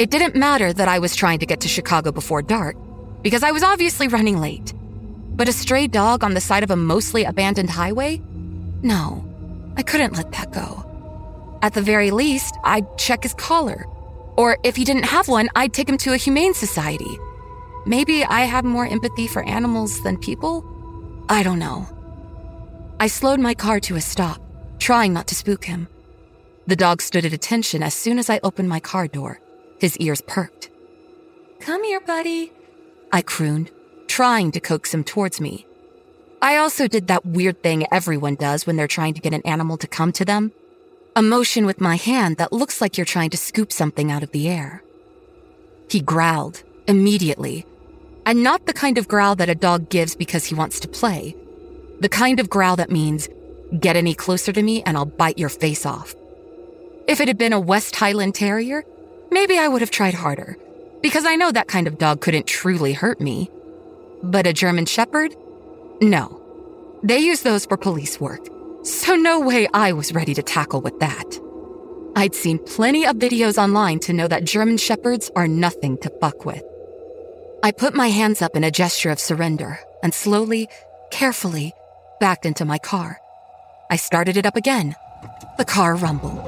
It 0.00 0.10
didn't 0.10 0.34
matter 0.34 0.72
that 0.72 0.88
I 0.88 0.98
was 0.98 1.14
trying 1.14 1.38
to 1.38 1.46
get 1.46 1.60
to 1.60 1.68
Chicago 1.68 2.10
before 2.10 2.42
dark, 2.42 2.76
because 3.22 3.44
I 3.44 3.52
was 3.52 3.62
obviously 3.62 4.08
running 4.08 4.40
late. 4.40 4.74
But 5.36 5.48
a 5.48 5.52
stray 5.52 5.86
dog 5.86 6.24
on 6.24 6.34
the 6.34 6.40
side 6.40 6.64
of 6.64 6.72
a 6.72 6.76
mostly 6.76 7.22
abandoned 7.22 7.70
highway? 7.70 8.20
No, 8.82 9.24
I 9.76 9.82
couldn't 9.82 10.16
let 10.16 10.32
that 10.32 10.50
go. 10.50 10.84
At 11.62 11.74
the 11.74 11.82
very 11.82 12.10
least, 12.10 12.56
I'd 12.64 12.98
check 12.98 13.22
his 13.22 13.34
collar. 13.34 13.86
Or 14.36 14.58
if 14.64 14.74
he 14.74 14.84
didn't 14.84 15.04
have 15.04 15.28
one, 15.28 15.48
I'd 15.54 15.72
take 15.72 15.88
him 15.88 15.98
to 15.98 16.12
a 16.12 16.16
humane 16.16 16.54
society. 16.54 17.18
Maybe 17.86 18.24
I 18.24 18.40
have 18.40 18.64
more 18.64 18.86
empathy 18.86 19.28
for 19.28 19.44
animals 19.44 20.02
than 20.02 20.18
people? 20.18 20.64
I 21.28 21.44
don't 21.44 21.60
know. 21.60 21.86
I 22.98 23.06
slowed 23.06 23.38
my 23.38 23.54
car 23.54 23.78
to 23.80 23.94
a 23.94 24.00
stop, 24.00 24.40
trying 24.82 25.12
not 25.12 25.28
to 25.28 25.34
spook 25.34 25.64
him. 25.64 25.86
The 26.66 26.76
dog 26.76 27.00
stood 27.00 27.24
at 27.24 27.32
attention 27.32 27.82
as 27.82 27.94
soon 27.94 28.18
as 28.18 28.28
I 28.28 28.40
opened 28.42 28.68
my 28.68 28.80
car 28.80 29.06
door. 29.06 29.40
His 29.78 29.96
ears 29.98 30.20
perked. 30.26 30.70
Come 31.60 31.84
here, 31.84 32.00
buddy, 32.00 32.52
I 33.12 33.22
crooned, 33.22 33.70
trying 34.08 34.50
to 34.52 34.60
coax 34.60 34.92
him 34.92 35.04
towards 35.04 35.40
me. 35.40 35.66
I 36.40 36.56
also 36.56 36.88
did 36.88 37.06
that 37.06 37.24
weird 37.24 37.62
thing 37.62 37.86
everyone 37.92 38.34
does 38.34 38.66
when 38.66 38.74
they're 38.74 38.88
trying 38.88 39.14
to 39.14 39.20
get 39.20 39.32
an 39.32 39.46
animal 39.46 39.76
to 39.78 39.86
come 39.86 40.10
to 40.12 40.24
them 40.24 40.50
a 41.14 41.22
motion 41.22 41.66
with 41.66 41.80
my 41.80 41.96
hand 41.96 42.38
that 42.38 42.52
looks 42.52 42.80
like 42.80 42.96
you're 42.96 43.04
trying 43.04 43.30
to 43.30 43.36
scoop 43.36 43.70
something 43.70 44.10
out 44.10 44.22
of 44.22 44.32
the 44.32 44.48
air. 44.48 44.82
He 45.90 46.00
growled 46.00 46.62
immediately, 46.88 47.66
and 48.24 48.42
not 48.42 48.64
the 48.64 48.72
kind 48.72 48.96
of 48.96 49.08
growl 49.08 49.36
that 49.36 49.50
a 49.50 49.54
dog 49.54 49.90
gives 49.90 50.14
because 50.14 50.46
he 50.46 50.54
wants 50.54 50.80
to 50.80 50.88
play. 50.88 51.36
The 52.00 52.08
kind 52.08 52.40
of 52.40 52.48
growl 52.48 52.76
that 52.76 52.90
means, 52.90 53.28
get 53.78 53.96
any 53.96 54.14
closer 54.14 54.52
to 54.52 54.62
me 54.62 54.82
and 54.82 54.96
I'll 54.96 55.04
bite 55.04 55.38
your 55.38 55.48
face 55.48 55.86
off. 55.86 56.14
If 57.08 57.20
it 57.20 57.28
had 57.28 57.38
been 57.38 57.52
a 57.52 57.60
West 57.60 57.96
Highland 57.96 58.34
Terrier, 58.34 58.84
maybe 59.30 59.58
I 59.58 59.68
would 59.68 59.80
have 59.80 59.90
tried 59.90 60.14
harder, 60.14 60.56
because 61.02 61.26
I 61.26 61.36
know 61.36 61.50
that 61.50 61.68
kind 61.68 61.86
of 61.86 61.98
dog 61.98 62.20
couldn't 62.20 62.46
truly 62.46 62.92
hurt 62.92 63.20
me. 63.20 63.50
But 64.22 64.46
a 64.46 64.52
German 64.52 64.86
Shepherd? 64.86 65.34
No. 66.00 66.40
They 67.02 67.18
use 67.18 67.42
those 67.42 67.66
for 67.66 67.76
police 67.76 68.20
work. 68.20 68.46
So, 68.84 69.14
no 69.14 69.40
way 69.40 69.68
I 69.72 69.92
was 69.92 70.12
ready 70.12 70.34
to 70.34 70.42
tackle 70.42 70.80
with 70.80 70.98
that. 71.00 71.38
I'd 72.14 72.34
seen 72.34 72.58
plenty 72.58 73.04
of 73.04 73.16
videos 73.16 73.56
online 73.56 74.00
to 74.00 74.12
know 74.12 74.28
that 74.28 74.44
German 74.44 74.76
Shepherds 74.76 75.30
are 75.34 75.48
nothing 75.48 75.98
to 75.98 76.10
fuck 76.20 76.44
with. 76.44 76.62
I 77.62 77.70
put 77.70 77.94
my 77.94 78.08
hands 78.08 78.42
up 78.42 78.56
in 78.56 78.64
a 78.64 78.72
gesture 78.72 79.10
of 79.10 79.20
surrender 79.20 79.78
and 80.02 80.12
slowly, 80.12 80.68
carefully, 81.12 81.72
backed 82.20 82.44
into 82.44 82.64
my 82.64 82.78
car. 82.78 83.21
I 83.92 83.96
started 83.96 84.38
it 84.38 84.46
up 84.46 84.56
again. 84.56 84.96
The 85.58 85.66
car 85.66 85.96
rumbled. 85.96 86.42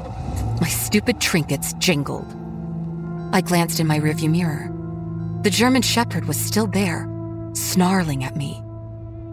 My 0.62 0.68
stupid 0.68 1.20
trinkets 1.20 1.74
jingled. 1.74 2.34
I 3.34 3.42
glanced 3.42 3.80
in 3.80 3.86
my 3.86 4.00
rearview 4.00 4.30
mirror. 4.30 4.72
The 5.42 5.50
German 5.50 5.82
Shepherd 5.82 6.24
was 6.24 6.40
still 6.40 6.66
there, 6.66 7.06
snarling 7.52 8.24
at 8.24 8.34
me. 8.34 8.62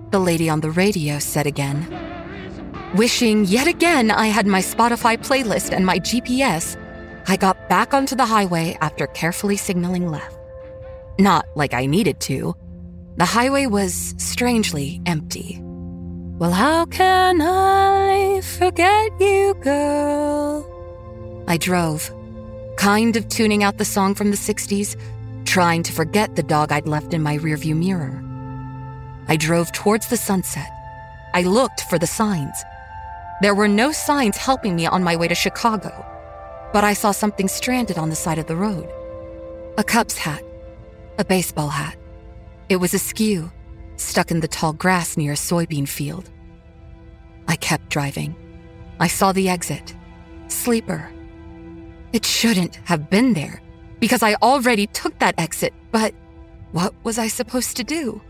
The 0.09 0.20
lady 0.20 0.49
on 0.49 0.59
the 0.59 0.72
radio 0.72 1.20
said 1.20 1.47
again, 1.47 1.88
Wishing 2.97 3.45
yet 3.45 3.68
again 3.68 4.12
I 4.12 4.28
had 4.28 4.45
my 4.45 4.59
Spotify 4.59 5.16
playlist 5.16 5.72
and 5.72 5.86
my 5.86 5.97
GPS, 5.99 6.76
I 7.30 7.38
got 7.38 7.70
back 7.70 7.93
onto 7.93 8.18
the 8.18 8.26
highway 8.26 8.78
after 8.82 9.07
carefully 9.07 9.55
signaling 9.55 10.09
left. 10.09 10.38
Not 11.18 11.45
like 11.55 11.74
I 11.74 11.86
needed 11.86 12.20
to. 12.28 12.57
The 13.16 13.24
highway 13.24 13.68
was 13.68 14.16
strangely 14.18 14.99
empty. 15.05 15.64
Well, 16.41 16.53
how 16.53 16.87
can 16.87 17.39
I 17.39 18.41
forget 18.41 19.11
you, 19.21 19.53
girl? 19.61 20.65
I 21.47 21.57
drove, 21.57 22.11
kind 22.77 23.15
of 23.15 23.29
tuning 23.29 23.63
out 23.63 23.77
the 23.77 23.85
song 23.85 24.15
from 24.15 24.31
the 24.31 24.37
60s, 24.37 24.95
trying 25.45 25.83
to 25.83 25.93
forget 25.93 26.35
the 26.35 26.41
dog 26.41 26.71
I'd 26.71 26.87
left 26.87 27.13
in 27.13 27.21
my 27.21 27.37
rearview 27.37 27.77
mirror. 27.77 28.23
I 29.27 29.35
drove 29.35 29.71
towards 29.71 30.07
the 30.07 30.17
sunset. 30.17 30.71
I 31.35 31.43
looked 31.43 31.81
for 31.81 31.99
the 31.99 32.07
signs. 32.07 32.57
There 33.43 33.53
were 33.53 33.67
no 33.67 33.91
signs 33.91 34.35
helping 34.35 34.75
me 34.75 34.87
on 34.87 35.03
my 35.03 35.15
way 35.15 35.27
to 35.27 35.35
Chicago, 35.35 35.93
but 36.73 36.83
I 36.83 36.93
saw 36.93 37.11
something 37.11 37.49
stranded 37.49 37.99
on 37.99 38.09
the 38.09 38.15
side 38.15 38.39
of 38.39 38.47
the 38.47 38.55
road. 38.55 38.89
A 39.77 39.83
Cubs 39.83 40.17
hat, 40.17 40.43
a 41.19 41.23
baseball 41.23 41.69
hat. 41.69 41.97
It 42.67 42.77
was 42.77 42.95
askew, 42.95 43.51
stuck 44.01 44.31
in 44.31 44.39
the 44.39 44.47
tall 44.47 44.73
grass 44.73 45.17
near 45.17 45.33
a 45.33 45.35
soybean 45.35 45.87
field. 45.87 46.29
I 47.47 47.55
kept 47.55 47.89
driving. 47.89 48.35
I 48.99 49.07
saw 49.07 49.31
the 49.31 49.49
exit. 49.49 49.95
Sleeper. 50.47 51.11
It 52.13 52.25
shouldn't 52.25 52.75
have 52.85 53.09
been 53.09 53.33
there, 53.33 53.61
because 53.99 54.21
I 54.21 54.35
already 54.35 54.87
took 54.87 55.17
that 55.19 55.35
exit, 55.37 55.73
but 55.91 56.13
what 56.71 56.93
was 57.03 57.17
I 57.17 57.27
supposed 57.27 57.77
to 57.77 57.83
do? 57.83 58.21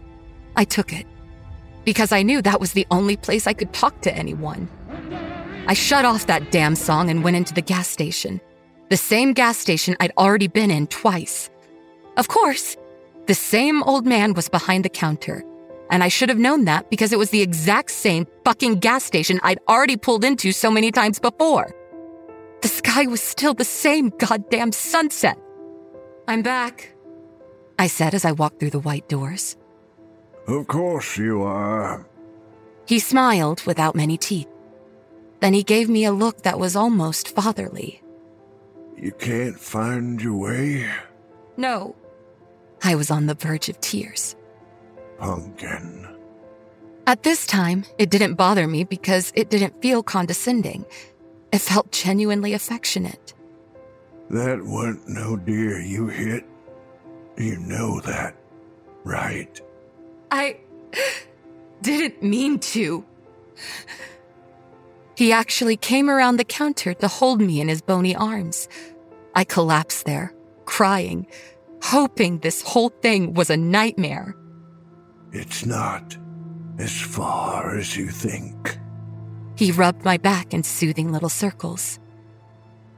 I 0.56 0.64
took 0.64 0.94
it, 0.94 1.08
because 1.84 2.12
I 2.12 2.22
knew 2.22 2.42
that 2.42 2.60
was 2.60 2.74
the 2.74 2.88
only 2.92 3.18
place 3.18 3.48
I 3.48 3.54
could 3.54 3.74
talk 3.74 4.02
to 4.02 4.16
anyone. 4.16 4.70
I 5.68 5.74
shut 5.74 6.06
off 6.06 6.28
that 6.28 6.52
damn 6.52 6.76
song 6.76 7.10
and 7.10 7.24
went 7.24 7.38
into 7.38 7.54
the 7.54 7.62
gas 7.62 7.88
station. 7.88 8.42
The 8.90 8.98
same 8.98 9.34
gas 9.34 9.58
station 9.58 9.96
I'd 10.00 10.12
already 10.18 10.48
been 10.48 10.72
in 10.72 10.88
twice. 10.88 11.50
Of 12.18 12.28
course, 12.28 12.76
the 13.28 13.34
same 13.34 13.82
old 13.84 14.06
man 14.06 14.34
was 14.34 14.50
behind 14.50 14.84
the 14.86 14.90
counter. 14.90 15.44
And 15.92 16.04
I 16.04 16.08
should 16.08 16.30
have 16.30 16.40
known 16.40 16.66
that 16.66 16.90
because 16.90 17.12
it 17.12 17.20
was 17.20 17.30
the 17.30 17.42
exact 17.42 17.92
same 17.92 18.26
fucking 18.46 18.80
gas 18.80 19.04
station 19.04 19.42
I'd 19.44 19.60
already 19.68 19.98
pulled 19.98 20.24
into 20.24 20.54
so 20.54 20.72
many 20.72 20.90
times 20.90 21.20
before. 21.20 21.76
The 22.62 22.70
sky 22.70 23.08
was 23.08 23.22
still 23.22 23.54
the 23.54 23.66
same 23.66 24.10
goddamn 24.18 24.72
sunset. 24.72 25.38
I'm 26.28 26.44
back, 26.44 26.94
I 27.78 27.88
said 27.88 28.14
as 28.14 28.24
I 28.24 28.32
walked 28.32 28.60
through 28.60 28.70
the 28.70 28.80
white 28.80 29.10
doors. 29.10 29.58
Of 30.48 30.68
course 30.68 31.18
you 31.18 31.42
are. 31.42 32.08
He 32.86 33.00
smiled 33.00 33.62
without 33.66 33.96
many 33.96 34.18
teeth. 34.18 34.48
Then 35.42 35.54
he 35.54 35.64
gave 35.64 35.90
me 35.90 36.06
a 36.06 36.12
look 36.12 36.44
that 36.44 36.60
was 36.60 36.76
almost 36.76 37.36
fatherly. 37.36 38.02
You 38.96 39.12
can't 39.12 39.60
find 39.60 40.22
your 40.22 40.38
way? 40.38 40.88
No. 41.58 41.96
I 42.84 42.96
was 42.96 43.12
on 43.12 43.26
the 43.26 43.34
verge 43.34 43.68
of 43.68 43.82
tears. 43.82 44.36
Pumpkin. 45.22 46.08
At 47.06 47.22
this 47.22 47.46
time, 47.46 47.86
it 48.00 48.10
didn't 48.10 48.34
bother 48.34 48.68
me 48.68 48.84
because 48.84 49.32
it 49.36 49.52
didn't 49.52 49.80
feel 49.80 50.02
condescending. 50.02 50.84
It 51.52 51.62
felt 51.62 51.92
genuinely 51.92 52.54
affectionate. 52.54 53.34
That 54.32 54.64
wasn't 54.64 55.08
no 55.08 55.38
deer 55.38 55.80
you 55.80 56.08
hit. 56.08 56.44
You 57.38 57.58
know 57.60 58.02
that, 58.02 58.36
right? 59.04 59.62
I 60.32 60.58
didn't 61.82 62.24
mean 62.24 62.60
to. 62.74 63.06
He 65.16 65.32
actually 65.32 65.78
came 65.78 66.10
around 66.10 66.38
the 66.38 66.44
counter 66.44 66.96
to 66.96 67.08
hold 67.08 67.42
me 67.42 67.62
in 67.62 67.68
his 67.68 67.82
bony 67.82 68.16
arms. 68.16 68.68
I 69.36 69.44
collapsed 69.44 70.06
there, 70.06 70.34
crying, 70.66 71.28
hoping 71.84 72.40
this 72.40 72.64
whole 72.64 72.90
thing 72.90 73.34
was 73.34 73.52
a 73.52 73.58
nightmare. 73.58 74.36
It's 75.32 75.66
not 75.66 76.18
as 76.78 77.00
far 77.00 77.78
as 77.78 77.96
you 77.96 78.10
think. 78.10 78.78
He 79.56 79.72
rubbed 79.72 80.04
my 80.04 80.18
back 80.18 80.54
in 80.54 80.64
soothing 80.64 81.12
little 81.12 81.30
circles. 81.30 82.00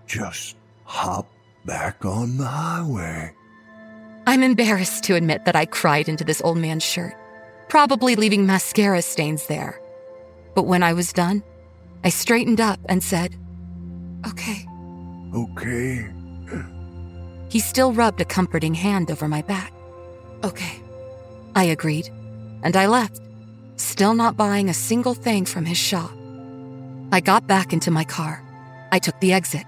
Just 0.07 0.57
hop 0.83 1.29
back 1.65 2.05
on 2.05 2.37
the 2.37 2.45
highway. 2.45 3.33
I'm 4.25 4.43
embarrassed 4.43 5.03
to 5.05 5.15
admit 5.15 5.45
that 5.45 5.55
I 5.55 5.65
cried 5.65 6.07
into 6.07 6.23
this 6.23 6.41
old 6.41 6.57
man's 6.57 6.83
shirt, 6.83 7.13
probably 7.67 8.15
leaving 8.15 8.45
mascara 8.45 9.01
stains 9.01 9.47
there. 9.47 9.79
But 10.55 10.63
when 10.63 10.83
I 10.83 10.93
was 10.93 11.11
done, 11.11 11.43
I 12.03 12.09
straightened 12.09 12.61
up 12.61 12.79
and 12.85 13.03
said, 13.03 13.35
Okay. 14.25 14.65
Okay. 15.35 16.07
He 17.49 17.59
still 17.59 17.91
rubbed 17.93 18.21
a 18.21 18.25
comforting 18.25 18.73
hand 18.73 19.11
over 19.11 19.27
my 19.27 19.41
back. 19.41 19.73
Okay. 20.43 20.81
I 21.55 21.65
agreed, 21.65 22.09
and 22.63 22.75
I 22.75 22.87
left, 22.87 23.21
still 23.75 24.13
not 24.13 24.37
buying 24.37 24.69
a 24.69 24.73
single 24.73 25.13
thing 25.13 25.45
from 25.45 25.65
his 25.65 25.77
shop. 25.77 26.11
I 27.11 27.19
got 27.19 27.45
back 27.47 27.73
into 27.73 27.91
my 27.91 28.03
car. 28.03 28.41
I 28.91 28.99
took 28.99 29.19
the 29.19 29.33
exit. 29.33 29.65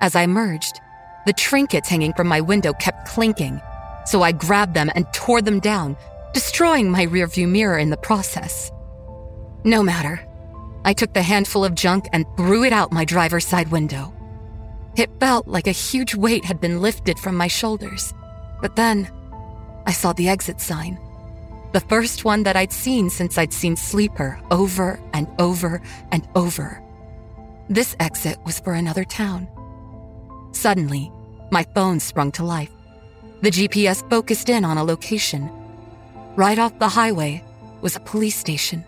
As 0.00 0.16
I 0.16 0.26
merged, 0.26 0.80
the 1.26 1.32
trinkets 1.32 1.88
hanging 1.88 2.12
from 2.14 2.28
my 2.28 2.40
window 2.40 2.72
kept 2.74 3.08
clinking, 3.08 3.60
so 4.04 4.22
I 4.22 4.32
grabbed 4.32 4.74
them 4.74 4.90
and 4.94 5.06
tore 5.12 5.42
them 5.42 5.60
down, 5.60 5.96
destroying 6.32 6.90
my 6.90 7.06
rearview 7.06 7.48
mirror 7.48 7.78
in 7.78 7.90
the 7.90 7.96
process. 7.96 8.70
No 9.64 9.82
matter. 9.82 10.24
I 10.84 10.92
took 10.92 11.12
the 11.12 11.22
handful 11.22 11.64
of 11.64 11.74
junk 11.74 12.06
and 12.12 12.24
threw 12.36 12.62
it 12.62 12.72
out 12.72 12.92
my 12.92 13.04
driver's 13.04 13.44
side 13.44 13.72
window. 13.72 14.12
It 14.96 15.10
felt 15.18 15.48
like 15.48 15.66
a 15.66 15.72
huge 15.72 16.14
weight 16.14 16.44
had 16.44 16.60
been 16.60 16.80
lifted 16.80 17.18
from 17.18 17.36
my 17.36 17.48
shoulders. 17.48 18.14
But 18.62 18.76
then, 18.76 19.10
I 19.86 19.92
saw 19.92 20.12
the 20.12 20.28
exit 20.28 20.60
sign. 20.60 20.98
The 21.76 21.88
first 21.90 22.24
one 22.24 22.44
that 22.44 22.56
I'd 22.56 22.72
seen 22.72 23.10
since 23.10 23.36
I'd 23.36 23.52
seen 23.52 23.76
Sleeper 23.76 24.40
over 24.50 24.98
and 25.12 25.28
over 25.38 25.82
and 26.10 26.26
over. 26.34 26.82
This 27.68 27.94
exit 28.00 28.38
was 28.46 28.58
for 28.58 28.72
another 28.72 29.04
town. 29.04 29.46
Suddenly, 30.52 31.12
my 31.50 31.64
phone 31.74 32.00
sprung 32.00 32.32
to 32.32 32.44
life. 32.46 32.70
The 33.42 33.50
GPS 33.50 34.08
focused 34.08 34.48
in 34.48 34.64
on 34.64 34.78
a 34.78 34.84
location. 34.84 35.50
Right 36.34 36.58
off 36.58 36.78
the 36.78 36.88
highway 36.88 37.44
was 37.82 37.94
a 37.94 38.00
police 38.00 38.36
station. 38.36 38.82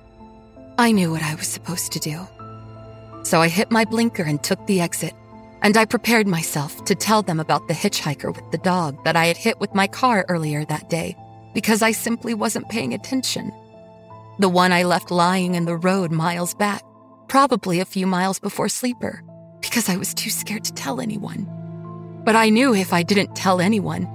I 0.79 0.91
knew 0.91 1.11
what 1.11 1.23
I 1.23 1.35
was 1.35 1.47
supposed 1.47 1.93
to 1.93 1.99
do. 1.99 2.27
So 3.23 3.43
I 3.43 3.49
hit 3.49 3.71
my 3.71 3.85
blinker 3.85 4.23
and 4.23 4.43
took 4.43 4.67
the 4.67 4.81
exit, 4.81 5.13
and 5.61 5.77
I 5.77 5.85
prepared 5.85 6.27
myself 6.27 6.87
to 6.87 6.95
tell 6.95 7.21
them 7.21 7.39
about 7.39 7.69
the 7.69 7.75
hitchhiker 7.75 8.35
with 8.35 8.51
the 8.51 8.65
dog 8.65 9.05
that 9.05 9.15
I 9.15 9.27
had 9.27 9.37
hit 9.37 9.61
with 9.61 9.75
my 9.75 9.89
car 9.89 10.25
earlier 10.31 10.65
that 10.65 10.89
day 10.89 11.19
because 11.55 11.83
I 11.83 11.93
simply 11.93 12.35
wasn't 12.35 12.69
paying 12.69 12.95
attention. 12.95 13.53
The 14.39 14.49
one 14.49 14.73
I 14.73 14.85
left 14.85 15.11
lying 15.11 15.55
in 15.55 15.65
the 15.65 15.77
road 15.77 16.13
miles 16.13 16.55
back, 16.55 16.83
probably 17.29 17.81
a 17.81 17.85
few 17.85 18.07
miles 18.07 18.39
before 18.39 18.69
Sleeper, 18.69 19.23
because 19.61 19.89
I 19.89 19.97
was 19.97 20.15
too 20.15 20.31
scared 20.31 20.65
to 20.65 20.73
tell 20.75 21.01
anyone. 21.01 21.47
But 22.25 22.37
I 22.37 22.49
knew 22.51 22.75
if 22.75 22.93
I 22.93 23.03
didn't 23.03 23.35
tell 23.35 23.61
anyone, 23.61 24.09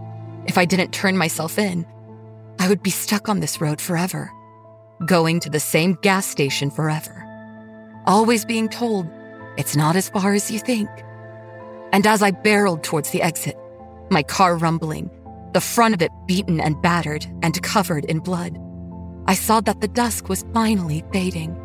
if 0.47 0.57
I 0.57 0.65
didn't 0.65 0.91
turn 0.91 1.17
myself 1.17 1.57
in, 1.57 1.85
I 2.59 2.69
would 2.69 2.83
be 2.83 2.89
stuck 2.89 3.27
on 3.27 3.39
this 3.39 3.59
road 3.59 3.81
forever, 3.81 4.31
going 5.05 5.39
to 5.41 5.49
the 5.49 5.59
same 5.59 5.97
gas 6.01 6.25
station 6.25 6.69
forever, 6.69 7.23
always 8.05 8.45
being 8.45 8.69
told 8.69 9.07
it's 9.57 9.75
not 9.75 9.95
as 9.95 10.09
far 10.09 10.33
as 10.33 10.49
you 10.49 10.59
think. 10.59 10.89
And 11.91 12.07
as 12.07 12.21
I 12.21 12.31
barreled 12.31 12.83
towards 12.83 13.11
the 13.11 13.21
exit, 13.21 13.57
my 14.09 14.23
car 14.23 14.57
rumbling, 14.57 15.09
the 15.53 15.61
front 15.61 15.93
of 15.93 16.01
it 16.01 16.11
beaten 16.27 16.59
and 16.59 16.81
battered 16.81 17.25
and 17.41 17.61
covered 17.61 18.05
in 18.05 18.19
blood, 18.19 18.57
I 19.27 19.35
saw 19.35 19.61
that 19.61 19.81
the 19.81 19.87
dusk 19.87 20.27
was 20.27 20.45
finally 20.53 21.03
fading. 21.13 21.55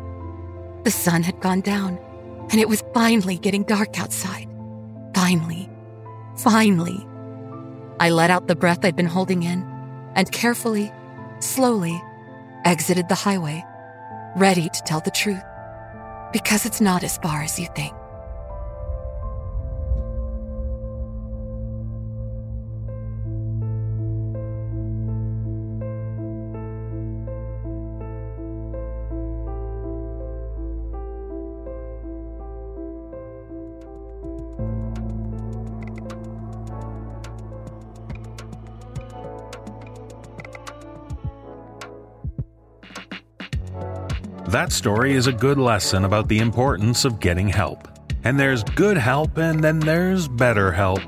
The 0.83 0.91
sun 0.91 1.23
had 1.23 1.41
gone 1.41 1.61
down, 1.61 1.99
and 2.51 2.59
it 2.59 2.69
was 2.69 2.83
finally 2.93 3.37
getting 3.37 3.63
dark 3.63 3.99
outside. 3.99 4.47
Finally. 5.13 5.69
Finally. 6.37 7.05
I 7.99 8.11
let 8.11 8.29
out 8.29 8.47
the 8.47 8.55
breath 8.55 8.85
I'd 8.85 8.95
been 8.95 9.05
holding 9.05 9.43
in 9.43 9.61
and 10.15 10.31
carefully, 10.31 10.91
slowly, 11.39 12.01
exited 12.65 13.09
the 13.09 13.15
highway, 13.15 13.63
ready 14.35 14.69
to 14.69 14.81
tell 14.85 15.01
the 15.01 15.11
truth. 15.11 15.43
Because 16.31 16.65
it's 16.65 16.79
not 16.79 17.03
as 17.03 17.17
far 17.17 17.41
as 17.41 17.59
you 17.59 17.67
think. 17.75 17.93
That 44.49 44.71
story 44.71 45.13
is 45.13 45.27
a 45.27 45.31
good 45.31 45.59
lesson 45.59 46.05
about 46.05 46.27
the 46.27 46.39
importance 46.39 47.05
of 47.05 47.19
getting 47.19 47.47
help. 47.47 47.87
And 48.23 48.39
there's 48.39 48.63
good 48.63 48.97
help, 48.97 49.37
and 49.37 49.63
then 49.63 49.79
there's 49.79 50.27
better 50.27 50.71
help. 50.71 51.01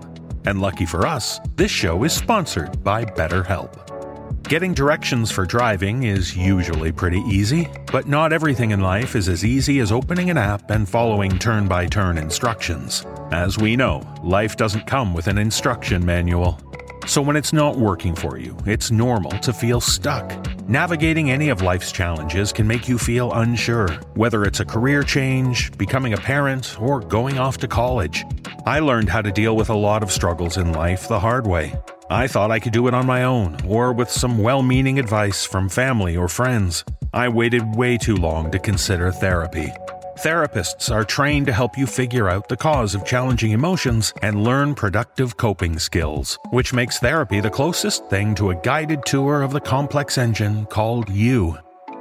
And 0.46 0.62
lucky 0.62 0.86
for 0.86 1.08
us, 1.08 1.40
this 1.56 1.72
show 1.72 2.04
is 2.04 2.14
sponsored 2.14 2.84
by 2.84 3.04
BetterHelp. 3.04 4.44
Getting 4.44 4.76
directions 4.76 5.32
for 5.32 5.48
driving 5.48 6.04
is 6.04 6.38
usually 6.38 6.92
pretty 6.92 7.22
easy, 7.22 7.68
but 7.92 8.08
not 8.08 8.32
everything 8.32 8.70
in 8.70 8.82
life 8.82 9.16
is 9.16 9.28
as 9.28 9.44
easy 9.44 9.80
as 9.80 9.92
opening 9.92 10.30
an 10.30 10.38
app 10.38 10.70
and 10.70 10.88
following 10.88 11.40
turn 11.40 11.68
by 11.68 11.88
turn 11.88 12.20
instructions. 12.20 13.08
As 13.32 13.58
we 13.58 13.76
know, 13.76 14.04
life 14.24 14.56
doesn't 14.56 14.86
come 14.86 15.16
with 15.16 15.26
an 15.26 15.40
instruction 15.40 16.06
manual. 16.06 16.60
So 17.08 17.24
when 17.24 17.36
it's 17.36 17.54
not 17.54 17.76
working 17.76 18.14
for 18.14 18.38
you, 18.38 18.56
it's 18.68 18.92
normal 18.92 19.32
to 19.32 19.52
feel 19.52 19.82
stuck. 19.82 20.30
Navigating 20.72 21.30
any 21.32 21.50
of 21.50 21.62
life's 21.62 21.92
challenges 21.92 22.54
can 22.54 22.66
make 22.66 22.88
you 22.88 22.98
feel 22.98 23.34
unsure, 23.34 23.90
whether 24.14 24.46
it's 24.46 24.62
a 24.62 24.66
career 24.66 25.04
change, 25.04 25.78
becoming 25.78 26.14
a 26.14 26.18
parent, 26.18 26.82
or 26.82 27.02
going 27.02 27.38
off 27.38 27.58
to 27.58 27.68
college. 27.68 28.24
I 28.66 28.80
learned 28.80 29.10
how 29.10 29.22
to 29.22 29.34
deal 29.34 29.58
with 29.58 29.70
a 29.70 29.76
lot 29.76 30.02
of 30.02 30.14
struggles 30.14 30.56
in 30.56 30.72
life 30.72 31.10
the 31.10 31.20
hard 31.20 31.46
way. 31.46 31.76
I 32.10 32.28
thought 32.28 32.52
I 32.52 32.60
could 32.60 32.72
do 32.72 32.88
it 32.88 32.94
on 32.94 33.06
my 33.06 33.26
own, 33.26 33.58
or 33.68 33.92
with 33.92 34.10
some 34.10 34.38
well 34.38 34.64
meaning 34.64 34.98
advice 34.98 35.44
from 35.44 35.68
family 35.68 36.16
or 36.16 36.30
friends. 36.30 36.86
I 37.14 37.28
waited 37.28 37.76
way 37.76 37.98
too 37.98 38.16
long 38.16 38.50
to 38.52 38.58
consider 38.58 39.12
therapy. 39.12 39.74
Therapists 40.22 40.94
are 40.94 41.04
trained 41.04 41.48
to 41.48 41.52
help 41.52 41.76
you 41.76 41.88
figure 41.88 42.30
out 42.30 42.48
the 42.48 42.56
cause 42.56 42.94
of 42.94 43.04
challenging 43.04 43.54
emotions 43.54 44.14
and 44.22 44.44
learn 44.44 44.76
productive 44.76 45.36
coping 45.36 45.80
skills, 45.80 46.38
which 46.52 46.76
makes 46.76 47.00
therapy 47.00 47.40
the 47.40 47.50
closest 47.50 48.06
thing 48.08 48.36
to 48.36 48.52
a 48.52 48.56
guided 48.62 49.04
tour 49.04 49.42
of 49.42 49.52
the 49.52 49.60
complex 49.60 50.20
engine 50.20 50.68
called 50.68 51.10
you. 51.10 51.58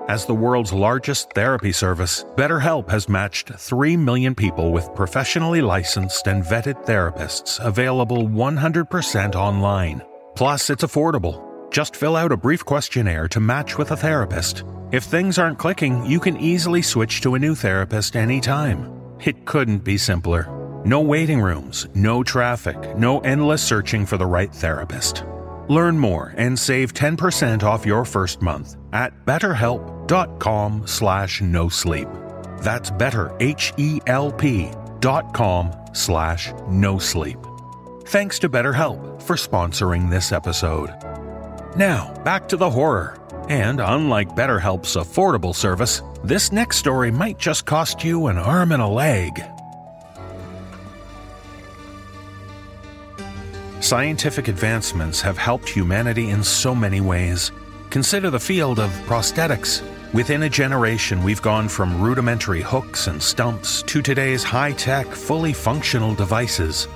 As 0.06 0.26
the 0.26 0.34
world's 0.34 0.70
largest 0.70 1.32
therapy 1.32 1.72
service, 1.72 2.26
BetterHelp 2.36 2.90
has 2.90 3.08
matched 3.08 3.54
3 3.54 3.96
million 3.96 4.34
people 4.34 4.70
with 4.70 4.94
professionally 4.94 5.62
licensed 5.62 6.26
and 6.26 6.44
vetted 6.44 6.84
therapists 6.84 7.58
available 7.64 8.28
100% 8.28 9.34
online. 9.34 10.02
Plus, 10.34 10.68
it's 10.68 10.84
affordable. 10.84 11.49
Just 11.70 11.94
fill 11.94 12.16
out 12.16 12.32
a 12.32 12.36
brief 12.36 12.64
questionnaire 12.64 13.28
to 13.28 13.38
match 13.40 13.78
with 13.78 13.92
a 13.92 13.96
therapist. 13.96 14.64
If 14.90 15.04
things 15.04 15.38
aren't 15.38 15.58
clicking, 15.58 16.04
you 16.04 16.18
can 16.18 16.36
easily 16.36 16.82
switch 16.82 17.20
to 17.20 17.36
a 17.36 17.38
new 17.38 17.54
therapist 17.54 18.16
anytime. 18.16 18.92
It 19.24 19.46
couldn't 19.46 19.84
be 19.84 19.96
simpler. 19.96 20.48
No 20.84 21.00
waiting 21.00 21.40
rooms, 21.40 21.86
no 21.94 22.24
traffic, 22.24 22.96
no 22.96 23.20
endless 23.20 23.62
searching 23.62 24.04
for 24.04 24.16
the 24.16 24.26
right 24.26 24.52
therapist. 24.52 25.24
Learn 25.68 25.96
more 25.96 26.34
and 26.36 26.58
save 26.58 26.92
10% 26.92 27.62
off 27.62 27.86
your 27.86 28.04
first 28.04 28.42
month 28.42 28.76
at 28.92 29.24
betterhelp.com 29.24 30.86
slash 30.86 31.40
no 31.40 31.68
sleep. 31.68 32.08
That's 32.58 32.90
better, 32.90 33.36
H-E-L-P 33.38 34.70
dot 34.98 35.32
com 35.32 35.72
slash 35.92 36.52
no 36.68 36.98
sleep. 36.98 37.38
Thanks 38.06 38.40
to 38.40 38.48
BetterHelp 38.48 39.22
for 39.22 39.36
sponsoring 39.36 40.10
this 40.10 40.32
episode. 40.32 41.09
Now, 41.76 42.12
back 42.24 42.48
to 42.48 42.56
the 42.56 42.70
horror. 42.70 43.16
And 43.48 43.80
unlike 43.80 44.30
BetterHelp's 44.30 44.96
affordable 44.96 45.54
service, 45.54 46.02
this 46.22 46.52
next 46.52 46.76
story 46.76 47.10
might 47.10 47.38
just 47.38 47.64
cost 47.64 48.04
you 48.04 48.26
an 48.26 48.38
arm 48.38 48.72
and 48.72 48.82
a 48.82 48.86
leg. 48.86 49.42
Scientific 53.80 54.48
advancements 54.48 55.20
have 55.20 55.38
helped 55.38 55.68
humanity 55.68 56.30
in 56.30 56.44
so 56.44 56.74
many 56.74 57.00
ways. 57.00 57.50
Consider 57.88 58.30
the 58.30 58.38
field 58.38 58.78
of 58.78 58.90
prosthetics. 59.06 59.82
Within 60.12 60.42
a 60.42 60.48
generation, 60.48 61.24
we've 61.24 61.40
gone 61.40 61.68
from 61.68 62.00
rudimentary 62.00 62.60
hooks 62.62 63.06
and 63.06 63.22
stumps 63.22 63.82
to 63.84 64.02
today's 64.02 64.44
high 64.44 64.72
tech, 64.72 65.06
fully 65.06 65.52
functional 65.52 66.14
devices. 66.14 66.88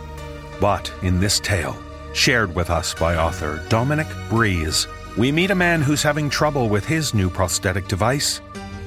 But 0.61 0.93
in 1.03 1.19
this 1.19 1.41
tale, 1.41 1.77
shared 2.15 2.55
with 2.55 2.71
us 2.71 2.95
by 2.95 3.17
author 3.17 3.63
Dominic 3.69 4.07
Breeze, 4.31 4.87
we 5.19 5.31
meet 5.31 5.51
a 5.51 5.55
man 5.55 5.83
who's 5.83 6.03
having 6.03 6.31
trouble 6.31 6.69
with 6.69 6.87
his 6.87 7.13
new 7.13 7.29
prosthetic 7.29 7.87
device. 7.89 8.41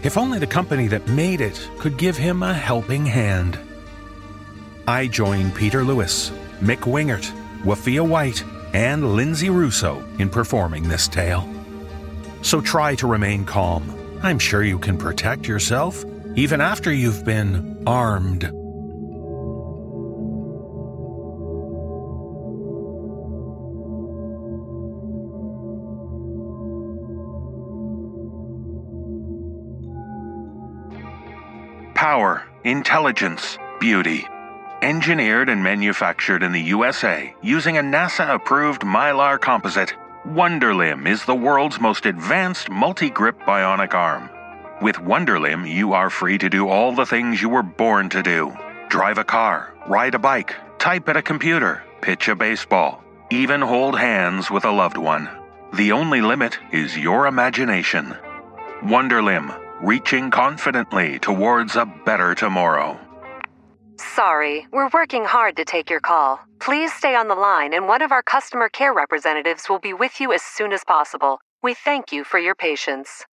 If 0.04 0.18
only 0.18 0.40
the 0.40 0.48
company 0.48 0.88
that 0.88 1.08
made 1.08 1.42
it 1.42 1.70
could 1.78 1.98
give 1.98 2.18
him 2.18 2.42
a 2.42 2.54
helping 2.54 3.06
hand. 3.06 3.60
I 4.88 5.08
join 5.08 5.52
Peter 5.52 5.84
Lewis, 5.84 6.32
Mick 6.62 6.82
Wingert, 6.82 7.30
Wafiyyah 7.64 8.08
White, 8.08 8.44
and 8.74 9.04
Linsay 9.04 9.54
Rousseau 9.54 10.04
in 10.20 10.30
performing 10.30 10.88
this 10.88 11.08
tale. 11.08 11.48
So 12.42 12.62
try 12.62 12.96
to 12.96 13.08
remain 13.08 13.46
calm. 13.46 13.94
I'm 14.24 14.40
sure 14.40 14.64
you 14.64 14.80
can 14.80 14.98
protect 14.98 15.48
yourself, 15.48 16.04
even 16.36 16.62
after 16.62 16.94
you've 16.94 17.26
been 17.26 17.84
armed. 17.86 18.52
Power, 32.18 32.48
intelligence, 32.64 33.60
beauty. 33.80 34.28
Engineered 34.82 35.50
and 35.50 35.62
manufactured 35.62 36.42
in 36.42 36.52
the 36.52 36.62
USA 36.62 37.32
using 37.44 37.78
a 37.78 37.82
NASA 37.82 38.34
approved 38.34 38.82
Mylar 38.82 39.40
composite, 39.40 39.94
Wonderlimb 40.26 41.08
is 41.08 41.24
the 41.26 41.36
world's 41.36 41.80
most 41.80 42.08
advanced 42.08 42.72
multi 42.72 43.12
grip 43.12 43.40
bionic 43.42 43.94
arm. 43.94 44.32
With 44.82 44.96
Wonderlimb, 44.96 45.72
you 45.72 45.94
are 45.94 46.10
free 46.10 46.40
to 46.40 46.50
do 46.50 46.68
all 46.68 46.92
the 46.96 47.06
things 47.06 47.40
you 47.40 47.50
were 47.50 47.62
born 47.62 48.10
to 48.10 48.24
do 48.24 48.52
drive 48.90 49.20
a 49.20 49.24
car, 49.24 49.76
ride 49.88 50.16
a 50.16 50.20
bike, 50.20 50.56
type 50.80 51.08
at 51.10 51.18
a 51.18 51.22
computer, 51.22 51.84
pitch 52.02 52.30
a 52.30 52.36
baseball, 52.36 53.04
even 53.30 53.62
hold 53.62 53.96
hands 53.96 54.50
with 54.50 54.66
a 54.66 54.72
loved 54.72 54.98
one. 54.98 55.30
The 55.74 55.92
only 55.92 56.22
limit 56.22 56.58
is 56.72 56.98
your 56.98 57.28
imagination. 57.28 58.18
Wonderlimb, 58.82 59.67
reaching 59.82 60.32
confidently 60.32 61.20
towards 61.20 61.76
a 61.76 61.86
better 61.86 62.34
tomorrow. 62.34 63.00
Sorry, 63.98 64.68
we're 64.72 64.90
working 64.94 65.26
hard 65.26 65.56
to 65.58 65.66
take 65.66 65.90
your 65.90 66.00
call. 66.00 66.40
Please 66.60 66.94
stay 66.94 67.16
on 67.16 67.28
the 67.28 67.36
line, 67.36 67.74
and 67.74 67.88
one 67.88 68.02
of 68.02 68.12
our 68.12 68.24
customer 68.24 68.70
care 68.70 68.94
representatives 68.94 69.70
will 69.70 69.80
be 69.80 69.94
with 69.94 70.20
you 70.20 70.34
as 70.34 70.42
soon 70.42 70.72
as 70.72 70.84
possible. 70.84 71.40
We 71.64 71.74
thank 71.74 72.12
you 72.12 72.24
for 72.24 72.40
your 72.40 72.56
patience. 72.56 73.26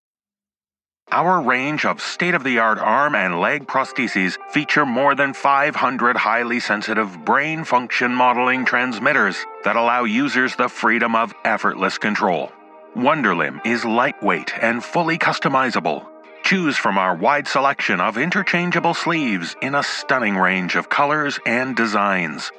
Our 1.10 1.42
range 1.42 1.84
of 1.84 2.00
state 2.00 2.34
of 2.34 2.44
the 2.44 2.58
art 2.58 2.78
arm 2.78 3.14
and 3.14 3.40
leg 3.40 3.66
prostheses 3.66 4.38
feature 4.50 4.86
more 4.86 5.14
than 5.14 5.34
500 5.34 6.16
highly 6.16 6.60
sensitive 6.60 7.24
brain 7.24 7.64
function 7.64 8.12
modeling 8.12 8.64
transmitters 8.64 9.36
that 9.64 9.76
allow 9.76 10.04
users 10.04 10.56
the 10.56 10.68
freedom 10.68 11.14
of 11.14 11.34
effortless 11.44 11.98
control. 11.98 12.50
Wonderlimb 12.96 13.64
is 13.66 13.84
lightweight 13.84 14.52
and 14.60 14.82
fully 14.82 15.18
customizable. 15.18 16.13
Choose 16.44 16.76
from 16.76 16.98
our 16.98 17.16
wide 17.16 17.48
selection 17.48 18.00
of 18.00 18.18
interchangeable 18.18 18.92
sleeves 18.92 19.56
in 19.62 19.74
a 19.74 19.82
stunning 19.82 20.36
range 20.36 20.76
of 20.76 20.90
colors 20.90 21.40
and 21.46 21.74
designs. 21.74 22.52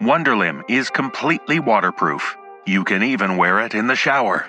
Wonderlimb 0.00 0.64
is 0.68 0.90
completely 0.90 1.60
waterproof. 1.60 2.36
You 2.66 2.82
can 2.82 3.04
even 3.04 3.36
wear 3.36 3.60
it 3.60 3.76
in 3.76 3.86
the 3.86 3.94
shower. 3.94 4.48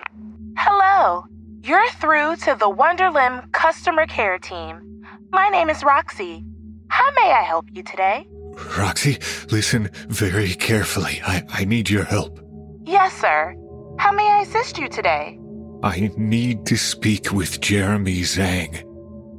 Hello. 0.57 1.25
You're 1.61 1.89
through 2.01 2.37
to 2.37 2.55
the 2.57 2.69
Wonderlimb 2.69 3.51
customer 3.51 4.07
care 4.07 4.39
team. 4.39 5.03
My 5.31 5.49
name 5.49 5.69
is 5.69 5.83
Roxy. 5.83 6.43
How 6.87 7.11
may 7.11 7.31
I 7.31 7.43
help 7.43 7.67
you 7.71 7.83
today? 7.83 8.27
Roxy, 8.75 9.19
listen 9.51 9.91
very 10.07 10.55
carefully. 10.55 11.21
I, 11.23 11.43
I 11.49 11.65
need 11.65 11.91
your 11.91 12.05
help. 12.05 12.39
Yes, 12.85 13.13
sir. 13.13 13.55
How 13.99 14.11
may 14.11 14.27
I 14.27 14.41
assist 14.41 14.79
you 14.79 14.89
today? 14.89 15.38
I 15.81 16.11
need 16.17 16.65
to 16.65 16.77
speak 16.77 17.31
with 17.31 17.61
Jeremy 17.61 18.19
Zhang. 18.19 18.83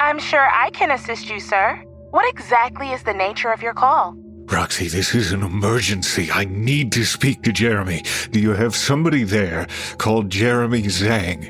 I'm 0.00 0.18
sure 0.18 0.48
I 0.50 0.70
can 0.70 0.90
assist 0.90 1.28
you, 1.28 1.38
sir. 1.38 1.76
What 2.12 2.26
exactly 2.30 2.92
is 2.92 3.02
the 3.02 3.12
nature 3.12 3.52
of 3.52 3.60
your 3.60 3.74
call? 3.74 4.14
Roxy, 4.46 4.88
this 4.88 5.14
is 5.14 5.32
an 5.32 5.42
emergency. 5.42 6.30
I 6.32 6.46
need 6.46 6.92
to 6.92 7.04
speak 7.04 7.42
to 7.42 7.52
Jeremy. 7.52 8.04
Do 8.30 8.40
you 8.40 8.52
have 8.52 8.74
somebody 8.74 9.22
there 9.22 9.66
called 9.98 10.30
Jeremy 10.30 10.84
Zhang? 10.84 11.44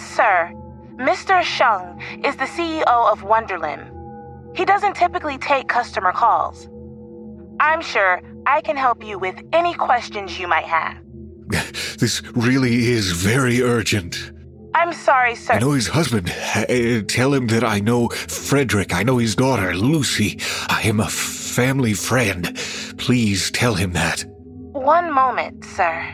Sir, 0.00 0.50
Mr. 0.96 1.40
Zhang 1.40 2.26
is 2.26 2.34
the 2.34 2.46
CEO 2.46 3.12
of 3.12 3.22
Wonderlimb. 3.22 4.56
He 4.56 4.64
doesn't 4.64 4.96
typically 4.96 5.38
take 5.38 5.68
customer 5.68 6.10
calls. 6.10 6.68
I'm 7.60 7.80
sure 7.80 8.20
I 8.46 8.62
can 8.62 8.76
help 8.76 9.04
you 9.04 9.16
with 9.16 9.40
any 9.52 9.74
questions 9.74 10.40
you 10.40 10.48
might 10.48 10.66
have. 10.66 11.03
This 11.98 12.22
really 12.34 12.90
is 12.90 13.12
very 13.12 13.62
urgent. 13.62 14.32
I'm 14.74 14.92
sorry, 14.92 15.36
sir. 15.36 15.54
I 15.54 15.58
know 15.60 15.72
his 15.72 15.86
husband. 15.86 16.30
Uh, 16.54 17.02
tell 17.06 17.32
him 17.32 17.46
that 17.46 17.62
I 17.62 17.78
know 17.78 18.08
Frederick. 18.08 18.92
I 18.92 19.04
know 19.04 19.18
his 19.18 19.36
daughter, 19.36 19.74
Lucy. 19.74 20.40
I 20.68 20.82
am 20.82 20.98
a 20.98 21.08
family 21.08 21.94
friend. 21.94 22.58
Please 22.98 23.50
tell 23.52 23.74
him 23.74 23.92
that. 23.92 24.24
One 24.72 25.12
moment, 25.12 25.64
sir. 25.64 26.04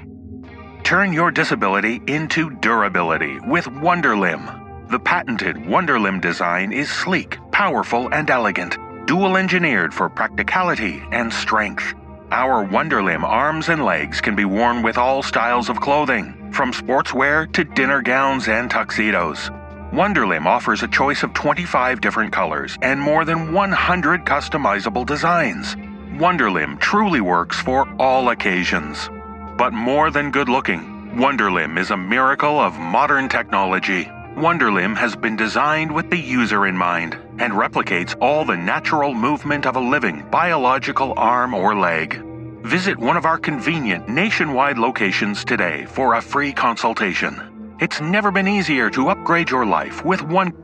Turn 0.84 1.12
your 1.12 1.30
disability 1.30 2.02
into 2.06 2.50
durability 2.60 3.40
with 3.40 3.64
Wonderlimb. 3.64 4.90
The 4.90 4.98
patented 4.98 5.56
Wonderlimb 5.56 6.20
design 6.20 6.72
is 6.72 6.90
sleek, 6.90 7.38
powerful, 7.52 8.12
and 8.12 8.28
elegant, 8.28 8.76
dual 9.06 9.36
engineered 9.36 9.94
for 9.94 10.10
practicality 10.10 11.02
and 11.12 11.32
strength. 11.32 11.94
Our 12.32 12.64
Wonderlimb 12.64 13.24
arms 13.24 13.68
and 13.68 13.84
legs 13.84 14.20
can 14.20 14.36
be 14.36 14.44
worn 14.44 14.82
with 14.82 14.96
all 14.96 15.20
styles 15.20 15.68
of 15.68 15.80
clothing, 15.80 16.52
from 16.52 16.72
sportswear 16.72 17.50
to 17.54 17.64
dinner 17.64 18.02
gowns 18.02 18.46
and 18.46 18.70
tuxedos. 18.70 19.50
Wonderlimb 19.92 20.46
offers 20.46 20.84
a 20.84 20.88
choice 20.88 21.24
of 21.24 21.34
25 21.34 22.00
different 22.00 22.32
colors 22.32 22.78
and 22.82 23.00
more 23.00 23.24
than 23.24 23.52
100 23.52 24.24
customizable 24.24 25.04
designs. 25.04 25.74
Wonderlimb 26.20 26.78
truly 26.78 27.20
works 27.20 27.58
for 27.58 27.92
all 27.98 28.28
occasions. 28.28 29.10
But 29.58 29.72
more 29.72 30.12
than 30.12 30.30
good 30.30 30.48
looking, 30.48 31.10
Wonderlimb 31.16 31.80
is 31.80 31.90
a 31.90 31.96
miracle 31.96 32.60
of 32.60 32.78
modern 32.78 33.28
technology. 33.28 34.08
Wonderlimb 34.40 34.96
has 34.96 35.14
been 35.14 35.36
designed 35.36 35.94
with 35.94 36.08
the 36.08 36.16
user 36.16 36.66
in 36.66 36.74
mind 36.74 37.12
and 37.38 37.52
replicates 37.52 38.16
all 38.22 38.42
the 38.42 38.56
natural 38.56 39.12
movement 39.12 39.66
of 39.66 39.76
a 39.76 39.80
living 39.80 40.26
biological 40.30 41.12
arm 41.18 41.52
or 41.52 41.78
leg. 41.78 42.24
Visit 42.62 42.96
one 42.98 43.18
of 43.18 43.26
our 43.26 43.36
convenient 43.36 44.08
nationwide 44.08 44.78
locations 44.78 45.44
today 45.44 45.84
for 45.84 46.14
a 46.14 46.22
free 46.22 46.54
consultation. 46.54 47.76
It's 47.80 48.00
never 48.00 48.30
been 48.30 48.48
easier 48.48 48.88
to 48.90 49.10
upgrade 49.10 49.50
your 49.50 49.66
life 49.66 50.06
with 50.06 50.22
one. 50.22 50.54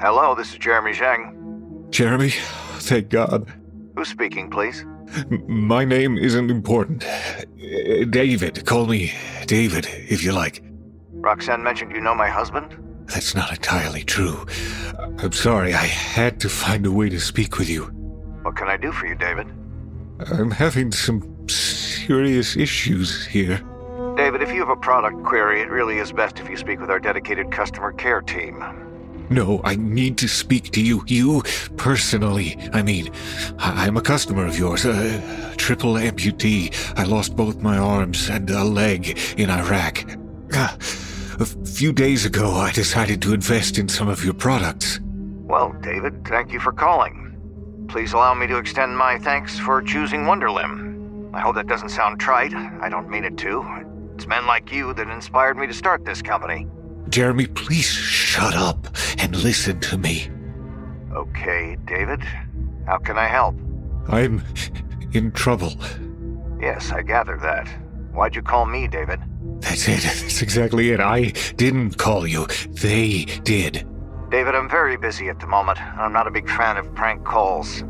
Hello, 0.00 0.34
this 0.34 0.52
is 0.52 0.58
Jeremy 0.58 0.92
Zhang. 0.92 1.90
Jeremy, 1.90 2.30
thank 2.78 3.10
God. 3.10 3.52
Who's 3.96 4.08
speaking, 4.08 4.48
please? 4.48 4.82
My 5.46 5.84
name 5.84 6.16
isn't 6.16 6.50
important. 6.50 7.04
David, 8.08 8.64
call 8.64 8.86
me 8.86 9.12
David 9.44 9.88
if 10.08 10.24
you 10.24 10.32
like. 10.32 10.62
Roxanne 11.12 11.62
mentioned 11.62 11.92
you 11.92 12.00
know 12.00 12.14
my 12.14 12.30
husband? 12.30 12.78
That's 13.06 13.34
not 13.34 13.50
entirely 13.50 14.02
true. 14.02 14.46
I'm 15.18 15.32
sorry, 15.32 15.74
I 15.74 15.86
had 15.86 16.40
to 16.40 16.48
find 16.48 16.86
a 16.86 16.90
way 16.90 17.08
to 17.08 17.20
speak 17.20 17.58
with 17.58 17.68
you. 17.68 17.84
What 18.42 18.56
can 18.56 18.68
I 18.68 18.76
do 18.76 18.92
for 18.92 19.06
you, 19.06 19.14
David? 19.14 19.46
I'm 20.32 20.50
having 20.50 20.92
some 20.92 21.48
serious 21.48 22.56
issues 22.56 23.26
here. 23.26 23.60
David, 24.16 24.42
if 24.42 24.50
you 24.50 24.60
have 24.60 24.68
a 24.68 24.76
product 24.76 25.24
query, 25.24 25.60
it 25.60 25.68
really 25.68 25.98
is 25.98 26.12
best 26.12 26.38
if 26.38 26.48
you 26.48 26.56
speak 26.56 26.80
with 26.80 26.90
our 26.90 27.00
dedicated 27.00 27.50
customer 27.50 27.92
care 27.92 28.20
team. 28.20 28.62
No, 29.30 29.60
I 29.64 29.74
need 29.76 30.18
to 30.18 30.28
speak 30.28 30.70
to 30.72 30.82
you. 30.82 31.02
You 31.06 31.42
personally. 31.76 32.58
I 32.72 32.82
mean, 32.82 33.10
I- 33.58 33.86
am 33.86 33.96
a 33.96 34.02
customer 34.02 34.46
of 34.46 34.58
yours. 34.58 34.84
A 34.84 35.54
triple 35.56 35.94
amputee. 35.94 36.72
I 36.96 37.04
lost 37.04 37.34
both 37.34 37.62
my 37.62 37.78
arms 37.78 38.28
and 38.28 38.48
a 38.50 38.62
leg 38.62 39.18
in 39.36 39.50
Iraq. 39.50 40.04
Ah, 40.52 40.76
A 41.40 41.44
few 41.44 41.92
days 41.92 42.24
ago, 42.24 42.52
I 42.52 42.70
decided 42.70 43.20
to 43.22 43.34
invest 43.34 43.76
in 43.76 43.88
some 43.88 44.08
of 44.08 44.24
your 44.24 44.34
products. 44.34 45.00
Well, 45.02 45.74
David, 45.80 46.24
thank 46.24 46.52
you 46.52 46.60
for 46.60 46.70
calling. 46.70 47.86
Please 47.88 48.12
allow 48.12 48.34
me 48.34 48.46
to 48.46 48.56
extend 48.56 48.96
my 48.96 49.18
thanks 49.18 49.58
for 49.58 49.82
choosing 49.82 50.20
Wonderlimb. 50.20 51.34
I 51.34 51.40
hope 51.40 51.56
that 51.56 51.66
doesn't 51.66 51.88
sound 51.88 52.20
trite. 52.20 52.54
I 52.54 52.88
don't 52.88 53.10
mean 53.10 53.24
it 53.24 53.36
to. 53.38 53.64
It's 54.14 54.28
men 54.28 54.46
like 54.46 54.70
you 54.70 54.94
that 54.94 55.08
inspired 55.08 55.56
me 55.56 55.66
to 55.66 55.74
start 55.74 56.04
this 56.04 56.22
company. 56.22 56.68
Jeremy, 57.08 57.48
please 57.48 57.86
shut 57.86 58.54
up 58.54 58.86
and 59.18 59.34
listen 59.34 59.80
to 59.80 59.98
me. 59.98 60.30
Okay, 61.12 61.76
David. 61.84 62.22
How 62.86 62.98
can 62.98 63.18
I 63.18 63.26
help? 63.26 63.56
I'm 64.08 64.40
in 65.12 65.32
trouble. 65.32 65.72
Yes, 66.60 66.92
I 66.92 67.02
gather 67.02 67.36
that. 67.38 67.66
Why'd 68.12 68.36
you 68.36 68.42
call 68.42 68.66
me, 68.66 68.86
David? 68.86 69.20
That's 69.60 69.88
it. 69.88 70.02
That's 70.02 70.42
exactly 70.42 70.90
it. 70.90 71.00
I 71.00 71.32
didn't 71.56 71.98
call 71.98 72.26
you. 72.26 72.46
They 72.68 73.24
did. 73.44 73.86
David, 74.30 74.54
I'm 74.54 74.68
very 74.68 74.96
busy 74.96 75.28
at 75.28 75.40
the 75.40 75.46
moment. 75.46 75.80
I'm 75.80 76.12
not 76.12 76.26
a 76.26 76.30
big 76.30 76.48
fan 76.48 76.76
of 76.76 76.92
prank 76.94 77.24
calls. 77.24 77.84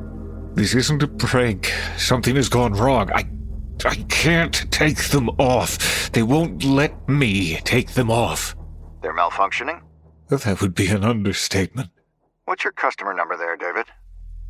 This 0.54 0.74
isn't 0.74 1.02
a 1.02 1.08
prank. 1.08 1.72
Something 1.96 2.36
has 2.36 2.48
gone 2.48 2.74
wrong. 2.74 3.10
I 3.12 3.24
I 3.84 3.96
can't 4.08 4.70
take 4.70 5.08
them 5.08 5.28
off. 5.38 6.10
They 6.12 6.22
won't 6.22 6.64
let 6.64 7.08
me 7.08 7.56
take 7.64 7.92
them 7.92 8.10
off. 8.10 8.54
They're 9.02 9.14
malfunctioning? 9.14 9.82
That 10.28 10.60
would 10.60 10.74
be 10.74 10.88
an 10.88 11.04
understatement. 11.04 11.90
What's 12.46 12.64
your 12.64 12.72
customer 12.72 13.12
number 13.14 13.36
there, 13.36 13.56
David? 13.56 13.86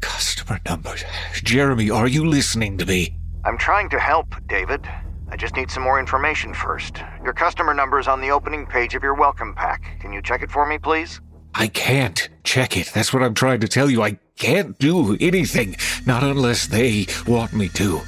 Customer 0.01 0.61
number. 0.69 0.95
Jeremy, 1.35 1.91
are 1.91 2.07
you 2.07 2.27
listening 2.27 2.79
to 2.79 2.87
me? 2.87 3.17
I'm 3.45 3.59
trying 3.59 3.89
to 3.91 3.99
help, 3.99 4.35
David. 4.47 4.87
I 5.31 5.37
just 5.37 5.57
need 5.57 5.71
some 5.71 5.83
more 5.83 5.99
information 5.99 6.55
first. 6.55 6.99
Your 7.23 7.33
customer 7.33 7.75
number 7.75 7.99
is 7.99 8.09
on 8.09 8.21
the 8.21 8.31
opening 8.31 8.67
page 8.67 8.95
of 8.95 9.03
your 9.03 9.15
welcome 9.15 9.55
pack. 9.55 9.99
Can 10.01 10.13
you 10.13 10.23
check 10.23 10.43
it 10.43 10.51
for 10.51 10.67
me, 10.67 10.79
please? 10.79 11.21
I 11.55 11.69
can't 11.69 12.29
check 12.43 12.77
it. 12.77 12.91
That's 12.95 13.13
what 13.13 13.23
I'm 13.23 13.35
trying 13.35 13.61
to 13.61 13.69
tell 13.69 13.91
you. 13.91 14.03
I 14.03 14.19
can't 14.37 14.79
do 14.79 15.17
anything, 15.21 15.77
not 16.07 16.23
unless 16.23 16.67
they 16.67 17.07
want 17.27 17.53
me 17.53 17.69
to. 17.71 18.01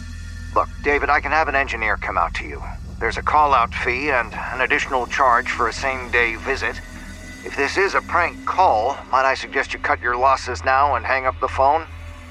Look, 0.55 0.69
David, 0.83 1.11
I 1.11 1.21
can 1.21 1.33
have 1.33 1.49
an 1.49 1.55
engineer 1.55 1.97
come 1.97 2.19
out 2.19 2.35
to 2.35 2.45
you. 2.45 2.63
There's 2.99 3.19
a 3.19 3.23
call 3.23 3.55
out 3.55 3.75
fee 3.75 4.11
and 4.11 4.33
an 4.33 4.63
additional 4.63 5.07
charge 5.07 5.49
for 5.51 5.69
a 5.69 5.73
same 5.73 6.11
day 6.11 6.37
visit. 6.37 6.81
If 7.45 7.57
this 7.57 7.77
is 7.77 7.95
a 7.95 8.01
prank 8.03 8.45
call, 8.47 8.99
might 9.13 9.25
I 9.25 9.35
suggest 9.35 9.73
you 9.73 9.79
cut 9.79 10.01
your 10.01 10.17
losses 10.17 10.65
now 10.65 10.95
and 10.97 11.05
hang 11.05 11.27
up 11.27 11.39
the 11.41 11.49
phone? 11.49 11.87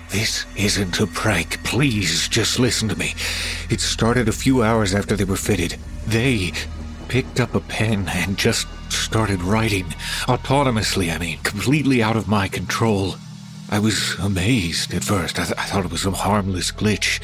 This 0.10 0.46
isn't 0.56 1.00
a 1.00 1.08
prank. 1.08 1.64
Please 1.64 2.28
just 2.28 2.60
listen 2.60 2.88
to 2.90 2.96
me. 2.96 3.16
It 3.70 3.82
started 3.82 4.28
a 4.28 4.34
few 4.34 4.64
hours 4.64 4.94
after 4.94 5.16
they 5.16 5.24
were 5.24 5.36
fitted. 5.36 5.78
They 6.08 6.52
picked 7.08 7.40
up 7.40 7.56
a 7.56 7.60
pen 7.60 8.08
and 8.10 8.38
just 8.38 8.68
started 8.90 9.42
writing. 9.42 9.86
Autonomously, 10.28 11.14
I 11.14 11.18
mean, 11.18 11.40
completely 11.44 12.02
out 12.02 12.16
of 12.16 12.28
my 12.28 12.48
control. 12.48 13.16
I 13.70 13.80
was 13.80 14.16
amazed 14.20 14.94
at 14.94 15.04
first. 15.04 15.40
I, 15.40 15.46
th- 15.46 15.58
I, 15.58 15.64
thought 15.64 15.86
it 15.86 15.92
was 15.92 16.02
some 16.02 16.14
harmless 16.14 16.72
glitch. 16.72 17.20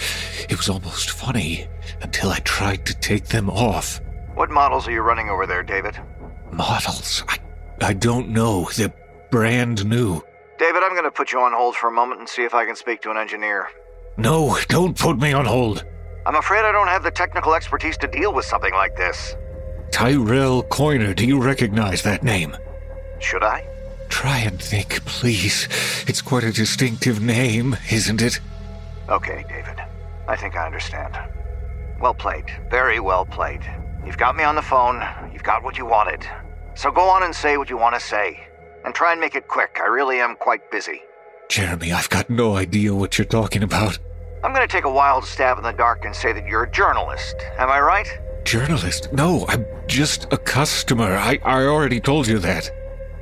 It 0.50 0.58
was 0.58 0.70
almost 0.70 1.12
funny 1.12 1.68
until 2.02 2.30
I 2.30 2.40
tried 2.40 2.86
to 2.88 2.96
take 2.96 3.28
them 3.28 3.50
off. 3.50 4.02
What 4.34 4.50
models 4.50 4.88
are 4.88 4.92
you 4.92 5.02
running 5.02 5.30
over 5.30 5.46
there, 5.46 5.62
David? 5.62 5.98
Models? 6.52 7.24
I, 7.28 7.38
I 7.82 7.94
don't 7.94 8.30
know. 8.30 8.70
They're 8.76 8.94
brand 9.30 9.86
new. 9.86 10.24
David, 10.62 10.84
I'm 10.84 10.92
going 10.92 11.06
to 11.06 11.12
put 11.12 11.32
you 11.32 11.40
on 11.40 11.54
hold 11.54 11.76
for 11.76 11.88
a 11.88 11.92
moment 11.92 12.20
and 12.20 12.30
see 12.30 12.44
if 12.44 12.54
I 12.54 12.68
can 12.68 12.76
speak 12.76 13.02
to 13.02 13.10
an 13.10 13.18
engineer. 13.18 13.70
No, 14.18 14.60
don't 14.68 14.96
put 14.96 15.18
me 15.18 15.34
on 15.34 15.44
hold. 15.44 15.84
I'm 16.28 16.36
afraid 16.36 16.66
I 16.66 16.72
don't 16.72 16.88
have 16.88 17.02
the 17.02 17.10
technical 17.10 17.56
expertise 17.56 17.98
to 17.98 18.08
deal 18.08 18.32
with 18.32 18.46
something 18.46 18.72
like 18.72 18.96
this. 18.96 19.36
Tyrell 19.90 20.62
Coiner, 20.62 21.16
do 21.16 21.26
you 21.26 21.42
recognize 21.42 22.04
that 22.04 22.22
name? 22.22 22.56
Should 23.20 23.42
I? 23.42 23.66
Try 24.10 24.38
and 24.38 24.62
think, 24.62 25.04
please. 25.04 25.68
It's 26.06 26.22
quite 26.22 26.44
a 26.44 26.52
distinctive 26.52 27.20
name, 27.24 27.76
isn't 27.92 28.22
it? 28.22 28.40
Okay, 29.10 29.44
David. 29.50 29.84
I 30.28 30.36
think 30.36 30.56
I 30.56 30.68
understand. 30.68 31.18
Well 32.00 32.14
played. 32.14 32.46
Very 32.70 33.00
well 33.00 33.26
played. 33.26 33.62
You've 34.06 34.20
got 34.20 34.36
me 34.36 34.44
on 34.44 34.54
the 34.54 34.62
phone. 34.62 35.02
You've 35.34 35.42
got 35.42 35.64
what 35.64 35.80
you 35.80 35.88
wanted. 35.88 36.24
So 36.76 36.92
go 36.92 37.10
on 37.10 37.24
and 37.24 37.36
say 37.36 37.58
what 37.58 37.72
you 37.72 37.78
want 37.78 37.96
to 37.96 38.00
say. 38.00 38.46
And 38.84 38.94
try 38.96 39.12
and 39.12 39.22
make 39.22 39.36
it 39.36 39.48
quick. 39.48 39.80
I 39.82 39.88
really 39.88 40.20
am 40.20 40.36
quite 40.36 40.72
busy. 40.72 41.02
Jeremy, 41.50 41.92
I've 41.92 42.10
got 42.10 42.30
no 42.30 42.56
idea 42.56 42.96
what 42.96 43.18
you're 43.18 43.26
talking 43.26 43.64
about. 43.64 44.00
I'm 44.44 44.54
going 44.54 44.68
to 44.68 44.72
take 44.72 44.86
a 44.86 44.92
wild 44.92 45.26
stab 45.26 45.58
in 45.58 45.64
the 45.64 45.72
dark 45.72 46.06
and 46.06 46.16
say 46.16 46.34
that 46.34 46.48
you're 46.48 46.64
a 46.64 46.72
journalist. 46.72 47.36
Am 47.58 47.70
I 47.70 47.80
right? 47.80 48.08
Journalist? 48.44 49.14
No, 49.14 49.46
I'm 49.48 49.66
just 49.88 50.32
a 50.34 50.38
customer. 50.38 51.16
I, 51.16 51.40
I 51.44 51.66
already 51.66 52.00
told 52.00 52.28
you 52.28 52.40
that. 52.40 52.72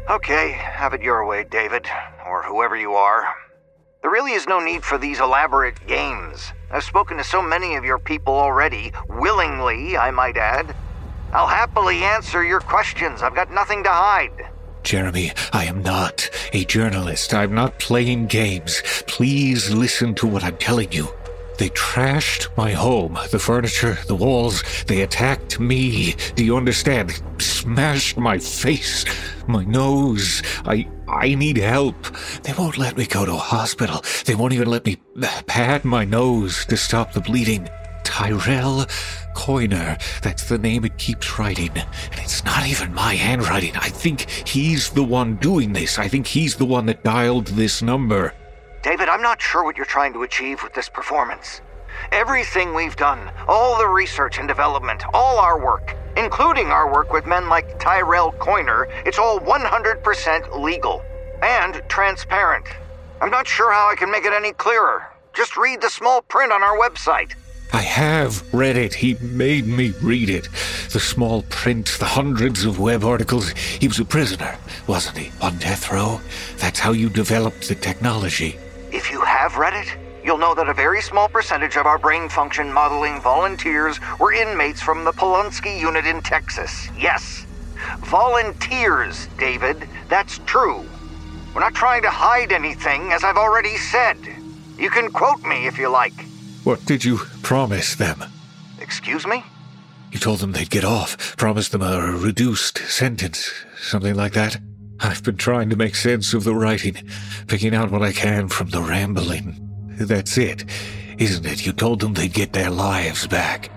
Okay, 0.10 0.52
have 0.52 0.94
it 0.94 1.02
your 1.02 1.26
way, 1.26 1.44
David, 1.44 1.88
or 2.26 2.44
whoever 2.44 2.78
you 2.78 2.94
are. 2.94 3.36
There 4.02 4.12
really 4.12 4.32
is 4.32 4.48
no 4.48 4.60
need 4.60 4.84
for 4.84 4.98
these 4.98 5.20
elaborate 5.20 5.86
games. 5.88 6.54
I've 6.72 6.86
spoken 6.86 7.18
to 7.18 7.24
so 7.24 7.42
many 7.42 7.76
of 7.76 7.84
your 7.84 8.00
people 8.00 8.34
already, 8.34 8.94
willingly, 9.10 9.98
I 9.98 10.12
might 10.12 10.38
add. 10.38 10.74
I'll 11.34 11.48
happily 11.48 12.04
answer 12.04 12.44
your 12.44 12.62
questions. 12.62 13.22
I've 13.22 13.36
got 13.36 13.52
nothing 13.52 13.84
to 13.84 13.90
hide. 13.90 14.50
Jeremy, 14.84 15.32
I 15.54 15.66
am 15.66 15.84
not 15.84 16.30
a 16.54 16.66
journalist. 16.66 17.34
I'm 17.34 17.54
not 17.54 17.80
playing 17.80 18.28
games. 18.28 18.82
Please 19.08 19.72
listen 19.72 20.16
to 20.16 20.28
what 20.28 20.44
I'm 20.44 20.58
telling 20.58 20.92
you. 20.92 21.08
They 21.58 21.70
trashed 21.72 22.56
my 22.56 22.72
home, 22.72 23.20
the 23.32 23.40
furniture, 23.40 23.98
the 24.08 24.16
walls. 24.16 24.64
They 24.86 25.02
attacked 25.02 25.60
me. 25.60 26.16
Do 26.36 26.46
you 26.46 26.56
understand? 26.56 27.22
Smashed 27.38 28.18
my 28.18 28.40
face, 28.40 29.04
my 29.48 29.66
nose. 29.66 30.42
I 30.66 30.88
I 31.10 31.36
need 31.36 31.58
help. 31.58 31.98
They 32.44 32.54
won't 32.54 32.78
let 32.78 32.96
me 32.96 33.06
go 33.06 33.26
to 33.26 33.34
a 33.34 33.38
hospital. 33.38 34.04
They 34.26 34.36
won't 34.36 34.54
even 34.54 34.70
let 34.70 34.86
me 34.86 35.00
pat 35.48 35.84
my 35.84 36.06
nose 36.06 36.66
to 36.68 36.78
stop 36.78 37.12
the 37.12 37.20
bleeding. 37.20 37.68
Tyrell 38.10 38.88
Coiner. 39.36 39.96
That's 40.24 40.50
the 40.50 40.58
name 40.58 40.84
it 40.84 40.98
keeps 40.98 41.38
writing. 41.38 41.70
And 41.78 42.20
it's 42.20 42.44
not 42.44 42.66
even 42.66 42.92
my 42.92 43.14
handwriting. 43.14 43.76
I 43.78 43.90
think 43.90 44.28
he's 44.48 44.90
the 44.90 45.04
one 45.04 45.36
doing 45.36 45.74
this. 45.74 46.00
I 46.00 46.08
think 46.08 46.26
he's 46.26 46.56
the 46.56 46.66
one 46.66 46.88
that 46.88 47.04
dialed 47.04 47.48
this 47.48 47.84
number. 47.84 48.34
David, 48.82 49.10
I'm 49.10 49.22
not 49.22 49.40
sure 49.40 49.64
what 49.64 49.78
you're 49.78 49.86
trying 49.86 50.14
to 50.14 50.24
achieve 50.24 50.64
with 50.64 50.74
this 50.74 50.90
performance. 50.90 51.62
Everything 52.12 52.74
we've 52.74 52.96
done, 52.96 53.32
all 53.48 53.78
the 53.78 53.88
research 53.88 54.40
and 54.40 54.48
development, 54.48 55.04
all 55.14 55.38
our 55.38 55.64
work, 55.64 55.96
including 56.18 56.68
our 56.68 56.92
work 56.92 57.14
with 57.14 57.28
men 57.28 57.48
like 57.48 57.80
Tyrell 57.80 58.32
Coiner, 58.34 58.88
it's 59.06 59.20
all 59.20 59.40
100% 59.40 60.60
legal 60.60 61.04
and 61.44 61.82
transparent. 61.88 62.66
I'm 63.22 63.30
not 63.30 63.48
sure 63.48 63.72
how 63.72 63.88
I 63.88 63.96
can 63.96 64.10
make 64.10 64.26
it 64.26 64.34
any 64.34 64.54
clearer. 64.54 65.04
Just 65.34 65.58
read 65.58 65.80
the 65.82 65.90
small 65.90 66.24
print 66.24 66.52
on 66.52 66.64
our 66.64 66.78
website. 66.78 67.34
I 67.72 67.82
have 67.82 68.52
read 68.54 68.78
it. 68.78 68.96
He 68.96 69.14
made 69.16 69.68
me 69.68 69.94
read 70.02 70.30
it. 70.30 70.50
The 70.92 71.00
small 71.00 71.44
print, 71.44 71.98
the 72.00 72.06
hundreds 72.06 72.66
of 72.66 72.80
web 72.80 73.04
articles. 73.04 73.50
He 73.52 73.88
was 73.88 74.00
a 74.00 74.06
prisoner, 74.06 74.58
wasn't 74.88 75.18
he? 75.18 75.32
On 75.42 75.56
death 75.58 75.92
row? 75.92 76.20
That's 76.58 76.80
how 76.80 76.94
you 76.94 77.10
developed 77.10 77.68
the 77.68 77.76
technology. 77.76 78.58
If 78.92 79.12
you 79.12 79.22
have 79.22 79.58
read 79.58 79.76
it, 79.76 79.96
you'll 80.24 80.40
know 80.40 80.56
that 80.56 80.68
a 80.68 80.74
very 80.74 81.02
small 81.02 81.30
percentage 81.30 81.78
of 81.78 81.86
our 81.86 82.00
brain 82.00 82.28
function 82.28 82.74
modeling 82.74 83.22
volunteers 83.22 84.00
were 84.20 84.34
inmates 84.34 84.82
from 84.82 85.04
the 85.04 85.12
Polunsky 85.12 85.80
unit 85.80 86.06
in 86.06 86.22
Texas. 86.22 86.90
Yes. 86.98 87.46
Volunteers, 88.00 89.28
David. 89.38 89.88
That's 90.08 90.40
true. 90.48 90.84
We're 91.54 91.62
not 91.62 91.76
trying 91.76 92.02
to 92.02 92.10
hide 92.10 92.52
anything, 92.52 93.12
as 93.12 93.24
I've 93.24 93.38
already 93.38 93.78
said. 93.78 94.18
You 94.78 94.90
can 94.90 95.12
quote 95.12 95.44
me 95.44 95.68
if 95.68 95.78
you 95.78 95.90
like. 95.90 96.14
What 96.64 96.86
did 96.86 97.04
you 97.06 97.18
promise 97.42 97.96
them? 97.96 98.24
Excuse 98.80 99.26
me? 99.26 99.44
You 100.12 100.20
told 100.20 100.40
them 100.40 100.52
they'd 100.52 100.70
get 100.70 100.84
off, 100.84 101.38
promised 101.38 101.72
them 101.72 101.82
a 101.82 102.12
reduced 102.12 102.80
sentence, 102.80 103.52
something 103.80 104.16
like 104.16 104.34
that. 104.34 104.58
I've 105.00 105.24
been 105.24 105.38
trying 105.38 105.70
to 105.70 105.76
make 105.76 105.96
sense 105.96 106.34
of 106.34 106.44
the 106.44 106.54
writing, 106.54 106.96
picking 107.48 107.74
out 107.74 107.92
what 107.92 108.02
I 108.02 108.12
can 108.12 108.50
from 108.50 108.70
the 108.70 108.82
rambling. 108.82 109.56
That's 110.00 110.38
it, 110.38 110.66
isn't 111.18 111.46
it? 111.46 111.66
You 111.66 111.72
told 111.72 112.02
them 112.02 112.14
they'd 112.14 112.34
get 112.34 112.54
their 112.54 112.70
lives 112.70 113.28
back. 113.28 113.70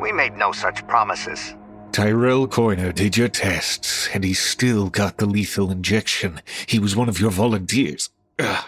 We 0.00 0.12
made 0.12 0.36
no 0.36 0.52
such 0.52 0.86
promises. 0.86 1.54
Tyrell 1.92 2.46
Coiner 2.46 2.92
did 2.92 3.16
your 3.16 3.28
tests, 3.28 4.08
and 4.12 4.22
he 4.22 4.34
still 4.34 4.90
got 4.90 5.16
the 5.16 5.26
lethal 5.26 5.70
injection. 5.70 6.42
He 6.66 6.78
was 6.78 6.94
one 6.94 7.08
of 7.08 7.18
your 7.18 7.30
volunteers. 7.30 8.10
Ugh. 8.38 8.64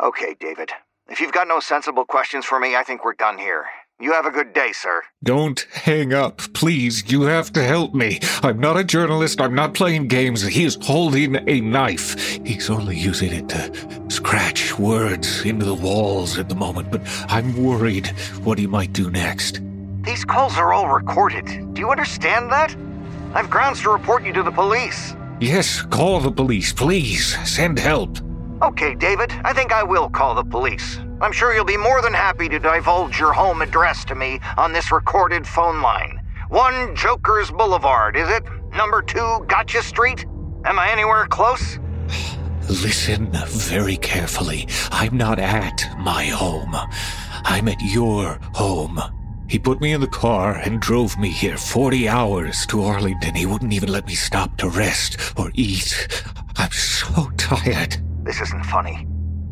Okay, 0.00 0.36
David. 0.38 0.70
If 1.10 1.20
you've 1.20 1.32
got 1.32 1.48
no 1.48 1.58
sensible 1.58 2.04
questions 2.04 2.44
for 2.44 2.60
me, 2.60 2.76
I 2.76 2.82
think 2.82 3.02
we're 3.02 3.14
done 3.14 3.38
here. 3.38 3.64
You 3.98 4.12
have 4.12 4.26
a 4.26 4.30
good 4.30 4.52
day, 4.52 4.72
sir. 4.72 5.02
Don't 5.24 5.66
hang 5.72 6.12
up, 6.12 6.42
please. 6.52 7.10
You 7.10 7.22
have 7.22 7.50
to 7.54 7.62
help 7.62 7.94
me. 7.94 8.20
I'm 8.42 8.60
not 8.60 8.76
a 8.76 8.84
journalist. 8.84 9.40
I'm 9.40 9.54
not 9.54 9.72
playing 9.72 10.08
games. 10.08 10.42
He 10.42 10.64
is 10.64 10.76
holding 10.82 11.36
a 11.48 11.62
knife. 11.62 12.38
He's 12.44 12.68
only 12.68 12.94
using 12.96 13.32
it 13.32 13.48
to 13.48 14.10
scratch 14.10 14.78
words 14.78 15.46
into 15.46 15.64
the 15.64 15.74
walls 15.74 16.38
at 16.38 16.50
the 16.50 16.54
moment, 16.54 16.90
but 16.92 17.00
I'm 17.28 17.56
worried 17.56 18.08
what 18.44 18.58
he 18.58 18.66
might 18.66 18.92
do 18.92 19.10
next. 19.10 19.62
These 20.02 20.26
calls 20.26 20.58
are 20.58 20.74
all 20.74 20.88
recorded. 20.88 21.46
Do 21.72 21.80
you 21.80 21.90
understand 21.90 22.52
that? 22.52 22.76
I've 23.32 23.48
grounds 23.48 23.80
to 23.82 23.90
report 23.90 24.24
you 24.24 24.34
to 24.34 24.42
the 24.42 24.52
police. 24.52 25.14
Yes, 25.40 25.80
call 25.80 26.20
the 26.20 26.30
police, 26.30 26.70
please. 26.72 27.34
Send 27.48 27.78
help. 27.78 28.18
Okay, 28.60 28.96
David, 28.96 29.30
I 29.44 29.52
think 29.52 29.72
I 29.72 29.84
will 29.84 30.10
call 30.10 30.34
the 30.34 30.42
police. 30.42 30.98
I'm 31.20 31.30
sure 31.30 31.54
you'll 31.54 31.64
be 31.64 31.76
more 31.76 32.02
than 32.02 32.12
happy 32.12 32.48
to 32.48 32.58
divulge 32.58 33.16
your 33.18 33.32
home 33.32 33.62
address 33.62 34.04
to 34.06 34.16
me 34.16 34.40
on 34.56 34.72
this 34.72 34.90
recorded 34.90 35.46
phone 35.46 35.80
line. 35.80 36.20
One 36.48 36.96
Jokers 36.96 37.52
Boulevard, 37.52 38.16
is 38.16 38.28
it? 38.28 38.42
Number 38.74 39.00
two 39.00 39.44
Gotcha 39.46 39.80
Street? 39.82 40.26
Am 40.64 40.76
I 40.76 40.90
anywhere 40.90 41.26
close? 41.26 41.78
Listen 42.68 43.30
very 43.46 43.96
carefully. 43.96 44.66
I'm 44.90 45.16
not 45.16 45.38
at 45.38 45.88
my 45.98 46.24
home. 46.24 46.74
I'm 47.44 47.68
at 47.68 47.80
your 47.80 48.40
home. 48.54 49.00
He 49.48 49.60
put 49.60 49.80
me 49.80 49.92
in 49.92 50.00
the 50.00 50.08
car 50.08 50.56
and 50.56 50.80
drove 50.80 51.16
me 51.16 51.30
here 51.30 51.56
40 51.56 52.08
hours 52.08 52.66
to 52.66 52.82
Arlington. 52.82 53.36
He 53.36 53.46
wouldn't 53.46 53.72
even 53.72 53.90
let 53.90 54.08
me 54.08 54.16
stop 54.16 54.56
to 54.56 54.68
rest 54.68 55.34
or 55.38 55.52
eat. 55.54 56.08
I'm 56.56 56.72
so 56.72 57.30
tired. 57.36 58.07
This 58.28 58.42
isn't 58.42 58.66
funny. 58.66 59.06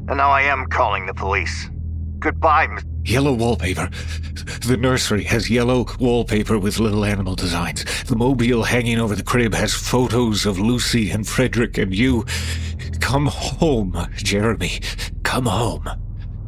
And 0.07 0.19
now 0.19 0.29
I 0.29 0.43
am 0.43 0.67
calling 0.67 1.07
the 1.07 1.15
police. 1.15 1.71
Goodbye, 2.19 2.67
Miss. 2.67 2.85
Yellow 3.07 3.33
wallpaper. 3.33 3.89
The 4.67 4.77
nursery 4.77 5.25
has 5.25 5.49
yellow 5.49 5.87
wallpaper 5.99 6.59
with 6.59 6.79
little 6.79 7.03
animal 7.03 7.35
designs. 7.37 7.87
The 8.05 8.17
mobile 8.17 8.65
hanging 8.65 9.01
over 9.01 9.15
the 9.15 9.23
crib 9.23 9.55
has 9.55 9.73
photos 9.73 10.45
of 10.45 10.59
Lucy 10.59 11.11
and 11.11 11.27
Frederick 11.27 11.79
and 11.79 11.95
you. 11.95 12.27
Come 13.01 13.29
home, 13.29 13.97
Jeremy. 14.17 14.81
Come 15.23 15.47
home. 15.47 15.89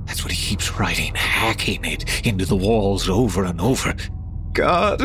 That's 0.05 0.23
what 0.23 0.33
he 0.33 0.51
keeps 0.51 0.79
writing, 0.79 1.15
hacking 1.15 1.83
it 1.87 2.27
into 2.27 2.45
the 2.45 2.57
walls 2.57 3.09
over 3.09 3.45
and 3.45 3.59
over. 3.59 3.95
God, 4.53 5.01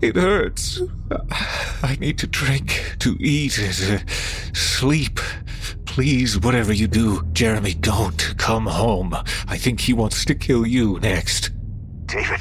it 0.00 0.16
hurts. 0.16 0.80
I 1.82 1.96
need 2.00 2.18
to 2.18 2.26
drink, 2.26 2.96
to 3.00 3.16
eat, 3.20 3.52
to 3.52 4.04
sleep. 4.54 5.20
Please, 5.86 6.38
whatever 6.38 6.72
you 6.72 6.86
do, 6.86 7.26
Jeremy, 7.32 7.74
don't 7.74 8.34
come 8.38 8.66
home. 8.66 9.14
I 9.48 9.56
think 9.56 9.80
he 9.80 9.92
wants 9.92 10.24
to 10.26 10.34
kill 10.34 10.66
you 10.66 10.98
next. 11.00 11.50
David, 12.06 12.40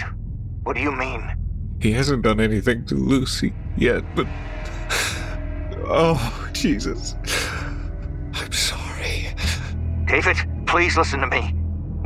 what 0.64 0.76
do 0.76 0.82
you 0.82 0.92
mean? 0.92 1.36
He 1.80 1.92
hasn't 1.92 2.24
done 2.24 2.40
anything 2.40 2.86
to 2.86 2.96
Lucy 2.96 3.54
yet, 3.78 4.04
but. 4.16 4.28
Oh, 5.86 6.50
Jesus. 6.54 7.16
I'm 8.34 8.52
sorry. 8.52 9.34
David, 10.06 10.38
please 10.66 10.98
listen 10.98 11.22
to 11.22 11.28
me. 11.28 11.56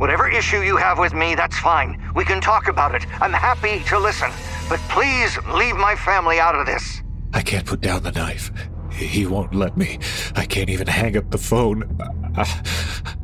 Whatever 0.02 0.28
issue 0.28 0.62
you 0.62 0.76
have 0.78 0.98
with 0.98 1.14
me, 1.14 1.36
that's 1.36 1.56
fine. 1.56 2.10
We 2.16 2.24
can 2.24 2.40
talk 2.40 2.66
about 2.66 2.92
it. 2.92 3.06
I'm 3.22 3.32
happy 3.32 3.84
to 3.84 4.00
listen. 4.00 4.32
But 4.68 4.80
please 4.88 5.38
leave 5.54 5.76
my 5.76 5.94
family 5.94 6.40
out 6.40 6.56
of 6.56 6.66
this. 6.66 7.02
I 7.32 7.40
can't 7.40 7.64
put 7.64 7.82
down 7.82 8.02
the 8.02 8.10
knife. 8.10 8.50
He 8.90 9.26
won't 9.26 9.54
let 9.54 9.76
me. 9.76 10.00
I 10.34 10.44
can't 10.44 10.70
even 10.70 10.88
hang 10.88 11.16
up 11.16 11.30
the 11.30 11.38
phone. 11.38 11.96
I, 12.36 12.40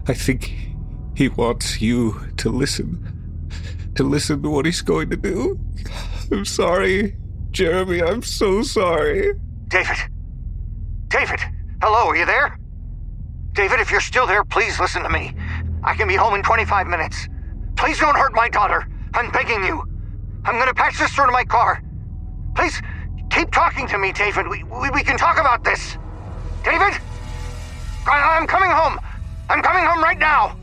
I 0.06 0.14
think 0.14 0.54
he 1.16 1.28
wants 1.28 1.80
you 1.80 2.20
to 2.36 2.48
listen. 2.48 3.50
To 3.96 4.04
listen 4.04 4.40
to 4.44 4.48
what 4.48 4.64
he's 4.64 4.80
going 4.80 5.10
to 5.10 5.16
do. 5.16 5.58
I'm 6.30 6.44
sorry. 6.44 7.16
Jeremy, 7.50 8.02
I'm 8.02 8.22
so 8.22 8.62
sorry. 8.62 9.32
David! 9.66 9.96
David! 11.08 11.40
Hello, 11.82 12.06
are 12.06 12.16
you 12.16 12.24
there? 12.24 12.56
David, 13.54 13.80
if 13.80 13.90
you're 13.90 14.00
still 14.00 14.28
there, 14.28 14.44
please 14.44 14.78
listen 14.78 15.02
to 15.02 15.08
me. 15.08 15.34
I 15.88 15.94
can 15.94 16.06
be 16.06 16.16
home 16.16 16.34
in 16.34 16.42
25 16.42 16.86
minutes. 16.86 17.30
Please 17.74 17.98
don't 17.98 18.14
hurt 18.14 18.34
my 18.34 18.50
daughter. 18.50 18.86
I'm 19.14 19.30
begging 19.30 19.64
you. 19.64 19.82
I'm 20.44 20.58
gonna 20.58 20.74
patch 20.74 20.98
this 20.98 21.10
through 21.12 21.24
to 21.26 21.32
my 21.32 21.44
car. 21.44 21.82
Please 22.54 22.82
keep 23.30 23.50
talking 23.50 23.88
to 23.88 23.96
me, 23.96 24.12
David. 24.12 24.48
We, 24.48 24.64
we, 24.64 24.90
we 24.90 25.02
can 25.02 25.16
talk 25.16 25.40
about 25.40 25.64
this. 25.64 25.96
David? 26.62 26.92
I, 28.06 28.36
I'm 28.38 28.46
coming 28.46 28.70
home. 28.70 29.00
I'm 29.48 29.62
coming 29.62 29.82
home 29.82 30.02
right 30.02 30.18
now. 30.18 30.58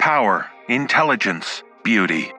Power, 0.00 0.50
intelligence, 0.68 1.62
beauty. 1.84 2.32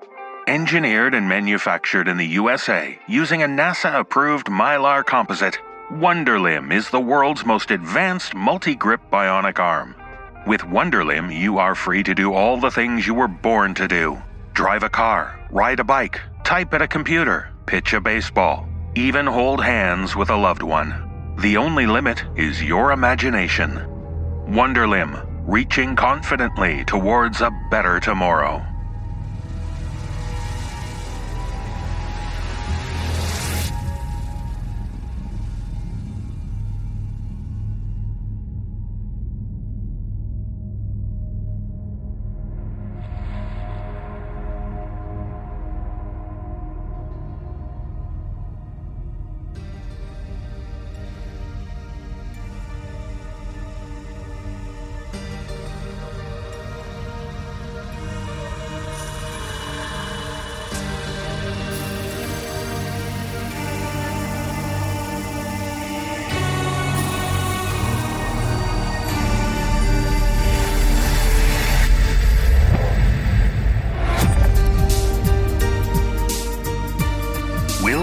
Engineered 0.47 1.13
and 1.13 1.29
manufactured 1.29 2.09
in 2.09 2.17
the 2.17 2.27
USA 2.27 2.99
using 3.07 3.41
a 3.41 3.47
NASA 3.47 3.97
approved 3.97 4.47
Mylar 4.47 5.05
composite, 5.05 5.59
Wonderlimb 5.91 6.71
is 6.71 6.89
the 6.89 7.01
world's 7.01 7.45
most 7.45 7.69
advanced 7.69 8.33
multi 8.33 8.75
grip 8.75 9.01
bionic 9.11 9.59
arm. 9.59 9.93
With 10.47 10.61
Wonderlimb, 10.61 11.37
you 11.37 11.57
are 11.57 11.75
free 11.75 12.01
to 12.03 12.15
do 12.15 12.33
all 12.33 12.57
the 12.57 12.71
things 12.71 13.05
you 13.05 13.13
were 13.13 13.27
born 13.27 13.73
to 13.73 13.89
do 13.89 14.17
drive 14.53 14.83
a 14.83 14.89
car, 14.89 15.37
ride 15.51 15.81
a 15.81 15.83
bike, 15.83 16.21
type 16.45 16.73
at 16.73 16.81
a 16.81 16.87
computer, 16.87 17.49
pitch 17.65 17.91
a 17.91 17.99
baseball, 17.99 18.69
even 18.95 19.25
hold 19.27 19.61
hands 19.61 20.15
with 20.15 20.29
a 20.29 20.35
loved 20.35 20.63
one. 20.63 21.35
The 21.39 21.57
only 21.57 21.85
limit 21.85 22.23
is 22.37 22.63
your 22.63 22.93
imagination. 22.93 23.75
Wonderlimb, 24.47 25.25
reaching 25.45 25.97
confidently 25.97 26.85
towards 26.85 27.41
a 27.41 27.51
better 27.69 27.99
tomorrow. 27.99 28.65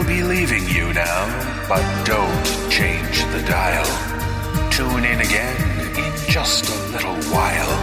Be 0.08 0.22
leaving 0.22 0.66
you 0.70 0.90
now, 0.94 1.66
but 1.68 1.84
don't 2.04 2.70
change 2.70 3.22
the 3.26 3.42
dial. 3.46 3.84
Tune 4.70 5.04
in 5.04 5.20
again 5.20 5.80
in 5.98 6.12
just 6.30 6.64
a 6.66 6.92
little 6.92 7.14
while, 7.30 7.76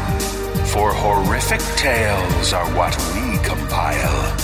for 0.66 0.92
horrific 0.92 1.62
tales 1.78 2.52
are 2.52 2.66
what 2.76 2.98
we 3.14 3.38
compile. 3.44 4.36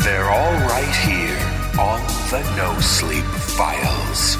They're 0.00 0.28
all 0.28 0.52
right 0.68 0.94
here 1.08 1.80
on 1.80 2.00
the 2.30 2.42
No 2.54 2.78
Sleep 2.80 3.24
Files. 3.24 4.36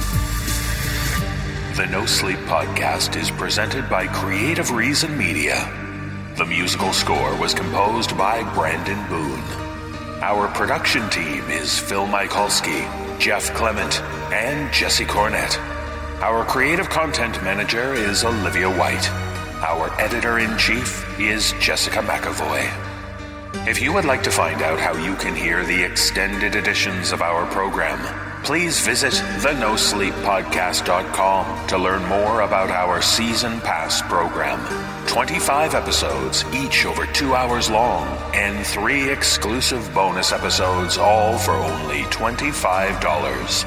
The 1.79 1.87
No 1.87 2.05
Sleep 2.05 2.39
Podcast 2.41 3.19
is 3.19 3.31
presented 3.31 3.89
by 3.89 4.07
Creative 4.07 4.71
Reason 4.71 5.17
Media. 5.17 5.57
The 6.37 6.45
musical 6.45 6.93
score 6.93 7.35
was 7.41 7.55
composed 7.55 8.19
by 8.19 8.43
Brandon 8.55 9.03
Boone. 9.09 9.66
Our 10.23 10.49
production 10.49 11.11
team 11.11 11.45
is 11.51 11.79
Phil 11.79 12.07
Michalski, 12.07 12.89
Jeff 13.19 13.53
Clement, 13.53 14.01
and 14.33 14.73
Jesse 14.73 15.05
Cornett. 15.05 15.59
Our 16.23 16.43
creative 16.47 16.89
content 16.89 17.45
manager 17.45 17.93
is 17.93 18.25
Olivia 18.25 18.71
White. 18.71 19.11
Our 19.61 19.93
editor 20.01 20.39
in 20.39 20.57
chief 20.57 21.05
is 21.21 21.53
Jessica 21.61 21.99
McAvoy. 21.99 22.67
If 23.69 23.83
you 23.83 23.93
would 23.93 24.07
like 24.07 24.23
to 24.23 24.31
find 24.31 24.63
out 24.63 24.81
how 24.81 24.97
you 24.97 25.17
can 25.17 25.37
hear 25.37 25.67
the 25.67 25.85
extended 25.85 26.57
editions 26.57 27.13
of 27.13 27.21
our 27.21 27.45
program, 27.53 27.99
please 28.43 28.81
visit 28.81 29.13
thenosleeppodcast.com 29.13 31.69
to 31.69 31.77
learn 31.77 32.03
more 32.07 32.41
about 32.41 32.71
our 32.71 33.03
season 33.03 33.61
pass 33.61 34.01
program. 34.01 34.96
25 35.07 35.75
episodes, 35.75 36.45
each 36.55 36.85
over 36.85 37.07
two 37.07 37.35
hours 37.35 37.71
long, 37.71 38.07
and 38.35 38.67
three 38.67 39.11
exclusive 39.11 39.93
bonus 39.95 40.33
episodes, 40.33 40.99
all 40.99 41.39
for 41.39 41.53
only 41.53 42.03
$25. 42.05 43.67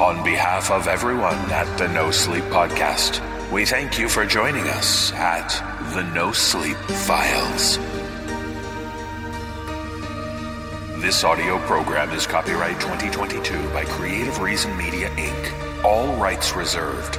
On 0.00 0.24
behalf 0.24 0.70
of 0.70 0.86
everyone 0.86 1.38
at 1.50 1.78
the 1.78 1.88
No 1.88 2.10
Sleep 2.10 2.44
Podcast, 2.44 3.20
we 3.50 3.64
thank 3.64 3.98
you 3.98 4.08
for 4.08 4.24
joining 4.24 4.66
us 4.68 5.12
at 5.12 5.48
the 5.94 6.02
No 6.14 6.32
Sleep 6.32 6.76
Files. 6.76 7.78
This 11.00 11.24
audio 11.24 11.58
program 11.66 12.10
is 12.10 12.26
copyright 12.26 12.78
2022 12.80 13.70
by 13.70 13.84
Creative 13.84 14.38
Reason 14.40 14.76
Media 14.76 15.08
Inc., 15.16 15.84
all 15.84 16.14
rights 16.16 16.54
reserved. 16.54 17.18